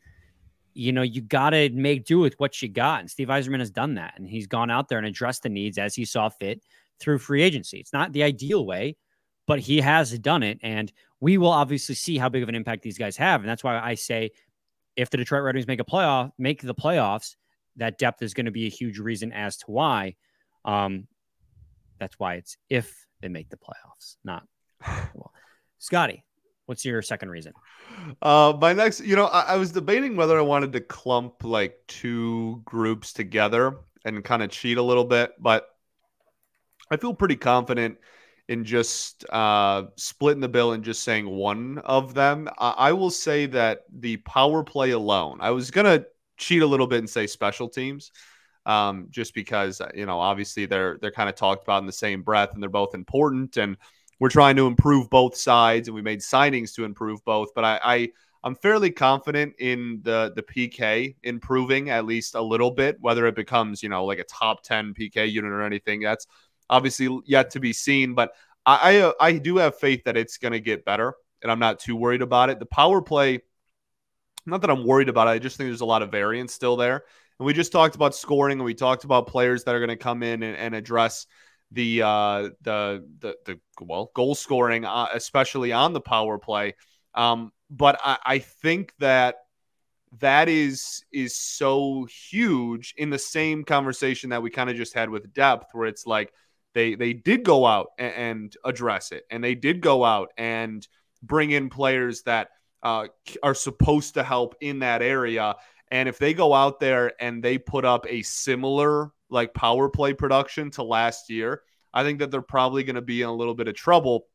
you 0.73 0.91
know, 0.91 1.01
you 1.01 1.21
got 1.21 1.51
to 1.51 1.69
make 1.69 2.05
do 2.05 2.19
with 2.19 2.35
what 2.39 2.61
you 2.61 2.69
got. 2.69 3.01
And 3.01 3.11
Steve 3.11 3.27
Yzerman 3.27 3.59
has 3.59 3.71
done 3.71 3.95
that. 3.95 4.13
And 4.17 4.27
he's 4.27 4.47
gone 4.47 4.71
out 4.71 4.87
there 4.89 4.97
and 4.97 5.07
addressed 5.07 5.43
the 5.43 5.49
needs 5.49 5.77
as 5.77 5.95
he 5.95 6.05
saw 6.05 6.29
fit 6.29 6.61
through 6.99 7.19
free 7.19 7.41
agency. 7.41 7.79
It's 7.79 7.93
not 7.93 8.13
the 8.13 8.23
ideal 8.23 8.65
way, 8.65 8.95
but 9.47 9.59
he 9.59 9.81
has 9.81 10.17
done 10.19 10.43
it. 10.43 10.59
And 10.63 10.91
we 11.19 11.37
will 11.37 11.49
obviously 11.49 11.95
see 11.95 12.17
how 12.17 12.29
big 12.29 12.43
of 12.43 12.49
an 12.49 12.55
impact 12.55 12.83
these 12.83 12.97
guys 12.97 13.17
have. 13.17 13.41
And 13.41 13.49
that's 13.49 13.63
why 13.63 13.79
I 13.79 13.95
say 13.95 14.31
if 14.95 15.09
the 15.09 15.17
Detroit 15.17 15.43
Red 15.43 15.55
Wings 15.55 15.67
make 15.67 15.79
a 15.79 15.85
playoff, 15.85 16.31
make 16.37 16.61
the 16.61 16.75
playoffs, 16.75 17.35
that 17.77 17.97
depth 17.97 18.21
is 18.21 18.33
going 18.33 18.45
to 18.45 18.51
be 18.51 18.65
a 18.65 18.69
huge 18.69 18.99
reason 18.99 19.31
as 19.31 19.57
to 19.57 19.65
why. 19.67 20.15
Um, 20.65 21.07
that's 22.01 22.17
why 22.17 22.33
it's 22.33 22.57
if 22.67 23.05
they 23.21 23.29
make 23.29 23.49
the 23.49 23.57
playoffs, 23.57 24.17
not 24.25 24.43
well. 25.13 25.31
Scotty, 25.77 26.25
what's 26.65 26.83
your 26.83 27.01
second 27.01 27.29
reason? 27.29 27.53
Uh, 28.21 28.57
my 28.59 28.73
next, 28.73 29.01
you 29.01 29.15
know, 29.15 29.27
I, 29.27 29.41
I, 29.41 29.55
was 29.57 29.71
debating 29.71 30.15
whether 30.15 30.37
I 30.37 30.41
wanted 30.41 30.73
to 30.73 30.81
clump 30.81 31.43
like 31.43 31.77
two 31.87 32.61
groups 32.65 33.13
together 33.13 33.77
and 34.03 34.23
kind 34.23 34.41
of 34.41 34.49
cheat 34.49 34.77
a 34.77 34.81
little 34.81 35.05
bit, 35.05 35.33
but 35.39 35.67
I 36.89 36.97
feel 36.97 37.13
pretty 37.13 37.35
confident 37.35 37.97
in 38.47 38.65
just 38.65 39.25
uh, 39.29 39.83
splitting 39.95 40.41
the 40.41 40.49
bill 40.49 40.71
and 40.73 40.83
just 40.83 41.03
saying 41.03 41.27
one 41.27 41.77
of 41.79 42.13
them. 42.13 42.49
I, 42.57 42.69
I 42.77 42.91
will 42.93 43.11
say 43.11 43.45
that 43.47 43.83
the 43.91 44.17
power 44.17 44.63
play 44.63 44.91
alone, 44.91 45.37
I 45.39 45.51
was 45.51 45.69
going 45.69 45.85
to 45.85 46.05
cheat 46.37 46.63
a 46.63 46.67
little 46.67 46.87
bit 46.87 46.99
and 46.99 47.09
say 47.09 47.27
special 47.27 47.69
teams. 47.69 48.11
Um, 48.65 49.07
just 49.09 49.33
because 49.33 49.81
you 49.95 50.05
know 50.05 50.19
obviously 50.19 50.67
they're 50.67 50.99
they're 51.01 51.11
kind 51.11 51.29
of 51.29 51.35
talked 51.35 51.63
about 51.63 51.81
in 51.81 51.87
the 51.87 51.91
same 51.91 52.21
breath 52.21 52.53
and 52.53 52.61
they're 52.61 52.69
both 52.69 52.93
important 52.93 53.57
and 53.57 53.75
we're 54.19 54.29
trying 54.29 54.55
to 54.57 54.67
improve 54.67 55.09
both 55.09 55.35
sides 55.35 55.87
and 55.87 55.95
we 55.95 56.03
made 56.03 56.19
signings 56.19 56.75
to 56.75 56.83
improve 56.85 57.25
both 57.25 57.49
but 57.55 57.65
I, 57.65 57.79
I 57.83 58.09
I'm 58.43 58.53
fairly 58.53 58.91
confident 58.91 59.55
in 59.57 60.01
the 60.03 60.31
the 60.35 60.43
PK 60.43 61.15
improving 61.23 61.89
at 61.89 62.05
least 62.05 62.35
a 62.35 62.41
little 62.41 62.69
bit 62.69 62.97
whether 62.99 63.25
it 63.25 63.35
becomes 63.35 63.81
you 63.81 63.89
know 63.89 64.05
like 64.05 64.19
a 64.19 64.25
top 64.25 64.61
10 64.61 64.93
PK 64.93 65.31
unit 65.31 65.51
or 65.51 65.63
anything 65.63 66.01
that's 66.01 66.27
obviously 66.71 67.19
yet 67.25 67.51
to 67.51 67.59
be 67.59 67.73
seen. 67.73 68.15
But 68.15 68.31
I 68.65 68.97
I, 68.97 69.01
uh, 69.01 69.13
I 69.19 69.31
do 69.33 69.57
have 69.57 69.77
faith 69.77 70.05
that 70.05 70.17
it's 70.17 70.37
going 70.37 70.53
to 70.53 70.59
get 70.59 70.85
better, 70.85 71.13
and 71.43 71.51
I'm 71.51 71.59
not 71.59 71.79
too 71.79 71.95
worried 71.95 72.23
about 72.23 72.49
it. 72.49 72.57
The 72.57 72.65
power 72.65 73.01
play, 73.01 73.41
not 74.45 74.61
that 74.61 74.71
I'm 74.71 74.85
worried 74.85 75.09
about 75.09 75.27
it. 75.27 75.31
I 75.31 75.39
just 75.39 75.57
think 75.57 75.69
there's 75.69 75.81
a 75.81 75.85
lot 75.85 76.01
of 76.01 76.09
variance 76.09 76.53
still 76.53 76.77
there. 76.77 77.03
And 77.41 77.47
we 77.47 77.53
just 77.53 77.71
talked 77.71 77.95
about 77.95 78.13
scoring, 78.13 78.59
and 78.59 78.65
we 78.65 78.75
talked 78.75 79.03
about 79.03 79.25
players 79.25 79.63
that 79.63 79.73
are 79.73 79.79
going 79.79 79.89
to 79.89 79.95
come 79.95 80.21
in 80.21 80.43
and, 80.43 80.55
and 80.55 80.75
address 80.75 81.25
the 81.71 82.03
uh, 82.03 82.49
the 82.61 83.03
the 83.17 83.35
the 83.47 83.59
well 83.81 84.11
goal 84.13 84.35
scoring, 84.35 84.85
uh, 84.85 85.07
especially 85.11 85.71
on 85.71 85.93
the 85.93 86.01
power 86.01 86.37
play. 86.37 86.75
Um, 87.15 87.51
but 87.71 87.99
I, 88.03 88.17
I 88.23 88.37
think 88.37 88.93
that 88.99 89.37
that 90.19 90.49
is 90.49 91.03
is 91.11 91.35
so 91.35 92.05
huge 92.29 92.93
in 92.95 93.09
the 93.09 93.17
same 93.17 93.63
conversation 93.63 94.29
that 94.29 94.43
we 94.43 94.51
kind 94.51 94.69
of 94.69 94.75
just 94.75 94.93
had 94.93 95.09
with 95.09 95.33
depth, 95.33 95.69
where 95.71 95.87
it's 95.87 96.05
like 96.05 96.31
they 96.75 96.93
they 96.93 97.13
did 97.13 97.43
go 97.43 97.65
out 97.65 97.87
and, 97.97 98.13
and 98.13 98.57
address 98.63 99.11
it, 99.11 99.23
and 99.31 99.43
they 99.43 99.55
did 99.55 99.81
go 99.81 100.05
out 100.05 100.29
and 100.37 100.87
bring 101.23 101.49
in 101.49 101.71
players 101.71 102.21
that 102.21 102.49
uh, 102.83 103.07
are 103.41 103.55
supposed 103.55 104.13
to 104.13 104.23
help 104.23 104.53
in 104.61 104.79
that 104.79 105.01
area. 105.01 105.55
And 105.91 106.07
if 106.07 106.17
they 106.17 106.33
go 106.33 106.53
out 106.53 106.79
there 106.79 107.13
and 107.19 107.43
they 107.43 107.57
put 107.57 107.85
up 107.85 108.05
a 108.09 108.21
similar 108.23 109.11
like 109.29 109.53
power 109.53 109.89
play 109.89 110.13
production 110.13 110.71
to 110.71 110.83
last 110.83 111.29
year, 111.29 111.61
I 111.93 112.03
think 112.03 112.19
that 112.19 112.31
they're 112.31 112.41
probably 112.41 112.83
going 112.83 112.95
to 112.95 113.01
be 113.01 113.21
in 113.21 113.27
a 113.27 113.33
little 113.33 113.53
bit 113.53 113.67
of 113.67 113.75
trouble. 113.75 114.27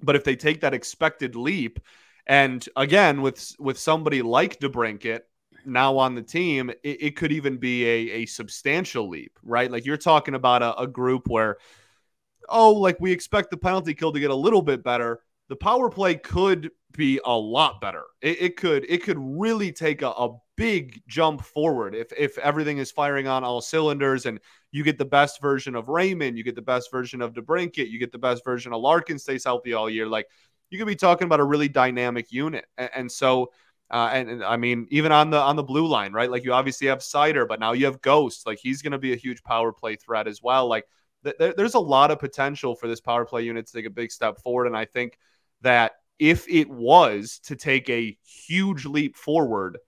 But 0.00 0.14
if 0.14 0.24
they 0.24 0.36
take 0.36 0.60
that 0.60 0.74
expected 0.74 1.34
leap, 1.34 1.80
and 2.26 2.66
again 2.76 3.22
with 3.22 3.56
with 3.58 3.78
somebody 3.78 4.20
like 4.20 4.60
DeBrincat, 4.60 5.22
now 5.64 5.96
on 5.98 6.14
the 6.14 6.22
team, 6.22 6.70
it, 6.82 7.02
it 7.02 7.16
could 7.16 7.32
even 7.32 7.56
be 7.56 7.84
a, 7.84 8.10
a 8.22 8.26
substantial 8.26 9.08
leap, 9.08 9.38
right? 9.42 9.70
Like 9.70 9.86
you're 9.86 9.96
talking 9.96 10.34
about 10.34 10.62
a, 10.62 10.78
a 10.78 10.86
group 10.86 11.28
where, 11.28 11.56
oh, 12.48 12.72
like 12.72 12.98
we 13.00 13.12
expect 13.12 13.50
the 13.50 13.56
penalty 13.56 13.94
kill 13.94 14.12
to 14.12 14.20
get 14.20 14.30
a 14.30 14.34
little 14.34 14.62
bit 14.62 14.84
better. 14.84 15.20
The 15.48 15.56
power 15.56 15.88
play 15.88 16.14
could 16.14 16.70
be 16.92 17.20
a 17.24 17.36
lot 17.36 17.80
better. 17.80 18.04
It, 18.20 18.42
it 18.42 18.56
could 18.56 18.84
it 18.88 19.02
could 19.02 19.18
really 19.18 19.72
take 19.72 20.02
a, 20.02 20.08
a 20.08 20.36
big 20.58 21.00
jump 21.06 21.40
forward 21.40 21.94
if 21.94 22.12
if 22.18 22.36
everything 22.38 22.78
is 22.78 22.90
firing 22.90 23.28
on 23.28 23.44
all 23.44 23.60
cylinders 23.60 24.26
and 24.26 24.40
you 24.72 24.82
get 24.82 24.98
the 24.98 25.04
best 25.04 25.40
version 25.40 25.76
of 25.76 25.88
Raymond, 25.88 26.36
you 26.36 26.42
get 26.42 26.56
the 26.56 26.60
best 26.62 26.90
version 26.90 27.22
of 27.22 27.32
DeBrincat, 27.32 27.88
you 27.88 27.98
get 28.00 28.10
the 28.10 28.18
best 28.18 28.44
version 28.44 28.72
of 28.72 28.80
Larkin 28.80 29.20
stays 29.20 29.44
healthy 29.44 29.72
all 29.72 29.88
year. 29.88 30.06
Like 30.06 30.26
you 30.68 30.78
could 30.78 30.88
be 30.88 30.96
talking 30.96 31.26
about 31.26 31.38
a 31.38 31.44
really 31.44 31.68
dynamic 31.68 32.32
unit. 32.32 32.66
And, 32.76 32.90
and 32.94 33.12
so 33.12 33.52
uh, 33.90 34.10
and, 34.12 34.28
and, 34.28 34.44
I 34.44 34.56
mean, 34.56 34.86
even 34.90 35.12
on 35.12 35.30
the 35.30 35.38
on 35.38 35.54
the 35.54 35.62
blue 35.62 35.86
line, 35.86 36.12
right? 36.12 36.30
Like 36.30 36.44
you 36.44 36.52
obviously 36.52 36.88
have 36.88 36.98
Seider, 36.98 37.46
but 37.46 37.60
now 37.60 37.72
you 37.72 37.86
have 37.86 38.02
Ghost. 38.02 38.44
Like 38.44 38.58
he's 38.58 38.82
going 38.82 38.92
to 38.92 38.98
be 38.98 39.12
a 39.12 39.16
huge 39.16 39.42
power 39.44 39.72
play 39.72 39.96
threat 39.96 40.26
as 40.26 40.42
well. 40.42 40.66
Like 40.66 40.84
th- 41.24 41.54
there's 41.56 41.74
a 41.74 41.80
lot 41.80 42.10
of 42.10 42.18
potential 42.18 42.74
for 42.74 42.88
this 42.88 43.00
power 43.00 43.24
play 43.24 43.44
unit 43.44 43.66
to 43.66 43.72
take 43.72 43.86
a 43.86 43.90
big 43.90 44.10
step 44.10 44.38
forward. 44.42 44.66
And 44.66 44.76
I 44.76 44.84
think 44.84 45.18
that 45.62 45.92
if 46.18 46.46
it 46.48 46.68
was 46.68 47.40
to 47.44 47.56
take 47.56 47.88
a 47.88 48.18
huge 48.22 48.84
leap 48.84 49.16
forward, 49.16 49.78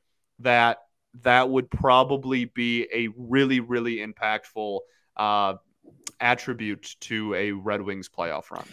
that 0.40 0.78
that 1.22 1.48
would 1.48 1.70
probably 1.70 2.46
be 2.46 2.86
a 2.92 3.08
really 3.16 3.60
really 3.60 3.96
impactful 3.96 4.80
uh, 5.16 5.54
attribute 6.20 6.96
to 7.00 7.34
a 7.34 7.52
Red 7.52 7.82
Wings 7.82 8.08
playoff 8.08 8.50
run. 8.50 8.64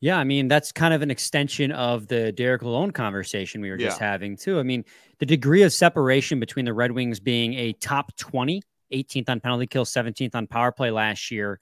Yeah, 0.00 0.18
I 0.18 0.24
mean 0.24 0.48
that's 0.48 0.72
kind 0.72 0.92
of 0.92 1.02
an 1.02 1.10
extension 1.10 1.72
of 1.72 2.08
the 2.08 2.32
Derek 2.32 2.62
Lalonde 2.62 2.94
conversation 2.94 3.60
we 3.60 3.70
were 3.70 3.76
just 3.76 4.00
yeah. 4.00 4.06
having 4.06 4.36
too. 4.36 4.58
I 4.58 4.62
mean, 4.62 4.84
the 5.18 5.26
degree 5.26 5.62
of 5.62 5.72
separation 5.72 6.40
between 6.40 6.64
the 6.64 6.74
Red 6.74 6.92
Wings 6.92 7.20
being 7.20 7.54
a 7.54 7.72
top 7.74 8.14
20, 8.16 8.62
18th 8.92 9.28
on 9.28 9.40
penalty 9.40 9.66
kill, 9.66 9.84
17th 9.84 10.34
on 10.34 10.46
power 10.46 10.72
play 10.72 10.90
last 10.90 11.30
year, 11.30 11.60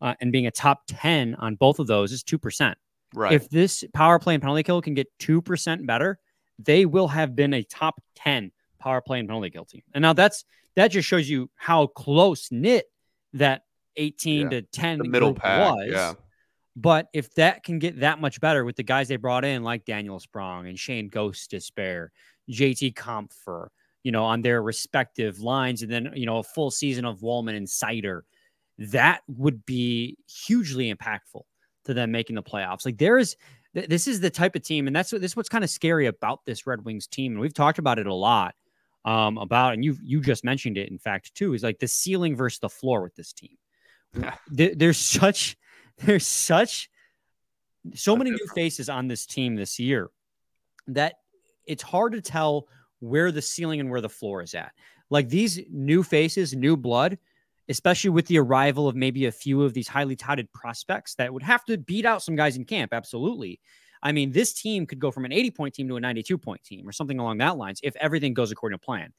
uh, 0.00 0.14
and 0.20 0.30
being 0.30 0.46
a 0.46 0.50
top 0.50 0.82
10 0.86 1.34
on 1.36 1.56
both 1.56 1.78
of 1.78 1.86
those 1.86 2.12
is 2.12 2.22
2%. 2.22 2.74
Right. 3.14 3.32
If 3.32 3.48
this 3.50 3.84
power 3.92 4.18
play 4.18 4.34
and 4.34 4.42
penalty 4.42 4.62
kill 4.62 4.80
can 4.80 4.94
get 4.94 5.08
2% 5.18 5.86
better, 5.86 6.18
they 6.58 6.86
will 6.86 7.08
have 7.08 7.34
been 7.34 7.54
a 7.54 7.62
top 7.62 8.00
10 8.16 8.52
power 8.82 9.00
play 9.00 9.18
and 9.18 9.28
penalty 9.28 9.50
kill 9.50 9.64
team. 9.64 9.82
And 9.94 10.02
now 10.02 10.12
that's 10.12 10.44
that 10.76 10.88
just 10.88 11.08
shows 11.08 11.28
you 11.28 11.50
how 11.56 11.86
close 11.86 12.48
knit 12.50 12.86
that 13.34 13.62
18 13.96 14.40
yeah. 14.40 14.48
to 14.48 14.62
10 14.62 14.98
the 14.98 15.08
middle 15.08 15.34
pack, 15.34 15.74
was. 15.74 15.88
Yeah. 15.90 16.14
But 16.74 17.08
if 17.12 17.34
that 17.34 17.64
can 17.64 17.78
get 17.78 18.00
that 18.00 18.20
much 18.20 18.40
better 18.40 18.64
with 18.64 18.76
the 18.76 18.82
guys 18.82 19.08
they 19.08 19.16
brought 19.16 19.44
in, 19.44 19.62
like 19.62 19.84
Daniel 19.84 20.18
Sprong 20.18 20.66
and 20.66 20.78
Shayne 20.78 21.10
Gostisbehere, 21.10 22.08
JT 22.50 22.94
Compher, 22.94 23.68
you 24.02 24.10
know, 24.10 24.24
on 24.24 24.40
their 24.40 24.62
respective 24.62 25.38
lines, 25.40 25.82
and 25.82 25.92
then, 25.92 26.12
you 26.14 26.26
know, 26.26 26.38
a 26.38 26.42
full 26.42 26.70
season 26.70 27.04
of 27.04 27.20
Walman 27.20 27.56
and 27.56 27.66
Seider, 27.66 28.22
that 28.78 29.20
would 29.28 29.66
be 29.66 30.16
hugely 30.26 30.92
impactful 30.92 31.42
to 31.84 31.94
them 31.94 32.10
making 32.10 32.36
the 32.36 32.42
playoffs. 32.42 32.86
Like 32.86 32.96
there 32.96 33.18
is, 33.18 33.36
this 33.74 34.08
is 34.08 34.20
the 34.20 34.30
type 34.30 34.56
of 34.56 34.62
team, 34.62 34.86
and 34.86 34.96
that's 34.96 35.12
what 35.12 35.20
this 35.20 35.32
is 35.32 35.36
what's 35.36 35.48
kind 35.48 35.64
of 35.64 35.70
scary 35.70 36.06
about 36.06 36.44
this 36.46 36.66
Red 36.66 36.84
Wings 36.84 37.06
team. 37.06 37.32
And 37.32 37.40
we've 37.40 37.54
talked 37.54 37.78
about 37.78 37.98
it 37.98 38.06
a 38.06 38.14
lot. 38.14 38.54
Um, 39.04 39.36
about 39.38 39.74
and 39.74 39.84
you 39.84 39.96
you 40.02 40.20
just 40.20 40.44
mentioned 40.44 40.78
it, 40.78 40.90
in 40.90 40.98
fact, 40.98 41.34
too, 41.34 41.54
is 41.54 41.62
like 41.62 41.78
the 41.80 41.88
ceiling 41.88 42.36
versus 42.36 42.60
the 42.60 42.68
floor 42.68 43.02
with 43.02 43.14
this 43.16 43.32
team. 43.32 43.56
there's 44.50 44.98
such 44.98 45.56
there's 45.98 46.26
such 46.26 46.88
so 47.94 48.16
many 48.16 48.30
new 48.30 48.46
faces 48.54 48.88
on 48.88 49.08
this 49.08 49.26
team 49.26 49.56
this 49.56 49.78
year 49.78 50.10
that 50.86 51.14
it's 51.66 51.82
hard 51.82 52.12
to 52.12 52.20
tell 52.20 52.68
where 53.00 53.32
the 53.32 53.42
ceiling 53.42 53.80
and 53.80 53.90
where 53.90 54.00
the 54.00 54.08
floor 54.08 54.42
is 54.42 54.54
at. 54.54 54.72
Like 55.10 55.28
these 55.28 55.60
new 55.70 56.02
faces, 56.02 56.54
new 56.54 56.76
blood, 56.76 57.18
especially 57.68 58.10
with 58.10 58.26
the 58.26 58.38
arrival 58.38 58.88
of 58.88 58.96
maybe 58.96 59.26
a 59.26 59.32
few 59.32 59.62
of 59.62 59.74
these 59.74 59.88
highly 59.88 60.16
touted 60.16 60.52
prospects 60.52 61.14
that 61.16 61.32
would 61.32 61.42
have 61.42 61.64
to 61.66 61.78
beat 61.78 62.06
out 62.06 62.22
some 62.22 62.36
guys 62.36 62.56
in 62.56 62.64
camp. 62.64 62.92
Absolutely. 62.92 63.60
I 64.02 64.12
mean, 64.12 64.32
this 64.32 64.52
team 64.52 64.86
could 64.86 64.98
go 64.98 65.10
from 65.10 65.24
an 65.24 65.32
80 65.32 65.50
point 65.52 65.74
team 65.74 65.88
to 65.88 65.96
a 65.96 66.00
92 66.00 66.36
point 66.38 66.62
team 66.64 66.88
or 66.88 66.92
something 66.92 67.18
along 67.18 67.38
that 67.38 67.56
lines 67.56 67.80
if 67.82 67.94
everything 67.96 68.34
goes 68.34 68.50
according 68.50 68.78
to 68.78 68.84
plan. 68.84 69.12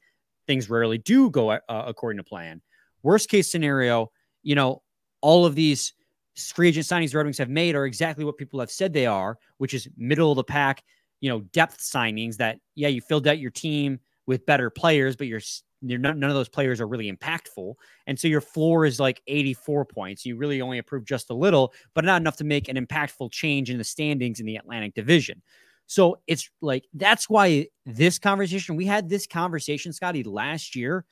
Things 0.46 0.68
rarely 0.68 0.98
do 0.98 1.30
go 1.30 1.50
uh, 1.50 1.60
according 1.68 2.18
to 2.18 2.24
plan. 2.24 2.60
Worst 3.02 3.28
case 3.28 3.50
scenario, 3.50 4.10
you 4.42 4.54
know, 4.54 4.82
all 5.20 5.46
of 5.46 5.54
these 5.54 5.94
free 6.36 6.68
agent 6.68 6.86
signings 6.86 7.12
the 7.12 7.16
Red 7.18 7.26
Wings 7.26 7.38
have 7.38 7.48
made 7.48 7.74
are 7.74 7.86
exactly 7.86 8.24
what 8.24 8.36
people 8.36 8.60
have 8.60 8.70
said 8.70 8.92
they 8.92 9.06
are, 9.06 9.38
which 9.58 9.72
is 9.72 9.88
middle 9.96 10.32
of 10.32 10.36
the 10.36 10.44
pack, 10.44 10.82
you 11.20 11.30
know, 11.30 11.40
depth 11.52 11.78
signings 11.78 12.36
that, 12.36 12.58
yeah, 12.74 12.88
you 12.88 13.00
filled 13.00 13.26
out 13.26 13.38
your 13.38 13.50
team 13.50 13.98
with 14.26 14.46
better 14.46 14.70
players, 14.70 15.16
but 15.16 15.26
you're, 15.26 15.40
you're 15.82 15.98
none, 15.98 16.18
none 16.18 16.30
of 16.30 16.36
those 16.36 16.48
players 16.48 16.80
are 16.80 16.86
really 16.86 17.12
impactful. 17.12 17.74
And 18.06 18.18
so 18.18 18.28
your 18.28 18.40
floor 18.40 18.86
is 18.86 18.98
like 18.98 19.22
84 19.26 19.84
points. 19.84 20.24
You 20.24 20.36
really 20.36 20.60
only 20.60 20.78
improved 20.78 21.06
just 21.06 21.30
a 21.30 21.34
little, 21.34 21.72
but 21.94 22.04
not 22.04 22.20
enough 22.20 22.36
to 22.36 22.44
make 22.44 22.68
an 22.68 22.76
impactful 22.76 23.32
change 23.32 23.70
in 23.70 23.78
the 23.78 23.84
standings 23.84 24.40
in 24.40 24.46
the 24.46 24.56
Atlantic 24.56 24.94
Division. 24.94 25.42
So 25.86 26.20
it's 26.26 26.48
like 26.62 26.86
that's 26.94 27.28
why 27.28 27.66
this 27.84 28.18
conversation, 28.18 28.76
we 28.76 28.86
had 28.86 29.08
this 29.08 29.26
conversation, 29.26 29.92
Scotty, 29.92 30.22
last 30.22 30.74
year, 30.74 31.04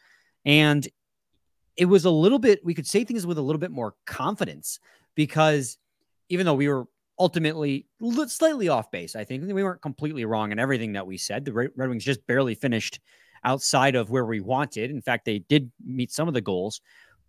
and 0.44 0.86
it 1.76 1.86
was 1.86 2.04
a 2.04 2.10
little 2.10 2.38
bit, 2.38 2.64
we 2.64 2.74
could 2.74 2.86
say 2.86 3.04
things 3.04 3.26
with 3.26 3.38
a 3.38 3.42
little 3.42 3.60
bit 3.60 3.70
more 3.70 3.94
confidence 4.06 4.78
because 5.14 5.78
even 6.28 6.46
though 6.46 6.54
we 6.54 6.68
were 6.68 6.86
ultimately 7.18 7.86
slightly 8.26 8.68
off 8.68 8.90
base, 8.90 9.16
I 9.16 9.24
think 9.24 9.44
we 9.44 9.62
weren't 9.62 9.82
completely 9.82 10.24
wrong 10.24 10.52
in 10.52 10.58
everything 10.58 10.92
that 10.92 11.06
we 11.06 11.16
said. 11.16 11.44
The 11.44 11.52
Red 11.52 11.70
Wings 11.76 12.04
just 12.04 12.26
barely 12.26 12.54
finished 12.54 13.00
outside 13.44 13.94
of 13.94 14.10
where 14.10 14.24
we 14.24 14.40
wanted. 14.40 14.90
In 14.90 15.02
fact, 15.02 15.24
they 15.24 15.40
did 15.40 15.70
meet 15.84 16.12
some 16.12 16.28
of 16.28 16.34
the 16.34 16.40
goals, 16.40 16.80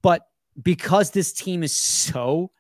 but 0.02 0.22
because 0.62 1.12
this 1.12 1.34
team 1.34 1.64
is 1.64 1.74
so 1.74 2.52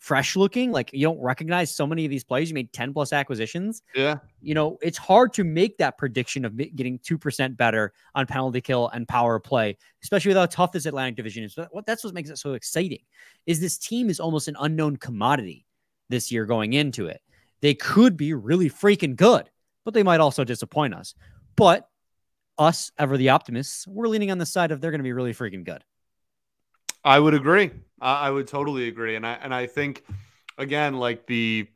fresh 0.00 0.34
looking. 0.34 0.72
Like 0.72 0.90
you 0.92 1.02
don't 1.02 1.20
recognize 1.20 1.74
so 1.74 1.86
many 1.86 2.04
of 2.04 2.10
these 2.10 2.24
players. 2.24 2.48
You 2.48 2.54
made 2.54 2.72
10 2.72 2.92
plus 2.92 3.12
acquisitions. 3.12 3.82
Yeah. 3.94 4.16
You 4.40 4.54
know, 4.54 4.78
it's 4.82 4.98
hard 4.98 5.32
to 5.34 5.44
make 5.44 5.78
that 5.78 5.98
prediction 5.98 6.44
of 6.44 6.56
getting 6.56 6.98
2% 6.98 7.56
better 7.56 7.92
on 8.14 8.26
penalty 8.26 8.60
kill 8.60 8.88
and 8.88 9.06
power 9.06 9.38
play, 9.38 9.76
especially 10.02 10.30
with 10.30 10.38
how 10.38 10.46
tough 10.46 10.72
this 10.72 10.86
Atlantic 10.86 11.16
division 11.16 11.44
is. 11.44 11.56
What 11.70 11.86
that's 11.86 12.02
what 12.02 12.14
makes 12.14 12.30
it 12.30 12.38
so 12.38 12.54
exciting 12.54 13.04
is 13.46 13.60
this 13.60 13.78
team 13.78 14.10
is 14.10 14.18
almost 14.18 14.48
an 14.48 14.56
unknown 14.58 14.96
commodity 14.96 15.66
this 16.10 16.30
year 16.30 16.44
going 16.44 16.74
into 16.74 17.06
it. 17.06 17.22
They 17.62 17.74
could 17.74 18.16
be 18.16 18.34
really 18.34 18.68
freaking 18.68 19.16
good, 19.16 19.48
but 19.84 19.94
they 19.94 20.02
might 20.02 20.20
also 20.20 20.44
disappoint 20.44 20.94
us. 20.94 21.14
But 21.56 21.88
us, 22.58 22.92
ever 22.98 23.16
the 23.16 23.30
optimists, 23.30 23.86
we're 23.86 24.08
leaning 24.08 24.30
on 24.30 24.38
the 24.38 24.46
side 24.46 24.70
of 24.70 24.80
they're 24.80 24.90
going 24.90 25.00
to 25.00 25.04
be 25.04 25.12
really 25.12 25.32
freaking 25.32 25.64
good. 25.64 25.82
I 27.02 27.18
would 27.18 27.32
agree. 27.34 27.70
I 28.00 28.30
would 28.30 28.46
totally 28.46 28.88
agree, 28.88 29.16
and 29.16 29.26
I 29.26 29.32
and 29.34 29.54
I 29.54 29.66
think 29.66 30.04
again, 30.58 30.94
like 30.94 31.26
the 31.26 31.68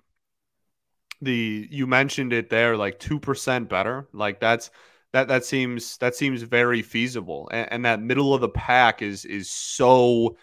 the 1.23 1.69
you 1.71 1.87
mentioned 1.87 2.33
it 2.33 2.51
there, 2.51 2.77
like 2.77 2.99
two 2.99 3.19
percent 3.19 3.69
better. 3.69 4.09
Like 4.13 4.41
that's 4.41 4.71
that 5.13 5.29
that 5.29 5.45
seems 5.45 5.97
that 5.99 6.15
seems 6.15 6.43
very 6.43 6.83
feasible, 6.83 7.49
and, 7.53 7.73
and 7.73 7.85
that 7.85 8.01
middle 8.01 8.35
of 8.35 8.41
the 8.41 8.49
pack 8.49 9.01
is 9.01 9.25
is 9.25 9.51
so 9.51 10.37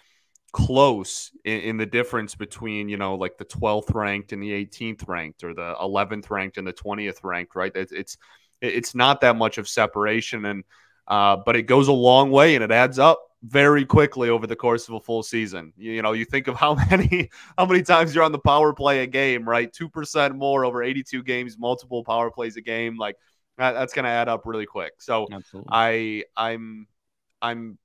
close 0.52 1.32
in, 1.46 1.62
in, 1.62 1.78
the 1.78 1.86
difference 1.86 2.36
between 2.36 2.90
you 2.90 2.98
know 2.98 3.16
like 3.16 3.38
the 3.38 3.46
12th 3.46 3.94
ranked 3.94 4.34
and 4.34 4.44
the 4.44 4.52
18th 4.52 5.08
ranked 5.08 5.44
or 5.44 5.54
the 5.54 5.76
11th 5.82 6.30
ranked 6.30 6.58
and 6.58 6.68
the 6.68 6.74
20th 6.74 7.24
ranked 7.24 7.56
right? 7.56 7.72
It's 7.76 7.92
it's, 7.92 8.18
it's 8.60 8.94
not 8.94 9.22
that 9.22 9.36
much 9.36 9.58
of 9.58 9.68
separation 9.68 10.46
and 10.46 10.64
uh, 11.08 11.38
but 11.46 11.56
it 11.56 11.64
goes 11.64 11.88
a 11.88 11.94
long 11.94 12.32
way 12.32 12.56
and 12.56 12.64
it 12.64 12.72
adds 12.72 13.00
up 13.00 13.22
very 13.44 13.86
quickly 13.86 14.30
over 14.30 14.46
the 14.46 14.56
course 14.56 14.88
of 14.88 14.94
a 14.94 15.00
full 15.00 15.24
season. 15.24 15.74
You, 15.78 15.94
you 15.94 16.02
know 16.02 16.12
you 16.12 16.26
think 16.26 16.48
of 16.48 16.56
how 16.56 16.76
many 16.90 17.30
how 17.58 17.66
many 17.66 17.82
times 17.82 18.14
you're 18.14 18.24
on 18.24 18.32
the 18.32 18.40
power 18.40 18.74
play 18.74 19.04
a 19.04 19.08
game 19.08 19.48
right? 19.48 19.72
2% 19.72 20.36
more 20.36 20.66
over 20.66 20.84
82 20.84 21.24
games 21.24 21.58
multiple 21.58 22.04
power 22.04 22.30
plays 22.30 22.58
a 22.58 22.62
game 22.62 22.98
like 22.98 23.16
that, 23.58 23.74
that's 23.74 23.94
going 23.94 24.06
to 24.06 24.12
add 24.12 24.28
up 24.28 24.46
really 24.46 24.66
quick. 24.66 24.94
So 25.00 25.28
Absolutely. 25.32 25.70
i 25.72 26.24
i'm 26.36 26.88
i'm 27.42 27.78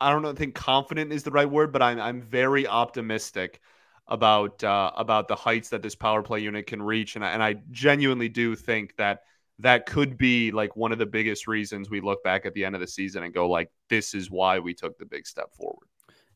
I 0.00 0.12
don't 0.12 0.36
think 0.36 0.54
confident 0.54 1.12
is 1.12 1.22
the 1.22 1.30
right 1.30 1.48
word, 1.48 1.72
but 1.72 1.82
I'm 1.82 2.00
I'm 2.00 2.22
very 2.22 2.66
optimistic 2.66 3.60
about 4.08 4.62
uh, 4.64 4.90
about 4.96 5.28
the 5.28 5.36
heights 5.36 5.68
that 5.70 5.82
this 5.82 5.94
power 5.94 6.22
play 6.22 6.40
unit 6.40 6.66
can 6.66 6.82
reach, 6.82 7.16
and 7.16 7.24
I, 7.24 7.30
and 7.30 7.42
I 7.42 7.56
genuinely 7.70 8.28
do 8.28 8.56
think 8.56 8.96
that 8.96 9.22
that 9.58 9.86
could 9.86 10.16
be 10.16 10.50
like 10.50 10.74
one 10.74 10.90
of 10.90 10.98
the 10.98 11.06
biggest 11.06 11.46
reasons 11.46 11.90
we 11.90 12.00
look 12.00 12.24
back 12.24 12.46
at 12.46 12.54
the 12.54 12.64
end 12.64 12.74
of 12.74 12.80
the 12.80 12.86
season 12.86 13.22
and 13.22 13.34
go 13.34 13.48
like, 13.48 13.70
this 13.90 14.14
is 14.14 14.30
why 14.30 14.58
we 14.58 14.72
took 14.72 14.98
the 14.98 15.04
big 15.04 15.26
step 15.26 15.54
forward. 15.54 15.86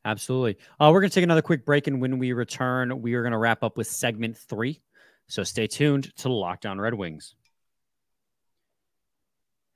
Absolutely. 0.04 0.58
Uh, 0.78 0.90
we're 0.92 1.00
going 1.00 1.08
to 1.08 1.14
take 1.14 1.24
another 1.24 1.42
quick 1.42 1.64
break, 1.64 1.86
and 1.86 2.00
when 2.00 2.18
we 2.18 2.32
return, 2.32 3.00
we 3.00 3.14
are 3.14 3.22
going 3.22 3.32
to 3.32 3.38
wrap 3.38 3.62
up 3.62 3.78
with 3.78 3.86
segment 3.86 4.36
three. 4.36 4.82
So 5.26 5.42
stay 5.42 5.66
tuned 5.66 6.14
to 6.16 6.28
Locked 6.28 6.66
On 6.66 6.78
Red 6.78 6.92
Wings. 6.92 7.34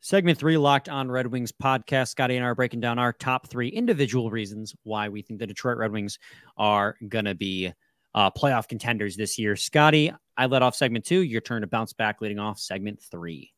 Segment 0.09 0.39
three, 0.39 0.57
Locked 0.57 0.89
on 0.89 1.11
Red 1.11 1.27
Wings 1.27 1.53
podcast. 1.53 2.09
Scotty 2.09 2.37
and 2.37 2.43
I 2.43 2.49
are 2.49 2.55
breaking 2.55 2.81
down 2.81 2.99
our 2.99 3.13
top 3.13 3.47
three 3.47 3.69
individual 3.69 4.31
reasons 4.31 4.75
why 4.83 5.11
we 5.11 5.21
think 5.21 5.39
the 5.39 5.47
Detroit 5.47 5.77
Red 5.77 5.93
Wings 5.93 6.19
are 6.57 6.97
going 7.11 7.27
to 7.27 7.35
be 7.35 7.71
uh, 8.15 8.31
playoff 8.31 8.69
contenders 8.69 9.17
this 9.17 9.39
year. 9.39 9.55
Scotty, 9.55 10.11
I 10.35 10.47
led 10.47 10.63
off 10.63 10.75
segment 10.75 11.05
two. 11.05 11.21
Your 11.21 11.43
turn 11.43 11.61
to 11.61 11.67
bounce 11.67 11.93
back, 11.93 12.23
leading 12.23 12.39
off 12.39 12.59
segment 12.59 13.03
three. 13.03 13.53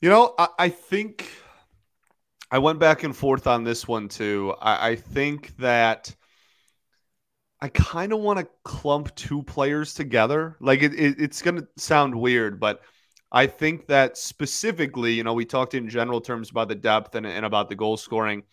You 0.00 0.10
know, 0.10 0.36
I, 0.38 0.46
I 0.60 0.68
think 0.68 1.28
I 2.52 2.58
went 2.58 2.78
back 2.78 3.02
and 3.02 3.16
forth 3.16 3.48
on 3.48 3.64
this 3.64 3.88
one 3.88 4.06
too. 4.08 4.54
I, 4.60 4.90
I 4.90 4.94
think 4.94 5.56
that 5.56 6.14
I 7.60 7.66
kind 7.66 8.12
of 8.12 8.20
want 8.20 8.38
to 8.38 8.46
clump 8.62 9.12
two 9.16 9.42
players 9.42 9.92
together. 9.92 10.56
Like 10.60 10.84
it, 10.84 10.94
it, 10.94 11.16
it's 11.18 11.42
going 11.42 11.56
to 11.56 11.66
sound 11.78 12.14
weird, 12.14 12.60
but– 12.60 12.80
I 13.34 13.48
think 13.48 13.88
that 13.88 14.16
specifically, 14.16 15.12
you 15.12 15.24
know, 15.24 15.34
we 15.34 15.44
talked 15.44 15.74
in 15.74 15.88
general 15.88 16.20
terms 16.20 16.50
about 16.50 16.68
the 16.68 16.76
depth 16.76 17.16
and, 17.16 17.26
and 17.26 17.44
about 17.44 17.68
the 17.68 17.74
goal 17.74 17.96
scoring. 17.96 18.44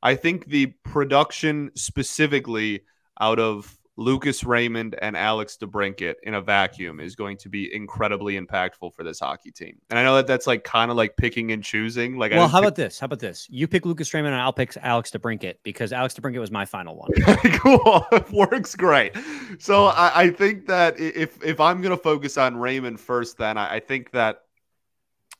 I 0.00 0.14
think 0.14 0.46
the 0.46 0.66
production 0.84 1.72
specifically 1.74 2.82
out 3.20 3.40
of 3.40 3.76
Lucas 3.98 4.44
Raymond 4.44 4.94
and 5.02 5.16
Alex 5.16 5.58
DeBrincat 5.60 6.14
in 6.22 6.34
a 6.34 6.40
vacuum 6.40 7.00
is 7.00 7.16
going 7.16 7.36
to 7.38 7.48
be 7.48 7.74
incredibly 7.74 8.40
impactful 8.40 8.94
for 8.94 9.02
this 9.02 9.18
hockey 9.18 9.50
team. 9.50 9.76
And 9.90 9.98
I 9.98 10.04
know 10.04 10.14
that 10.14 10.28
that's 10.28 10.46
like 10.46 10.62
kind 10.62 10.92
of 10.92 10.96
like 10.96 11.16
picking 11.16 11.50
and 11.50 11.64
choosing. 11.64 12.16
Like, 12.16 12.30
well, 12.30 12.46
how 12.46 12.60
pick- 12.60 12.68
about 12.68 12.76
this? 12.76 13.00
How 13.00 13.06
about 13.06 13.18
this? 13.18 13.48
You 13.50 13.66
pick 13.66 13.84
Lucas 13.84 14.14
Raymond 14.14 14.34
and 14.34 14.40
I'll 14.40 14.52
pick 14.52 14.76
Alex 14.82 15.10
DeBrincat 15.10 15.56
because 15.64 15.92
Alex 15.92 16.14
DeBrincat 16.14 16.38
was 16.38 16.52
my 16.52 16.64
final 16.64 16.96
one. 16.96 17.10
cool, 17.54 18.06
works 18.30 18.76
great. 18.76 19.16
So 19.58 19.86
I, 19.86 20.12
I, 20.14 20.30
think 20.30 20.68
that 20.68 21.00
if 21.00 21.42
if 21.42 21.58
I'm 21.58 21.82
going 21.82 21.90
to 21.90 22.00
focus 22.00 22.38
on 22.38 22.56
Raymond 22.56 23.00
first, 23.00 23.36
then 23.36 23.58
I, 23.58 23.74
I 23.74 23.80
think 23.80 24.12
that 24.12 24.42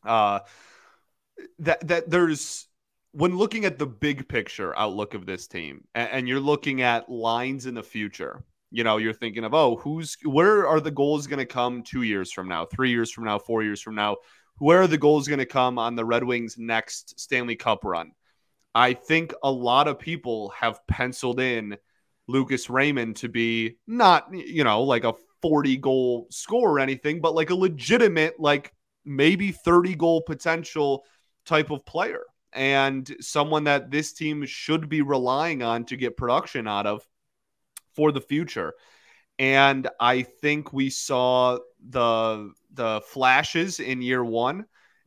uh 0.05 0.41
that 1.61 1.87
that 1.87 2.11
there's 2.11 2.67
when 3.13 3.37
looking 3.37 3.65
at 3.65 3.79
the 3.79 3.87
big 3.87 4.29
picture 4.29 4.77
outlook 4.77 5.15
of 5.15 5.27
this 5.27 5.47
team 5.47 5.85
and, 5.95 6.29
you're 6.29 6.41
looking 6.41 6.83
at 6.83 7.09
lines 7.09 7.67
in 7.67 7.75
the 7.75 7.83
future 7.83 8.45
you 8.71 8.85
know 8.85 8.99
you're 8.99 9.13
thinking 9.13 9.45
of 9.45 9.55
oh 9.55 9.77
who's 9.77 10.17
where 10.25 10.67
are 10.67 10.81
the 10.81 10.91
goals 10.91 11.27
going 11.27 11.39
to 11.39 11.47
come 11.47 11.83
two 11.83 12.03
years 12.03 12.33
from 12.33 12.49
now 12.49 12.65
three 12.65 12.91
years 12.91 13.11
from 13.11 13.25
now 13.25 13.39
four 13.39 13.63
years 13.63 13.81
from 13.81 13.95
now? 13.95 14.17
Where 14.59 14.83
are 14.83 14.89
the 14.89 14.99
goals 14.99 15.29
going 15.29 15.39
to 15.39 15.47
come 15.47 15.79
on 15.79 15.95
the 15.95 16.05
red 16.05 16.25
wings 16.25 16.57
next 16.59 17.19
stanley 17.19 17.57
cup 17.57 17.85
run? 17.85 18.13
I 18.75 18.95
think 18.95 19.33
a 19.43 19.51
lot 19.51 19.89
of 19.89 19.99
people 19.99 20.51
have 20.51 20.87
penciled 20.87 21.41
in 21.41 21.77
lucas 22.29 22.69
raymond 22.69 23.17
to 23.17 23.29
be 23.29 23.77
not 23.87 24.29
you 24.33 24.63
know 24.63 24.83
like 24.83 25.05
a 25.05 25.15
40 25.41 25.77
goal 25.79 26.27
score 26.31 26.73
or 26.73 26.79
anything 26.79 27.21
but 27.21 27.35
like 27.35 27.51
a 27.51 27.55
legitimate 27.55 28.39
like 28.39 28.73
maybe 29.05 29.51
30 29.51 29.95
goal 29.95 30.21
potential 30.21 31.05
type 31.47 31.71
of 31.71 31.87
player 31.87 32.23
and 32.53 33.15
someone 33.21 33.65
that 33.65 33.91
this 33.91 34.13
team 34.13 34.45
should 34.45 34.89
be 34.89 35.03
relying 35.03 35.63
on 35.63 35.85
to 35.87 35.97
get 35.97 36.17
production 36.17 36.67
out 36.67 36.87
of 36.87 37.03
for 37.99 38.13
the 38.13 38.21
future. 38.21 38.75
And 39.41 39.89
I 39.99 40.23
think 40.23 40.73
we 40.73 40.89
saw 40.89 41.59
the 41.91 42.53
the 42.73 43.01
flashes 43.05 43.81
in 43.81 44.01
year 44.03 44.25
1 44.25 44.65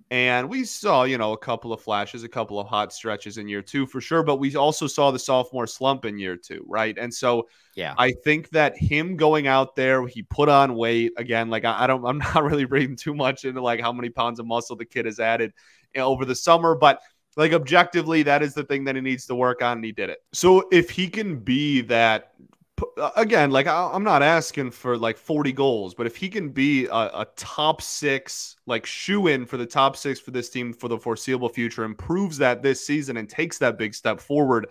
and 0.10 0.49
we 0.49 0.65
saw, 0.65 1.04
you 1.04 1.17
know, 1.17 1.32
a 1.32 1.38
couple 1.38 1.71
of 1.71 1.80
flashes, 1.80 2.25
a 2.25 2.27
couple 2.27 2.60
of 2.60 2.67
hot 2.67 2.91
stretches 2.91 3.38
in 3.38 3.47
year 3.47 3.62
2 3.62 3.86
for 3.86 4.01
sure, 4.01 4.23
but 4.23 4.36
we 4.36 4.54
also 4.58 4.88
saw 4.88 5.10
the 5.10 5.19
sophomore 5.19 5.65
slump 5.65 6.04
in 6.04 6.19
year 6.19 6.36
2, 6.36 6.65
right? 6.67 6.97
And 6.97 7.13
so 7.13 7.47
yeah. 7.75 7.95
I 7.97 8.12
think 8.25 8.49
that 8.49 8.77
him 8.77 9.15
going 9.15 9.47
out 9.47 9.77
there, 9.77 10.06
he 10.06 10.23
put 10.23 10.49
on 10.49 10.75
weight 10.75 11.13
again, 11.15 11.49
like 11.49 11.63
I, 11.63 11.86
I 11.86 11.88
don't 11.88 12.06
I'm 12.06 12.17
not 12.36 12.43
really 12.43 12.65
reading 12.65 12.97
too 12.97 13.13
much 13.13 13.45
into 13.45 13.62
like 13.62 13.80
how 13.80 13.93
many 13.93 14.10
pounds 14.10 14.41
of 14.41 14.45
muscle 14.45 14.75
the 14.75 14.84
kid 14.84 15.06
has 15.06 15.21
added 15.21 15.54
you 15.95 16.01
know, 16.01 16.08
over 16.08 16.25
the 16.25 16.36
summer, 16.36 16.75
but 16.75 16.99
like 17.38 17.54
objectively, 17.54 18.23
that 18.23 18.43
is 18.43 18.54
the 18.54 18.65
thing 18.65 18.84
that 18.84 18.95
he 18.95 19.01
needs 19.01 19.25
to 19.27 19.36
work 19.36 19.62
on, 19.62 19.77
and 19.77 19.86
he 19.86 19.93
did 19.93 20.10
it. 20.10 20.19
So 20.34 20.67
if 20.73 20.89
he 20.89 21.08
can 21.08 21.39
be 21.39 21.80
that 21.84 22.34
Uh, 22.98 23.12
again, 23.15 23.52
like 23.52 23.67
I'm 23.67 24.04
not 24.04 24.24
asking 24.24 24.72
for 24.72 24.98
like 24.98 25.17
40 25.17 25.52
goals, 25.52 25.94
but 25.94 26.06
if 26.06 26.15
he 26.15 26.30
can 26.30 26.50
be 26.50 26.86
a, 26.86 26.91
a 26.91 27.28
top 27.36 27.82
six, 27.82 28.56
like 28.65 28.86
shoe 28.86 29.28
in 29.28 29.46
for 29.46 29.58
the 29.58 29.65
top 29.65 29.96
six 29.98 30.20
for 30.20 30.32
this 30.32 30.50
team 30.50 30.74
for 30.74 30.88
the 30.88 30.98
foreseeable 30.98 31.50
future, 31.50 31.84
improves 31.84 32.38
that 32.38 32.62
this 32.62 32.86
season 32.86 33.17
and 33.17 33.30
takes 33.30 33.58
that 33.60 33.78
big 33.78 33.94
step 33.94 34.20
forward, 34.20 34.67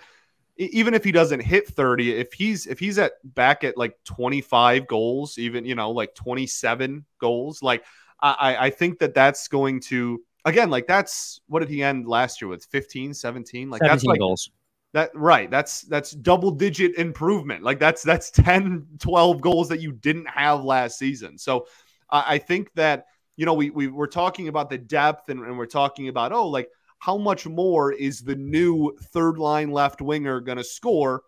even 0.57 0.95
if 0.95 1.05
he 1.05 1.13
doesn't 1.13 1.41
hit 1.41 1.69
30, 1.69 2.13
if 2.13 2.33
he's 2.33 2.67
if 2.67 2.79
he's 2.79 2.99
at 2.99 3.13
back 3.35 3.65
at 3.65 3.77
like 3.77 3.97
25 4.05 4.87
goals, 4.87 5.39
even 5.39 5.65
you 5.65 5.75
know 5.75 5.91
like 5.91 6.15
27 6.15 7.05
goals, 7.19 7.63
like 7.63 7.85
I 8.21 8.57
I 8.67 8.71
think 8.71 8.99
that 8.99 9.15
that's 9.15 9.49
going 9.49 9.81
to 9.83 10.23
again, 10.45 10.71
like 10.71 10.87
that's 10.87 11.41
what 11.49 11.61
did 11.61 11.69
he 11.69 11.83
end 11.83 12.07
last 12.07 12.41
year 12.41 12.49
with 12.49 12.65
15, 12.67 13.15
17? 13.15 13.71
Like 13.71 13.81
17 13.81 13.91
that's 13.91 14.05
like 14.05 14.19
goals. 14.19 14.51
That 14.93 15.11
right. 15.15 15.51
That's 15.51 15.83
that's 15.83 16.11
double 16.11 16.51
digit 16.51 16.97
improvement. 16.97 17.63
Like 17.63 17.79
that's 17.79 18.03
that's 18.03 18.31
10, 18.31 18.87
12 18.99 19.41
goals 19.41 19.69
that 19.69 19.81
you 19.81 19.93
didn't 19.93 20.29
have 20.29 20.65
last 20.65 20.99
season. 20.99 21.39
So 21.39 21.67
I 22.13 22.39
think 22.39 22.73
that, 22.75 23.07
you 23.37 23.47
know, 23.47 23.55
we, 23.55 23.71
we 23.71 23.87
we're 23.87 24.09
talking 24.09 24.49
about 24.49 24.69
the 24.69 24.79
depth 24.79 25.29
and, 25.29 25.41
and 25.41 25.57
we're 25.57 25.67
talking 25.67 26.09
about, 26.09 26.33
oh, 26.33 26.49
like 26.49 26.69
how 26.99 27.17
much 27.17 27.47
more 27.47 27.93
is 27.93 28.21
the 28.21 28.35
new 28.35 28.97
third 29.13 29.39
line 29.39 29.71
left 29.71 30.01
winger 30.01 30.41
going 30.41 30.59
to 30.59 30.65
score 30.65 31.23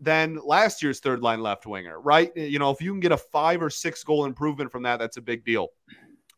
than 0.00 0.38
last 0.44 0.82
year's 0.82 1.00
third 1.00 1.22
line 1.22 1.42
left 1.42 1.66
winger, 1.66 2.00
right? 2.00 2.30
Eh, 2.36 2.44
you 2.44 2.58
know, 2.58 2.70
if 2.70 2.80
you 2.80 2.92
can 2.92 3.00
get 3.00 3.12
a 3.12 3.16
five 3.16 3.62
or 3.62 3.70
six 3.70 4.04
goal 4.04 4.26
improvement 4.26 4.70
from 4.70 4.84
that, 4.84 4.98
that's 4.98 5.16
a 5.16 5.22
big 5.22 5.44
deal. 5.44 5.68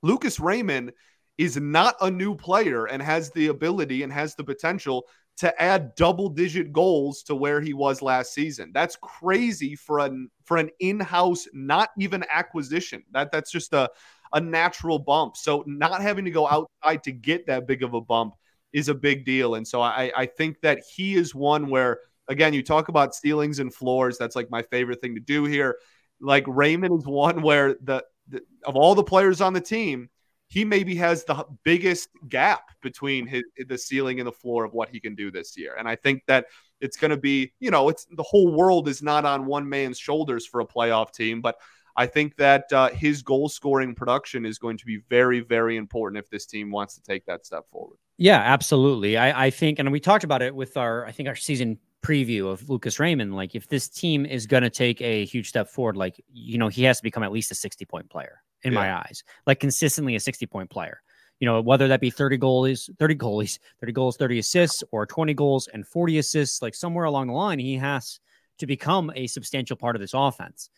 Lucas 0.03 0.41
Raymond 0.41 0.93
is 1.37 1.57
not 1.57 1.97
a 2.01 2.11
new 2.11 2.35
player 2.35 2.87
and 2.87 3.03
has 3.03 3.31
the 3.31 3.49
ability 3.49 4.03
and 4.03 4.13
has 4.13 4.35
the 4.35 4.45
potential 4.45 5.07
to 5.41 5.63
add 5.63 5.95
double 5.95 6.29
digit 6.29 6.71
goals 6.71 7.23
to 7.23 7.35
where 7.35 7.63
he 7.63 7.73
was 7.73 8.03
last 8.03 8.35
season. 8.35 8.73
That's 8.75 8.97
crazy 8.97 9.75
for 9.75 9.99
an 10.01 10.31
for 10.45 10.59
an 10.59 10.69
in-house 10.81 11.49
not 11.55 11.89
even 11.99 12.23
acquisition. 12.31 13.03
That 13.13 13.33
that's 13.33 13.51
just 13.51 13.73
a 13.73 13.89
a 14.35 14.41
natural 14.41 14.99
bump. 14.99 15.39
So 15.39 15.65
not 15.67 16.03
having 16.03 16.27
to 16.27 16.31
go 16.31 16.47
outside 16.47 17.03
to 17.05 17.13
get 17.13 17.47
that 17.47 17.67
big 17.67 17.83
of 17.83 17.95
a 17.95 18.03
bump 18.03 18.35
is 18.75 18.91
a 18.91 18.95
big 18.95 19.25
deal. 19.25 19.55
And 19.55 19.67
so 19.67 19.81
I 19.81 20.13
I 20.15 20.27
think 20.27 20.61
that 20.61 20.83
he 20.95 21.15
is 21.15 21.35
one 21.35 21.71
where 21.71 22.01
again 22.29 22.53
you 22.53 22.63
talk 22.63 22.89
about 22.89 23.15
ceilings 23.15 23.61
and 23.61 23.73
floors. 23.73 24.19
That's 24.19 24.37
like 24.37 24.51
my 24.51 24.61
favorite 24.61 25.01
thing 25.01 25.15
to 25.15 25.23
do 25.23 25.45
here. 25.45 25.79
Like 26.21 26.45
Raymond 26.47 26.99
is 26.99 27.07
one 27.07 27.41
where 27.41 27.77
the, 27.83 28.05
the 28.29 28.43
of 28.67 28.77
all 28.77 28.95
the 28.95 29.03
players 29.03 29.41
on 29.41 29.55
the 29.55 29.61
team, 29.63 30.11
he 30.51 30.65
maybe 30.65 30.97
has 30.97 31.25
the 31.25 31.47
biggest 31.65 32.09
gap 32.29 32.71
between 32.83 33.27
his 33.27 33.45
the 33.69 33.79
ceiling 33.79 34.19
and 34.19 34.27
the 34.27 34.33
floor 34.33 34.65
of 34.65 34.73
what 34.73 34.89
he 34.91 34.99
can 34.99 35.15
do 35.15 35.31
this 35.31 35.57
year. 35.57 35.77
And 35.79 35.89
I 35.89 35.95
think 35.95 36.25
that 36.27 36.47
it's 36.81 36.97
going 36.97 37.13
to 37.13 37.17
be, 37.17 37.53
you 37.61 37.71
know, 37.71 37.89
it's 37.89 38.07
the 38.11 38.23
whole 38.25 38.53
world 38.53 38.89
is 38.89 39.01
not 39.01 39.25
on 39.25 39.47
one 39.47 39.69
man's 39.69 39.99
shoulders 39.99 40.45
for 40.45 40.61
a 40.61 40.67
playoff 40.67 41.13
team, 41.13 41.41
but 41.41 41.57
I 41.97 42.07
think 42.07 42.37
that 42.37 42.73
uh, 42.73 42.89
his 42.91 43.23
goal 43.23 43.49
scoring 43.49 43.95
production 43.95 44.45
is 44.45 44.59
going 44.59 44.77
to 44.79 44.87
be 44.87 44.99
very, 45.09 45.41
very 45.41 45.77
important 45.77 46.19
if 46.19 46.29
this 46.31 46.47
team 46.47 46.71
wants 46.71 46.95
to 46.97 47.03
take 47.03 47.25
that 47.27 47.47
step 47.47 47.65
forward. 47.71 47.99
Yeah, 48.19 48.39
absolutely. 48.39 49.17
I, 49.17 49.47
I 49.47 49.51
think, 49.51 49.79
and 49.79 49.91
we 49.93 50.01
talked 50.01 50.25
about 50.25 50.43
it 50.43 50.55
with 50.55 50.77
our, 50.77 51.07
I 51.07 51.13
think 51.13 51.29
our 51.29 51.37
season 51.37 51.79
preview 52.03 52.51
of 52.51 52.69
Lucas 52.69 52.99
Raymond, 52.99 53.37
like 53.37 53.55
if 53.55 53.69
this 53.69 53.89
team 53.89 54.27
is 54.27 54.47
going 54.47 54.63
to 54.65 54.71
take 54.71 55.01
a 55.01 55.25
huge 55.27 55.49
step 55.49 55.69
forward, 55.69 55.97
like, 55.97 56.21
you 56.33 56.59
know, 56.59 56.69
he 56.69 56.85
has 56.85 56.97
to 56.97 57.03
become 57.05 57.23
at 57.23 57.31
least 57.31 57.53
a 57.53 57.55
60 57.55 57.85
point 57.85 58.11
player 58.11 58.43
in 58.63 58.73
yeah. 58.73 58.79
my 58.79 58.97
eyes, 58.97 59.25
like 59.47 59.61
consistently 59.61 60.17
a 60.17 60.21
60 60.21 60.47
point 60.47 60.71
player. 60.71 61.03
You 61.39 61.47
know, 61.47 61.61
whether 61.63 61.89
that 61.89 62.01
be 62.01 62.11
30 62.11 62.39
goalies, 62.39 62.91
30 62.99 63.15
goalies, 63.17 63.59
30 63.81 63.93
goals, 63.93 64.17
30 64.19 64.39
assists, 64.41 64.85
or 64.93 65.07
20 65.07 65.33
goals 65.33 65.69
and 65.69 65.87
40 65.87 66.19
assists, 66.19 66.61
like 66.61 66.75
somewhere 66.75 67.07
along 67.07 67.29
the 67.29 67.33
line, 67.33 67.59
he 67.59 67.77
has 67.77 68.21
to 68.59 68.67
become 68.67 69.11
a 69.15 69.27
substantial 69.27 69.77
part 69.77 69.97
of 69.97 70.01
this 70.01 70.13
offense. 70.13 70.69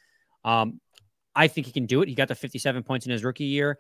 Um, 0.45 0.81
I 1.35 1.49
think 1.49 1.67
he 1.67 1.73
can 1.73 1.87
do 1.87 2.03
it. 2.03 2.09
He 2.09 2.15
got 2.15 2.29
the 2.29 2.35
57 2.35 2.83
points 2.85 3.07
in 3.07 3.13
his 3.13 3.25
rookie 3.25 3.45
year. 3.45 3.79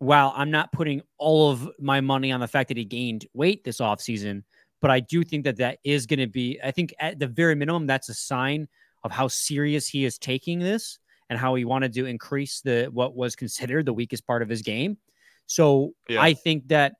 While 0.00 0.32
I'm 0.36 0.50
not 0.50 0.70
putting 0.70 1.00
all 1.16 1.50
of 1.50 1.68
my 1.80 2.00
money 2.00 2.30
on 2.30 2.40
the 2.40 2.46
fact 2.46 2.68
that 2.68 2.76
he 2.76 2.84
gained 2.84 3.26
weight 3.32 3.64
this 3.64 3.80
offseason, 3.80 4.42
but 4.80 4.90
I 4.90 5.00
do 5.00 5.24
think 5.24 5.44
that 5.44 5.56
that 5.56 5.78
is 5.82 6.06
going 6.06 6.20
to 6.20 6.26
be, 6.26 6.60
I 6.62 6.70
think 6.70 6.94
at 7.00 7.18
the 7.18 7.26
very 7.26 7.54
minimum, 7.54 7.86
that's 7.86 8.08
a 8.08 8.14
sign 8.14 8.68
of 9.02 9.10
how 9.10 9.28
serious 9.28 9.88
he 9.88 10.04
is 10.04 10.18
taking 10.18 10.58
this 10.58 10.98
and 11.30 11.38
how 11.38 11.54
he 11.54 11.64
wanted 11.64 11.92
to 11.94 12.06
increase 12.06 12.60
the 12.60 12.88
what 12.92 13.14
was 13.14 13.36
considered 13.36 13.86
the 13.86 13.92
weakest 13.92 14.26
part 14.26 14.42
of 14.42 14.48
his 14.48 14.62
game. 14.62 14.96
So 15.46 15.92
yeah. 16.08 16.20
I 16.20 16.34
think 16.34 16.68
that, 16.68 16.94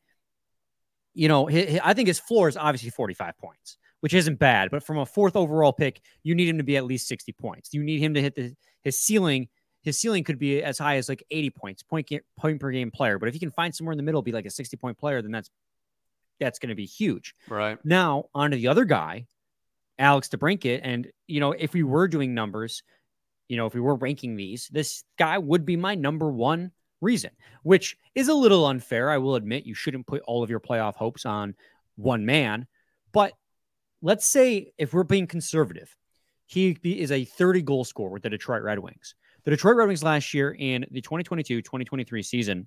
you 1.14 1.29
know, 1.29 1.47
his, 1.47 1.81
I 1.83 1.95
think 1.95 2.09
his 2.09 2.19
floor 2.19 2.49
is 2.49 2.57
obviously 2.57 2.91
45 2.91 3.37
points, 3.38 3.79
which 4.01 4.14
isn't 4.14 4.38
bad. 4.38 4.71
But 4.71 4.83
from 4.83 4.99
a 4.99 5.07
fourth 5.07 5.37
overall 5.37 5.73
pick, 5.73 6.01
you 6.23 6.35
need 6.35 6.49
him 6.49 6.59
to 6.59 6.64
be 6.64 6.77
at 6.77 6.85
least 6.85 7.09
60 7.09 7.33
points. 7.33 7.73
You 7.73 7.83
need 7.83 8.01
him 8.01 8.14
to 8.14 8.23
hit 8.23 8.35
the, 8.35 8.55
his 8.83 8.99
ceiling. 8.99 9.49
His 9.83 9.99
ceiling 9.99 10.25
could 10.25 10.38
be 10.38 10.62
as 10.62 10.79
high 10.79 10.97
as 10.97 11.09
like 11.09 11.23
80 11.31 11.51
points, 11.51 11.83
point, 11.83 12.11
point 12.37 12.61
per 12.61 12.71
game 12.71 12.91
player. 12.91 13.19
But 13.19 13.29
if 13.29 13.35
you 13.35 13.41
can 13.41 13.51
find 13.51 13.75
somewhere 13.75 13.93
in 13.93 13.99
the 13.99 14.03
middle, 14.03 14.23
be 14.23 14.33
like 14.33 14.47
a 14.47 14.51
60 14.51 14.77
point 14.77 14.99
player, 14.99 15.23
then 15.23 15.31
that's 15.31 15.51
that's 16.41 16.59
going 16.59 16.69
to 16.69 16.75
be 16.75 16.87
huge. 16.87 17.35
Right. 17.49 17.79
Now, 17.85 18.27
on 18.35 18.53
to 18.53 18.57
the 18.57 18.69
other 18.69 18.85
guy, 18.85 19.27
Alex 19.99 20.29
DeBrincat. 20.29 20.81
And, 20.83 21.09
you 21.27 21.41
know, 21.41 21.53
if 21.53 21.75
we 21.75 21.83
were 21.83 22.09
doing 22.09 22.35
numbers, 22.35 22.83
you 23.48 23.56
know, 23.56 23.66
if 23.66 23.74
we 23.74 23.80
were 23.80 23.96
ranking 23.96 24.37
these, 24.37 24.68
this 24.68 25.04
guy 25.18 25.38
would 25.38 25.64
be 25.64 25.76
my 25.76 25.94
number 25.94 26.30
one 26.30 26.70
reason, 27.00 27.30
which 27.62 27.96
is 28.14 28.28
a 28.28 28.34
little 28.34 28.66
unfair. 28.66 29.11
I 29.11 29.18
will 29.18 29.34
admit 29.34 29.66
you 29.66 29.74
shouldn't 29.74 30.06
put 30.06 30.22
all 30.22 30.42
of 30.42 30.50
your 30.50 30.61
playoff 30.61 30.94
hopes 30.94 31.24
on 31.26 31.54
one 31.96 32.26
man. 32.26 32.66
But 33.12 33.32
let's 34.02 34.26
say 34.26 34.72
if 34.78 34.92
we're 34.92 35.04
being 35.04 35.26
conservative, 35.26 35.94
he 36.46 36.78
is 36.82 37.12
a 37.12 37.24
30 37.24 37.62
goal 37.62 37.84
scorer 37.84 38.11
with 38.11 38.22
the 38.22 38.30
Detroit 38.30 38.62
Red 38.62 38.78
Wings. 38.78 39.14
The 39.44 39.50
Detroit 39.50 39.76
Red 39.76 39.88
Wings 39.88 40.02
last 40.02 40.32
year 40.34 40.54
in 40.58 40.87
the 40.90 41.00
2022 41.00 41.62
2023 41.62 42.22
season, 42.22 42.66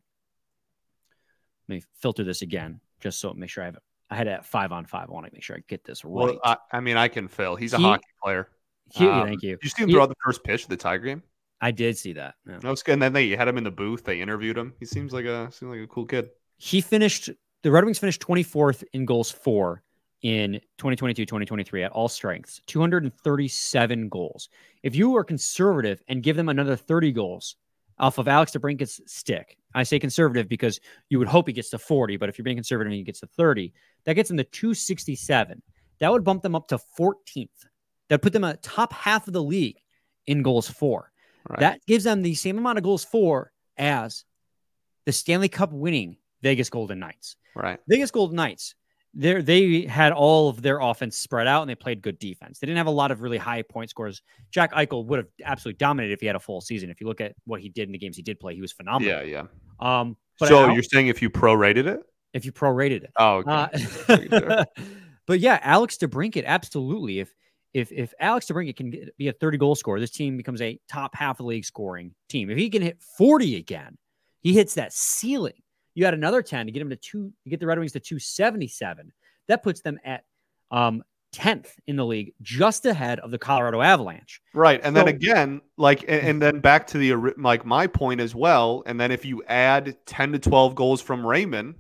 let 1.68 1.76
me 1.76 1.84
filter 2.00 2.24
this 2.24 2.42
again 2.42 2.80
just 3.00 3.20
so 3.20 3.34
make 3.34 3.50
sure 3.50 3.64
I 3.64 3.68
have 3.68 3.76
it. 3.76 3.84
I 4.10 4.16
had 4.16 4.28
it 4.28 4.32
at 4.32 4.46
five 4.46 4.72
on 4.72 4.86
five. 4.86 5.10
I 5.10 5.14
want 5.14 5.26
to 5.26 5.32
make 5.34 5.42
sure 5.42 5.56
I 5.56 5.64
get 5.68 5.84
this 5.84 6.04
right. 6.04 6.12
Well, 6.12 6.40
I, 6.44 6.58
I 6.72 6.80
mean, 6.82 6.98
I 6.98 7.08
can 7.08 7.28
fill. 7.28 7.56
He's 7.56 7.74
a 7.74 7.78
he, 7.78 7.84
hockey 7.84 8.04
player. 8.22 8.50
Um, 8.98 9.28
thank 9.28 9.44
you. 9.44 9.56
Did 9.58 9.64
you 9.64 9.70
see 9.70 9.84
him 9.84 9.90
throw 9.92 10.04
out 10.04 10.10
the 10.10 10.16
first 10.24 10.44
pitch 10.44 10.64
of 10.64 10.70
the 10.70 10.78
Tiger 10.78 11.06
game? 11.06 11.24
I 11.62 11.72
did 11.72 11.98
see 11.98 12.14
that. 12.14 12.36
Yeah. 12.48 12.60
No, 12.64 12.72
it's 12.72 12.84
good. 12.84 12.94
And 12.94 13.02
then 13.02 13.14
they 13.14 13.30
had 13.30 13.48
him 13.48 13.58
in 13.58 13.64
the 13.64 13.72
booth. 13.72 14.04
They 14.04 14.20
interviewed 14.20 14.58
him. 14.58 14.74
He 14.80 14.86
seems 14.86 15.14
like 15.14 15.26
a 15.26 15.52
seems 15.52 15.70
like 15.72 15.82
a 15.82 15.88
cool 15.88 16.06
kid. 16.06 16.30
He 16.58 16.82
finished 16.82 17.30
the 17.64 17.72
Red 17.72 17.86
Wings 17.86 18.00
finished 18.00 18.22
24th 18.22 18.84
in 18.94 19.06
goals 19.06 19.32
for 19.32 19.84
in 20.24 20.54
2022 20.78 21.26
2023 21.26 21.84
at 21.84 21.92
all 21.92 22.08
strengths 22.08 22.62
237 22.68 24.08
goals 24.08 24.50
if 24.84 24.96
you 24.96 25.16
are 25.16 25.24
conservative 25.24 26.04
and 26.08 26.22
give 26.22 26.36
them 26.36 26.48
another 26.48 26.76
30 26.76 27.12
goals 27.12 27.56
off 28.02 28.18
of 28.18 28.28
Alex 28.28 28.52
DeBrincat's 28.52 29.00
stick. 29.06 29.58
I 29.76 29.84
say 29.84 30.00
conservative 30.00 30.50
because 30.50 30.80
you 31.10 31.20
would 31.20 31.28
hope 31.28 31.48
he 31.48 31.54
gets 31.54 31.70
to 31.70 31.78
40, 31.78 32.18
but 32.18 32.28
if 32.28 32.38
you're 32.38 32.44
being 32.44 32.58
conservative 32.58 32.90
and 32.90 32.98
he 32.98 33.04
gets 33.04 33.20
to 33.22 33.28
30, 33.28 33.72
that 34.06 34.16
gets 34.16 34.30
him 34.30 34.38
to 34.38 34.44
267. 34.44 35.62
That 36.00 36.12
would 36.12 36.24
bump 36.24 36.42
them 36.42 36.56
up 36.56 36.68
to 36.70 36.80
14th. 37.00 37.48
That 38.12 38.22
put 38.22 38.34
them 38.34 38.44
at 38.44 38.62
top 38.62 38.94
half 38.94 39.26
of 39.28 39.34
the 39.34 39.42
league 39.42 39.78
in 40.28 40.44
goals 40.44 40.70
for. 40.70 41.12
Right. 41.50 41.60
That 41.60 41.86
gives 41.88 42.04
them 42.04 42.22
the 42.22 42.36
same 42.36 42.60
amount 42.60 42.78
of 42.78 42.84
goals 42.84 43.04
for 43.04 43.52
as 43.78 44.26
the 45.06 45.12
Stanley 45.12 45.50
Cup 45.50 45.72
winning 45.72 46.18
Vegas 46.44 46.70
Golden 46.70 47.00
Knights. 47.00 47.36
Right. 47.56 47.80
Vegas 47.88 48.12
Golden 48.12 48.36
Knights 48.36 48.76
they 49.14 49.42
they 49.42 49.82
had 49.82 50.14
all 50.14 50.50
of 50.50 50.62
their 50.62 50.80
offense 50.80 51.18
spread 51.18 51.48
out 51.48 51.62
and 51.62 51.70
they 51.70 51.76
played 51.76 52.02
good 52.02 52.18
defense. 52.20 52.60
They 52.60 52.68
didn't 52.68 52.78
have 52.78 52.88
a 52.88 52.92
lot 52.92 53.12
of 53.12 53.22
really 53.22 53.38
high 53.38 53.62
point 53.62 53.90
scores. 53.90 54.22
Jack 54.52 54.74
Eichel 54.74 55.06
would 55.06 55.18
have 55.18 55.28
absolutely 55.44 55.78
dominated 55.78 56.14
if 56.14 56.22
he 56.22 56.28
had 56.28 56.36
a 56.36 56.40
full 56.40 56.62
season. 56.62 56.90
If 56.90 57.02
you 57.02 57.08
look 57.08 57.22
at 57.22 57.36
what 57.46 57.62
he 57.62 57.70
did 57.70 57.88
in 57.88 57.92
the 57.92 57.98
games 57.98 58.16
he 58.16 58.22
did 58.22 58.40
play, 58.40 58.56
he 58.56 58.62
was 58.62 58.72
phenomenal. 58.72 59.14
Yeah, 59.14 59.24
yeah. 59.24 59.44
Um, 59.80 60.16
so 60.38 60.72
you're 60.72 60.84
saying 60.84 61.08
if 61.08 61.22
you 61.22 61.30
prorated 61.30 61.88
it? 61.88 62.02
If 62.34 62.46
you 62.46 62.52
prorated 62.52 63.04
it. 63.04 63.12
Oh, 63.18 63.44
okay. 63.46 64.28
Uh, 64.32 64.64
but 65.28 65.40
yeah, 65.40 65.60
Alex 65.62 65.98
DeBrincat, 65.98 66.46
absolutely. 66.46 67.20
If 67.20 67.34
if 67.74 67.92
if 67.92 68.14
Alex 68.20 68.48
DeBrincat 68.48 68.76
can 68.76 68.90
get, 68.90 69.18
be 69.18 69.28
a 69.28 69.34
30 69.34 69.58
goal 69.58 69.76
scorer, 69.76 70.00
this 70.00 70.12
team 70.12 70.38
becomes 70.38 70.62
a 70.62 70.80
top 70.90 71.16
half 71.16 71.40
of 71.40 71.46
the 71.46 71.50
league 71.50 71.66
scoring 71.66 72.14
team. 72.30 72.50
If 72.50 72.58
he 72.58 72.70
can 72.70 72.82
hit 72.82 73.02
40 73.18 73.56
again, 73.56 73.98
he 74.42 74.54
hits 74.54 74.76
that 74.76 74.94
ceiling. 74.94 75.54
You 75.94 76.06
add 76.06 76.14
another 76.14 76.42
10 76.42 76.66
to 76.66 76.72
get 76.72 76.82
him 76.82 76.90
to 76.90 76.96
two, 76.96 77.32
to 77.44 77.50
get 77.50 77.60
the 77.60 77.66
Red 77.66 77.80
Wings 77.80 77.92
to 77.94 78.00
277. 78.00 79.12
That 79.48 79.64
puts 79.64 79.82
them 79.82 80.00
at 80.06 80.24
um, 80.72 81.04
10th 81.34 81.68
in 81.88 81.96
the 81.96 82.06
league, 82.06 82.34
just 82.42 82.86
ahead 82.86 83.20
of 83.20 83.32
the 83.32 83.38
Colorado 83.38 83.82
Avalanche. 83.82 84.42
Right. 84.54 84.80
And 84.84 84.96
so, 84.96 85.04
then 85.04 85.14
again, 85.14 85.62
like, 85.78 86.04
and, 86.04 86.28
and, 86.28 86.42
then 86.42 86.60
back 86.60 86.88
to 86.88 86.98
the, 86.98 87.34
like, 87.38 87.66
my 87.66 87.88
point 87.88 88.22
as 88.22 88.34
well. 88.36 88.84
And 88.86 89.00
then 89.00 89.12
if 89.12 89.26
you 89.26 89.44
add 89.48 89.98
10 90.06 90.34
to 90.34 90.40
12 90.40 90.76
goals 90.76 91.02
from 91.02 91.26
Raymond, 91.26 91.76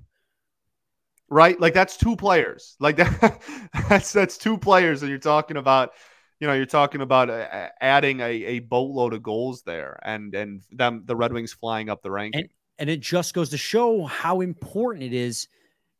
right? 1.31 1.59
Like, 1.59 1.73
that's 1.73 1.97
two 1.97 2.15
players. 2.15 2.75
Like, 2.79 2.97
that, 2.97 3.41
that's, 3.89 4.11
that's 4.11 4.37
two 4.37 4.57
players. 4.57 5.01
And 5.01 5.09
you're 5.09 5.17
talking 5.17 5.57
about, 5.57 5.93
you 6.39 6.45
know, 6.45 6.53
you're 6.53 6.65
talking 6.65 7.01
about 7.01 7.29
uh, 7.29 7.69
adding 7.79 8.19
a, 8.19 8.29
a 8.29 8.59
boatload 8.59 9.13
of 9.13 9.23
goals 9.23 9.63
there 9.63 9.99
and, 10.03 10.35
and 10.35 10.61
them, 10.71 11.03
the 11.05 11.15
Red 11.15 11.33
Wings 11.33 11.53
flying 11.53 11.89
up 11.89 12.03
the 12.03 12.11
ranking. 12.11 12.41
And, 12.41 12.49
and 12.77 12.89
it 12.89 12.99
just 12.99 13.33
goes 13.33 13.49
to 13.49 13.57
show 13.57 14.05
how 14.05 14.41
important 14.41 15.03
it 15.05 15.13
is 15.13 15.47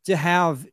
to 0.06 0.15
have 0.15 0.67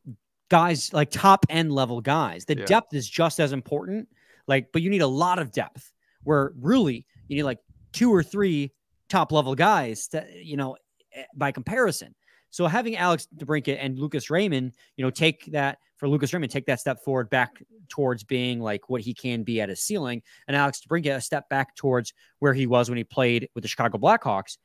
guys 0.49 0.91
like 0.91 1.09
top 1.09 1.45
end 1.49 1.71
level 1.71 2.01
guys. 2.01 2.45
The 2.45 2.57
yeah. 2.57 2.65
depth 2.65 2.93
is 2.93 3.09
just 3.09 3.39
as 3.39 3.53
important. 3.53 4.09
Like, 4.47 4.71
but 4.73 4.81
you 4.81 4.89
need 4.89 5.01
a 5.01 5.07
lot 5.07 5.39
of 5.39 5.51
depth 5.51 5.91
where 6.23 6.51
really 6.59 7.05
you 7.27 7.37
need 7.37 7.43
like 7.43 7.59
two 7.93 8.13
or 8.13 8.23
three 8.23 8.73
top 9.07 9.31
level 9.31 9.55
guys 9.55 10.07
to, 10.09 10.25
you 10.33 10.57
know, 10.57 10.75
eh, 11.13 11.23
by 11.35 11.51
comparison. 11.51 12.15
So 12.49 12.67
having 12.67 12.95
Alex 12.97 13.27
DeBrincat 13.37 13.77
and 13.79 13.97
Lucas 13.99 14.29
Raymond, 14.29 14.73
you 14.95 15.03
know, 15.03 15.11
take 15.11 15.45
that 15.47 15.79
for 15.97 16.07
Lucas 16.07 16.33
Raymond, 16.33 16.51
take 16.51 16.65
that 16.65 16.79
step 16.79 17.03
forward 17.03 17.29
back 17.29 17.61
towards 17.89 18.23
being 18.23 18.59
like 18.59 18.89
what 18.89 19.01
he 19.01 19.13
can 19.13 19.43
be 19.43 19.61
at 19.61 19.69
his 19.69 19.81
ceiling, 19.81 20.21
and 20.47 20.55
Alex 20.55 20.81
DeBrincat 20.81 21.15
a 21.15 21.21
step 21.21 21.49
back 21.49 21.75
towards 21.75 22.13
where 22.39 22.53
he 22.53 22.67
was 22.67 22.89
when 22.89 22.97
he 22.97 23.03
played 23.03 23.49
with 23.53 23.63
the 23.63 23.67
Chicago 23.67 23.97
Blackhawks 23.97 24.57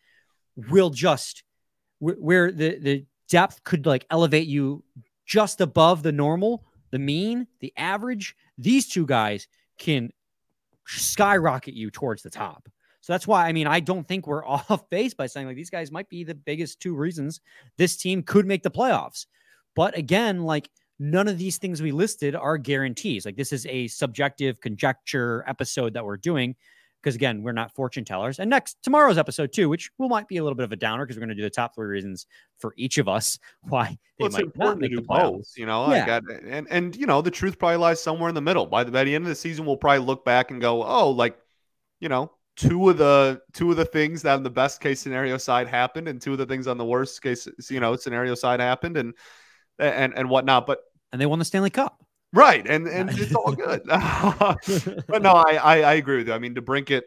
will 0.56 0.90
just 0.90 1.42
where 1.98 2.52
the 2.52 2.78
the 2.78 3.04
depth 3.28 3.64
could 3.64 3.86
like 3.86 4.06
elevate 4.10 4.46
you 4.46 4.84
just 5.26 5.60
above 5.60 6.02
the 6.02 6.12
normal, 6.12 6.64
the 6.90 6.98
mean, 6.98 7.46
the 7.60 7.72
average. 7.76 8.36
These 8.58 8.88
two 8.88 9.06
guys 9.06 9.48
can 9.78 10.10
skyrocket 10.86 11.74
you 11.74 11.90
towards 11.90 12.22
the 12.22 12.30
top. 12.30 12.68
So 13.04 13.12
that's 13.12 13.26
why 13.26 13.46
I 13.46 13.52
mean 13.52 13.66
I 13.66 13.80
don't 13.80 14.08
think 14.08 14.26
we're 14.26 14.46
off 14.46 14.88
base 14.88 15.12
by 15.12 15.26
saying 15.26 15.46
like 15.46 15.56
these 15.56 15.68
guys 15.68 15.92
might 15.92 16.08
be 16.08 16.24
the 16.24 16.34
biggest 16.34 16.80
two 16.80 16.94
reasons 16.96 17.42
this 17.76 17.98
team 17.98 18.22
could 18.22 18.46
make 18.46 18.62
the 18.62 18.70
playoffs. 18.70 19.26
But 19.76 19.94
again, 19.98 20.42
like 20.42 20.70
none 20.98 21.28
of 21.28 21.36
these 21.36 21.58
things 21.58 21.82
we 21.82 21.92
listed 21.92 22.34
are 22.34 22.56
guarantees. 22.56 23.26
Like 23.26 23.36
this 23.36 23.52
is 23.52 23.66
a 23.66 23.88
subjective 23.88 24.58
conjecture 24.58 25.44
episode 25.46 25.92
that 25.92 26.04
we're 26.06 26.16
doing 26.16 26.56
because 27.02 27.14
again, 27.14 27.42
we're 27.42 27.52
not 27.52 27.74
fortune 27.74 28.06
tellers. 28.06 28.38
And 28.38 28.48
next 28.48 28.78
tomorrow's 28.82 29.18
episode 29.18 29.52
too, 29.52 29.68
which 29.68 29.90
will 29.98 30.08
might 30.08 30.26
be 30.26 30.38
a 30.38 30.42
little 30.42 30.56
bit 30.56 30.64
of 30.64 30.72
a 30.72 30.76
downer 30.76 31.04
because 31.04 31.18
we're 31.18 31.26
going 31.26 31.28
to 31.28 31.34
do 31.34 31.42
the 31.42 31.50
top 31.50 31.74
three 31.74 31.88
reasons 31.88 32.26
for 32.56 32.72
each 32.78 32.96
of 32.96 33.06
us 33.06 33.38
why 33.64 33.98
they 34.18 34.28
well, 34.28 34.30
might 34.30 34.56
not 34.56 34.78
make 34.78 34.96
the 34.96 35.02
both. 35.02 35.52
You 35.58 35.66
know, 35.66 35.92
yeah. 35.92 36.04
I 36.04 36.06
got 36.06 36.22
and 36.30 36.66
and 36.70 36.96
you 36.96 37.04
know 37.04 37.20
the 37.20 37.30
truth 37.30 37.58
probably 37.58 37.76
lies 37.76 38.00
somewhere 38.00 38.30
in 38.30 38.34
the 38.34 38.40
middle. 38.40 38.64
By 38.64 38.82
the 38.82 38.92
by 38.92 39.04
the 39.04 39.14
end 39.14 39.24
of 39.24 39.28
the 39.28 39.34
season, 39.34 39.66
we'll 39.66 39.76
probably 39.76 40.06
look 40.06 40.24
back 40.24 40.50
and 40.50 40.58
go, 40.58 40.82
oh, 40.82 41.10
like 41.10 41.36
you 42.00 42.08
know, 42.08 42.32
two 42.56 42.90
of 42.90 42.98
the 42.98 43.40
two 43.52 43.70
of 43.70 43.76
the 43.76 43.84
things 43.84 44.22
that 44.22 44.34
on 44.34 44.42
the 44.42 44.50
best 44.50 44.80
case 44.80 45.00
scenario 45.00 45.36
side 45.38 45.68
happened, 45.68 46.08
and 46.08 46.20
two 46.20 46.32
of 46.32 46.38
the 46.38 46.46
things 46.46 46.66
on 46.66 46.78
the 46.78 46.84
worst 46.84 47.22
case 47.22 47.48
you 47.70 47.80
know 47.80 47.96
scenario 47.96 48.34
side 48.34 48.60
happened, 48.60 48.96
and 48.96 49.14
and 49.78 50.16
and 50.16 50.28
whatnot. 50.28 50.66
But 50.66 50.80
and 51.12 51.20
they 51.20 51.26
won 51.26 51.38
the 51.38 51.44
Stanley 51.44 51.70
Cup. 51.70 52.04
Right, 52.32 52.66
and 52.66 52.88
and 52.88 53.10
it's 53.10 53.34
all 53.34 53.52
good. 53.52 53.82
but 55.08 55.22
no, 55.22 55.32
I, 55.32 55.54
I, 55.54 55.80
I 55.80 55.94
agree 55.94 56.18
with 56.18 56.28
you. 56.28 56.34
I 56.34 56.38
mean, 56.38 56.54
DeBrincat 56.54 57.02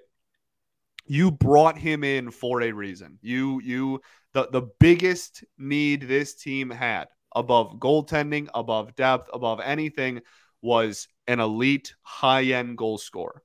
you 1.08 1.32
brought 1.32 1.78
him 1.78 2.04
in 2.04 2.32
for 2.32 2.62
a 2.62 2.72
reason. 2.72 3.18
You 3.22 3.62
you 3.62 4.02
the 4.34 4.50
the 4.52 4.70
biggest 4.80 5.44
need 5.58 6.04
this 6.04 6.36
team 6.36 6.70
had 6.70 7.08
above 7.36 7.78
goaltending, 7.80 8.48
above 8.54 8.96
depth, 8.96 9.30
above 9.34 9.60
anything 9.62 10.22
was 10.62 11.08
an 11.28 11.40
elite 11.40 11.94
high 12.02 12.44
end 12.44 12.78
goal 12.78 12.98
scorer. 12.98 13.42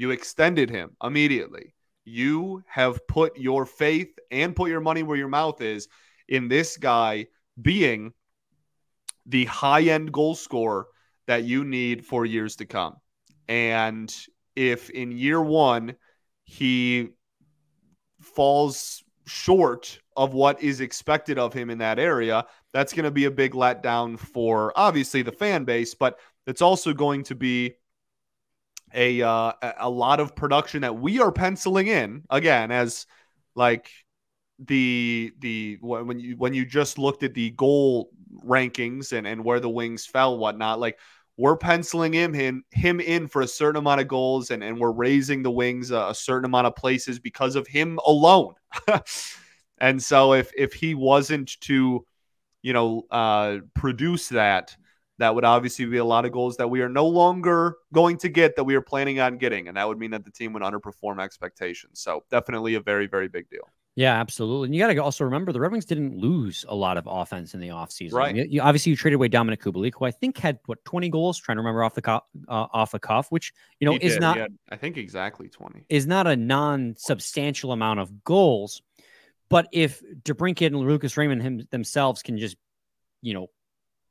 You 0.00 0.12
extended 0.12 0.70
him 0.70 0.96
immediately. 1.04 1.74
You 2.06 2.64
have 2.66 3.06
put 3.06 3.36
your 3.36 3.66
faith 3.66 4.18
and 4.30 4.56
put 4.56 4.70
your 4.70 4.80
money 4.80 5.02
where 5.02 5.18
your 5.18 5.28
mouth 5.28 5.60
is 5.60 5.88
in 6.26 6.48
this 6.48 6.78
guy 6.78 7.26
being 7.60 8.14
the 9.26 9.44
high 9.44 9.82
end 9.82 10.10
goal 10.10 10.34
scorer 10.34 10.86
that 11.26 11.44
you 11.44 11.64
need 11.64 12.06
for 12.06 12.24
years 12.24 12.56
to 12.56 12.64
come. 12.64 12.96
And 13.46 14.10
if 14.56 14.88
in 14.88 15.12
year 15.12 15.42
one 15.42 15.96
he 16.44 17.10
falls 18.22 19.04
short 19.26 20.00
of 20.16 20.32
what 20.32 20.62
is 20.62 20.80
expected 20.80 21.38
of 21.38 21.52
him 21.52 21.68
in 21.68 21.76
that 21.76 21.98
area, 21.98 22.46
that's 22.72 22.94
going 22.94 23.04
to 23.04 23.10
be 23.10 23.26
a 23.26 23.30
big 23.30 23.52
letdown 23.52 24.18
for 24.18 24.72
obviously 24.76 25.20
the 25.20 25.30
fan 25.30 25.64
base, 25.64 25.94
but 25.94 26.18
it's 26.46 26.62
also 26.62 26.94
going 26.94 27.22
to 27.24 27.34
be 27.34 27.74
a 28.94 29.22
uh, 29.22 29.52
a 29.78 29.88
lot 29.90 30.20
of 30.20 30.34
production 30.34 30.82
that 30.82 30.98
we 30.98 31.20
are 31.20 31.32
penciling 31.32 31.86
in 31.86 32.24
again 32.30 32.70
as 32.70 33.06
like 33.54 33.90
the 34.58 35.32
the 35.38 35.78
when 35.80 36.18
you 36.18 36.36
when 36.36 36.54
you 36.54 36.64
just 36.64 36.98
looked 36.98 37.22
at 37.22 37.34
the 37.34 37.50
goal 37.50 38.10
rankings 38.44 39.12
and 39.12 39.26
and 39.26 39.44
where 39.44 39.60
the 39.60 39.68
wings 39.68 40.06
fell 40.06 40.38
whatnot 40.38 40.78
like 40.78 40.98
we're 41.36 41.56
penciling 41.56 42.12
him 42.12 42.34
him, 42.34 42.64
him 42.70 43.00
in 43.00 43.26
for 43.26 43.42
a 43.42 43.48
certain 43.48 43.78
amount 43.78 44.00
of 44.00 44.08
goals 44.08 44.50
and, 44.50 44.62
and 44.62 44.78
we're 44.78 44.90
raising 44.92 45.42
the 45.42 45.50
wings 45.50 45.90
a, 45.90 46.08
a 46.08 46.14
certain 46.14 46.44
amount 46.44 46.66
of 46.66 46.76
places 46.76 47.18
because 47.18 47.56
of 47.56 47.66
him 47.66 47.98
alone. 48.04 48.54
And 49.80 50.02
so 50.02 50.34
if 50.34 50.52
if 50.56 50.74
he 50.74 50.94
wasn't 50.94 51.58
to 51.62 52.06
you 52.62 52.72
know 52.72 53.06
uh 53.10 53.58
produce 53.74 54.28
that 54.28 54.76
that 55.20 55.34
would 55.34 55.44
obviously 55.44 55.84
be 55.84 55.98
a 55.98 56.04
lot 56.04 56.24
of 56.24 56.32
goals 56.32 56.56
that 56.56 56.68
we 56.68 56.80
are 56.80 56.88
no 56.88 57.06
longer 57.06 57.76
going 57.92 58.16
to 58.16 58.28
get 58.28 58.56
that 58.56 58.64
we 58.64 58.74
are 58.74 58.80
planning 58.80 59.20
on 59.20 59.38
getting 59.38 59.68
and 59.68 59.76
that 59.76 59.86
would 59.86 59.98
mean 59.98 60.10
that 60.10 60.24
the 60.24 60.30
team 60.30 60.52
would 60.52 60.62
underperform 60.62 61.22
expectations 61.22 62.00
so 62.00 62.24
definitely 62.30 62.74
a 62.74 62.80
very 62.80 63.06
very 63.06 63.28
big 63.28 63.48
deal 63.50 63.68
yeah, 63.96 64.18
absolutely. 64.18 64.66
And 64.66 64.74
you 64.74 64.80
got 64.80 64.92
to 64.92 64.98
also 64.98 65.24
remember 65.24 65.52
the 65.52 65.60
Red 65.60 65.72
Wings 65.72 65.84
didn't 65.84 66.16
lose 66.16 66.64
a 66.68 66.74
lot 66.74 66.96
of 66.96 67.08
offense 67.10 67.54
in 67.54 67.60
the 67.60 67.68
offseason. 67.68 68.14
Right. 68.14 68.34
You, 68.34 68.46
you, 68.48 68.60
obviously, 68.62 68.90
you 68.90 68.96
traded 68.96 69.16
away 69.16 69.28
Dominik 69.28 69.58
Kubalik, 69.58 69.92
who 69.98 70.04
I 70.04 70.10
think 70.10 70.38
had 70.38 70.58
what 70.66 70.82
twenty 70.84 71.08
goals. 71.08 71.38
Trying 71.38 71.56
to 71.56 71.60
remember 71.60 71.82
off 71.82 71.94
the 71.94 72.02
cuff, 72.02 72.22
uh, 72.48 72.66
off 72.72 72.92
the 72.92 72.98
cuff, 72.98 73.30
which 73.30 73.52
you 73.80 73.86
know 73.86 73.92
He 73.92 73.98
is 73.98 74.14
did. 74.14 74.20
not 74.20 74.36
had, 74.38 74.56
I 74.70 74.76
think 74.76 74.96
exactly 74.96 75.48
20 75.48 75.84
is 75.88 76.06
not 76.06 76.26
a 76.26 76.36
non-substantial 76.36 77.72
amount 77.72 78.00
of 78.00 78.24
goals. 78.24 78.80
But 79.48 79.66
if 79.72 80.00
DeBrincat 80.22 80.68
and 80.68 80.76
Lucas 80.76 81.16
Raymond 81.16 81.42
him, 81.42 81.66
themselves 81.70 82.22
can 82.22 82.38
just, 82.38 82.56
you 83.20 83.34
know, 83.34 83.48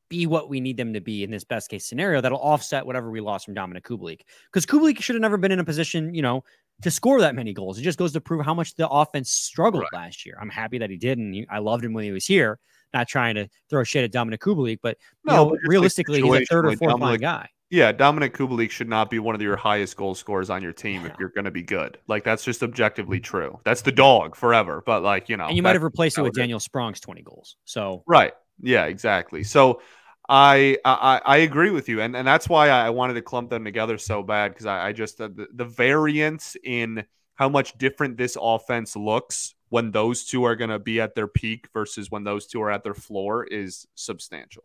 be 0.09 0.27
what 0.27 0.49
we 0.49 0.59
need 0.59 0.77
them 0.77 0.93
to 0.93 1.01
be 1.01 1.23
in 1.23 1.31
this 1.31 1.43
best 1.43 1.69
case 1.69 1.85
scenario, 1.85 2.19
that'll 2.21 2.39
offset 2.39 2.85
whatever 2.85 3.09
we 3.11 3.21
lost 3.21 3.45
from 3.45 3.55
Dominik 3.55 3.83
Kubalik. 3.83 4.21
Because 4.51 4.65
Kubalik 4.65 5.01
should 5.01 5.15
have 5.15 5.21
never 5.21 5.37
been 5.37 5.51
in 5.51 5.59
a 5.59 5.63
position, 5.63 6.13
you 6.13 6.21
know, 6.21 6.43
to 6.81 6.91
score 6.91 7.19
that 7.21 7.35
many 7.35 7.53
goals. 7.53 7.77
It 7.77 7.83
just 7.83 7.99
goes 7.99 8.13
to 8.13 8.21
prove 8.21 8.43
how 8.45 8.53
much 8.53 8.75
the 8.75 8.87
offense 8.89 9.29
struggled 9.29 9.83
Right. 9.83 10.01
last 10.05 10.25
year. 10.25 10.37
I'm 10.41 10.49
happy 10.49 10.77
that 10.79 10.89
he 10.89 10.97
did, 10.97 11.17
and 11.17 11.33
he- 11.33 11.47
I 11.49 11.59
loved 11.59 11.85
him 11.85 11.93
when 11.93 12.03
he 12.03 12.11
was 12.11 12.25
here. 12.25 12.59
Not 12.93 13.07
trying 13.07 13.35
to 13.35 13.47
throw 13.69 13.83
shade 13.83 14.03
at 14.03 14.11
Dominik 14.11 14.39
Kubalik, 14.39 14.79
but 14.81 14.97
No, 15.23 15.35
know, 15.35 15.49
but 15.51 15.59
realistically, 15.67 16.21
he's 16.21 16.33
a 16.41 16.45
third 16.45 16.65
or 16.65 16.75
fourth 16.75 16.99
line 16.99 17.19
guy. 17.19 17.47
Yeah, 17.69 17.91
Dominik 17.93 18.31
Kubalik 18.31 18.71
should 18.71 18.89
not 18.89 19.11
be 19.11 19.19
one 19.19 19.35
of 19.35 19.41
your 19.43 19.55
highest 19.55 19.95
goal 19.95 20.15
scorers 20.15 20.49
on 20.49 20.63
your 20.63 20.73
team 20.73 21.05
if 21.05 21.13
you're 21.19 21.29
going 21.29 21.45
to 21.45 21.51
be 21.51 21.61
good. 21.61 21.99
Like 22.07 22.23
that's 22.23 22.43
just 22.43 22.63
objectively 22.63 23.19
true. 23.19 23.59
That's 23.63 23.83
the 23.83 23.91
dog 23.91 24.35
forever. 24.35 24.81
But 24.83 25.03
like 25.03 25.29
you 25.29 25.37
know, 25.37 25.45
and 25.45 25.55
you 25.55 25.61
might 25.61 25.73
have 25.73 25.83
replaced 25.83 26.17
it 26.17 26.23
with. 26.23 26.33
Daniel 26.33 26.59
Sprong's 26.59 26.99
20 26.99 27.21
goals. 27.21 27.57
So 27.65 28.03
right. 28.07 28.33
Yeah, 28.61 28.85
exactly. 28.85 29.43
So 29.43 29.81
I 30.29 30.77
I, 30.85 31.21
I 31.25 31.37
agree 31.37 31.71
with 31.71 31.89
you, 31.89 32.01
and 32.01 32.15
and 32.15 32.25
that's 32.25 32.47
why 32.47 32.69
I 32.69 32.91
wanted 32.91 33.15
to 33.15 33.21
clump 33.23 33.49
them 33.49 33.65
together 33.65 33.97
so 33.97 34.21
bad 34.21 34.49
because 34.49 34.67
I, 34.67 34.89
I 34.89 34.93
just 34.93 35.19
uh, 35.19 35.27
the, 35.27 35.47
the 35.51 35.65
variance 35.65 36.55
in 36.63 37.03
how 37.33 37.49
much 37.49 37.77
different 37.77 38.17
this 38.17 38.37
offense 38.39 38.95
looks 38.95 39.55
when 39.69 39.91
those 39.91 40.25
two 40.25 40.43
are 40.43 40.55
going 40.55 40.69
to 40.69 40.79
be 40.79 41.01
at 41.01 41.15
their 41.15 41.27
peak 41.27 41.67
versus 41.73 42.11
when 42.11 42.23
those 42.23 42.45
two 42.45 42.61
are 42.61 42.69
at 42.69 42.83
their 42.83 42.93
floor 42.93 43.43
is 43.45 43.87
substantial. 43.95 44.63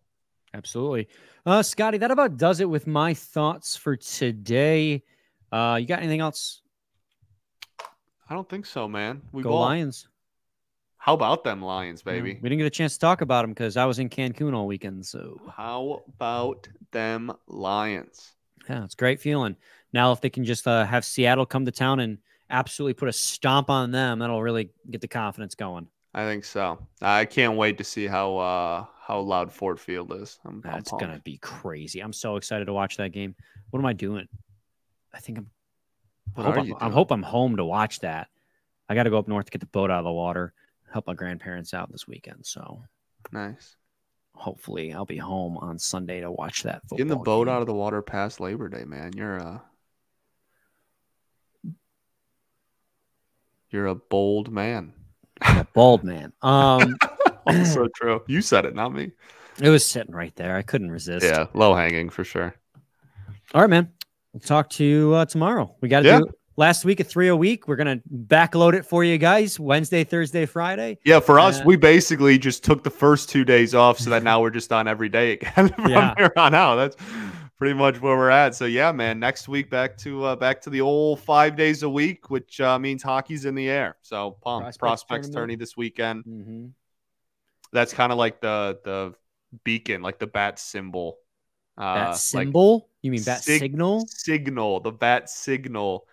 Absolutely. 0.52 1.08
Uh, 1.46 1.62
Scotty, 1.62 1.98
that 1.98 2.10
about 2.10 2.36
does 2.36 2.60
it 2.60 2.68
with 2.68 2.86
my 2.86 3.14
thoughts 3.14 3.74
for 3.76 3.96
today. 3.96 5.02
Uh, 5.50 5.78
you 5.80 5.86
got 5.86 6.00
anything 6.00 6.20
else? 6.20 6.62
I 8.28 8.34
don't 8.34 8.48
think 8.48 8.66
so, 8.66 8.88
man. 8.88 9.22
We 9.32 9.42
Go. 9.42 9.58
Lions. 9.58 10.08
How 11.04 11.12
about 11.12 11.44
them 11.44 11.60
Lions, 11.60 12.00
baby? 12.00 12.38
we 12.40 12.48
didn't 12.48 12.56
get 12.56 12.66
a 12.66 12.70
chance 12.70 12.94
to 12.94 12.98
talk 12.98 13.20
about 13.20 13.42
them 13.42 13.50
because 13.50 13.76
I 13.76 13.84
was 13.84 13.98
in 13.98 14.08
Cancun 14.08 14.54
all 14.54 14.66
weekend. 14.66 15.04
So 15.04 15.38
How 15.54 16.02
about 16.08 16.66
them 16.92 17.30
Lions? 17.46 18.32
yeah, 18.66 18.84
it's 18.84 18.94
a 18.94 18.96
great 18.96 19.20
feeling. 19.20 19.56
Now, 19.92 20.12
if 20.12 20.22
they 20.22 20.30
can 20.30 20.46
just 20.46 20.66
uh, 20.66 20.86
have 20.86 21.04
Seattle 21.04 21.44
come 21.44 21.66
to 21.66 21.70
town 21.70 22.00
and 22.00 22.16
absolutely 22.48 22.94
put 22.94 23.10
a 23.10 23.12
stomp 23.12 23.68
on 23.68 23.90
them, 23.90 24.20
that'll 24.20 24.42
really 24.42 24.70
get 24.90 25.02
the 25.02 25.06
confidence 25.06 25.54
going. 25.54 25.88
I 26.14 26.24
think 26.24 26.42
so. 26.42 26.78
I 27.02 27.26
can't 27.26 27.58
wait 27.58 27.76
to 27.76 27.84
see 27.84 28.06
how 28.06 28.38
uh 28.38 28.86
how 29.06 29.20
loud 29.20 29.52
Ford 29.52 29.78
Field 29.78 30.10
is. 30.22 30.38
I'm, 30.46 30.62
I'm 30.64 30.72
That's 30.72 30.90
gonna 30.90 31.20
be 31.22 31.36
crazy. 31.36 32.00
I'm 32.00 32.14
so 32.14 32.36
excited 32.36 32.64
to 32.64 32.72
watch 32.72 32.96
that 32.96 33.12
game. 33.12 33.34
What 33.68 33.78
am 33.78 33.84
I 33.84 33.92
doing? 33.92 34.26
I 35.12 35.18
think 35.18 35.36
I'm. 35.36 35.50
I 36.34 36.40
What 36.40 36.46
hope 36.46 36.56
are 36.56 36.60
I'm, 36.60 36.74
I 36.80 36.94
hope 36.94 37.10
I'm 37.12 37.22
home 37.22 37.56
to 37.58 37.64
watch 37.66 38.00
that. 38.00 38.28
I 38.88 38.94
got 38.94 39.02
to 39.02 39.10
go 39.10 39.18
up 39.18 39.28
north 39.28 39.44
to 39.44 39.50
get 39.50 39.60
the 39.60 39.66
boat 39.66 39.90
out 39.90 39.98
of 39.98 40.04
the 40.04 40.12
water, 40.12 40.54
help 40.94 41.08
my 41.08 41.12
grandparents 41.14 41.74
out 41.74 41.90
this 41.90 42.06
weekend. 42.06 42.46
So 42.46 42.84
nice. 43.32 43.74
hopefully, 44.34 44.92
I'll 44.94 45.04
be 45.04 45.16
home 45.18 45.58
on 45.58 45.76
Sunday 45.76 46.20
to 46.20 46.30
watch 46.30 46.62
that 46.62 46.82
football. 46.82 46.98
Getting 46.98 47.08
the 47.08 47.16
boat 47.16 47.46
game. 47.46 47.54
out 47.54 47.60
of 47.62 47.66
the 47.66 47.74
water 47.74 48.00
past 48.00 48.38
Labor 48.40 48.68
Day, 48.68 48.84
man. 48.84 49.10
You're 49.16 49.36
a 49.38 49.62
you're 53.70 53.86
a 53.86 53.94
bold 53.96 54.52
man. 54.52 54.92
A 55.42 55.66
bald 55.74 56.04
man. 56.04 56.32
Um, 56.42 56.96
also 57.46 57.88
true. 57.96 58.22
You 58.28 58.40
said 58.40 58.64
it, 58.64 58.74
not 58.76 58.92
me. 58.94 59.10
it 59.60 59.68
was 59.68 59.84
sitting 59.84 60.14
right 60.14 60.34
there. 60.36 60.56
I 60.56 60.62
couldn't 60.62 60.92
resist. 60.92 61.26
Yeah, 61.26 61.46
low 61.54 61.74
hanging 61.74 62.08
for 62.08 62.22
sure. 62.22 62.54
All 63.52 63.60
right, 63.62 63.70
man. 63.70 63.90
We'll 64.32 64.40
talk 64.40 64.70
to 64.70 64.84
you 64.84 65.14
uh, 65.14 65.24
tomorrow. 65.26 65.74
We 65.80 65.88
got 65.88 66.00
to 66.02 66.08
Yeah. 66.08 66.18
do 66.18 66.26
last 66.56 66.84
week 66.84 67.00
at 67.00 67.06
three 67.06 67.28
a 67.28 67.36
week. 67.36 67.66
We're 67.68 67.76
gonna 67.76 68.00
backload 68.12 68.74
it 68.74 68.84
for 68.84 69.04
you 69.04 69.18
guys. 69.18 69.58
Wednesday, 69.60 70.04
Thursday, 70.04 70.46
Friday. 70.46 70.98
Yeah, 71.04 71.20
for 71.20 71.38
us, 71.38 71.60
Uh, 71.60 71.64
we 71.66 71.76
basically 71.76 72.38
just 72.38 72.64
took 72.64 72.82
the 72.84 72.90
first 72.90 73.28
two 73.28 73.44
days 73.44 73.74
off, 73.74 73.98
so 73.98 74.10
that 74.10 74.22
now 74.22 74.40
we're 74.40 74.50
just 74.50 74.72
on 74.72 74.88
every 74.88 75.08
day 75.08 75.32
again 75.32 75.68
from 75.74 75.88
Yeah. 75.88 76.14
here 76.16 76.32
on 76.36 76.54
out. 76.54 76.76
That's 76.76 76.96
pretty 77.56 77.74
much 77.74 78.00
where 78.00 78.16
we're 78.16 78.30
at. 78.30 78.54
So 78.54 78.64
yeah, 78.64 78.92
man, 78.92 79.18
next 79.20 79.48
week 79.48 79.70
back 79.70 79.96
to 79.98 80.24
uh, 80.24 80.36
back 80.36 80.60
to 80.62 80.70
the 80.70 80.80
old 80.80 81.20
five 81.20 81.56
days 81.56 81.82
a 81.82 81.88
week, 81.88 82.30
which 82.30 82.60
uh, 82.60 82.78
means 82.78 83.02
hockey's 83.02 83.44
in 83.44 83.54
the 83.54 83.68
air. 83.68 83.96
So 84.02 84.36
pump 84.42 84.62
Prospects 84.64 84.78
prospects, 84.78 85.28
tourney 85.30 85.56
this 85.56 85.76
weekend. 85.76 86.24
Mm-hmm. 86.24 86.66
That's 87.72 87.92
kind 87.92 88.12
of 88.12 88.18
like 88.18 88.40
the 88.40 88.78
the 88.84 89.14
beacon, 89.64 90.02
like 90.02 90.18
the 90.18 90.26
bat 90.26 90.58
symbol. 90.58 91.18
Uh, 91.76 91.94
Bat 91.94 92.08
like 92.10 92.16
symbol? 92.18 92.88
you 93.02 93.10
mean 93.10 93.22
bat 93.24 93.42
sig- 93.42 93.58
signal? 93.58 94.04
signal, 94.08 94.78
the 94.80 94.92
bat 94.92 95.28
signal 95.28 96.06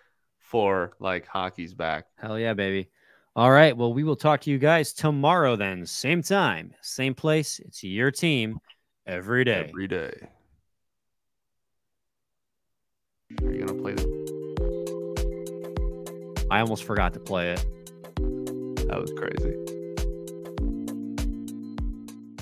for 0.52 0.92
like 1.00 1.26
hockey's 1.26 1.72
back. 1.72 2.04
Hell 2.20 2.38
yeah, 2.38 2.52
baby. 2.52 2.90
All 3.34 3.50
right. 3.50 3.74
Well, 3.74 3.94
we 3.94 4.04
will 4.04 4.16
talk 4.16 4.42
to 4.42 4.50
you 4.50 4.58
guys 4.58 4.92
tomorrow 4.92 5.56
then. 5.56 5.86
Same 5.86 6.22
time, 6.22 6.74
same 6.82 7.14
place. 7.14 7.58
It's 7.58 7.82
your 7.82 8.10
team 8.10 8.60
every 9.06 9.44
day. 9.44 9.64
every 9.66 9.88
day. 9.88 10.12
Are 13.42 13.50
you 13.50 13.64
gonna 13.64 13.80
play 13.80 13.94
the? 13.94 14.22
I 16.50 16.60
almost 16.60 16.84
forgot 16.84 17.14
to 17.14 17.20
play 17.20 17.52
it. 17.52 17.64
That 18.88 19.00
was 19.00 19.10
crazy. 19.16 19.81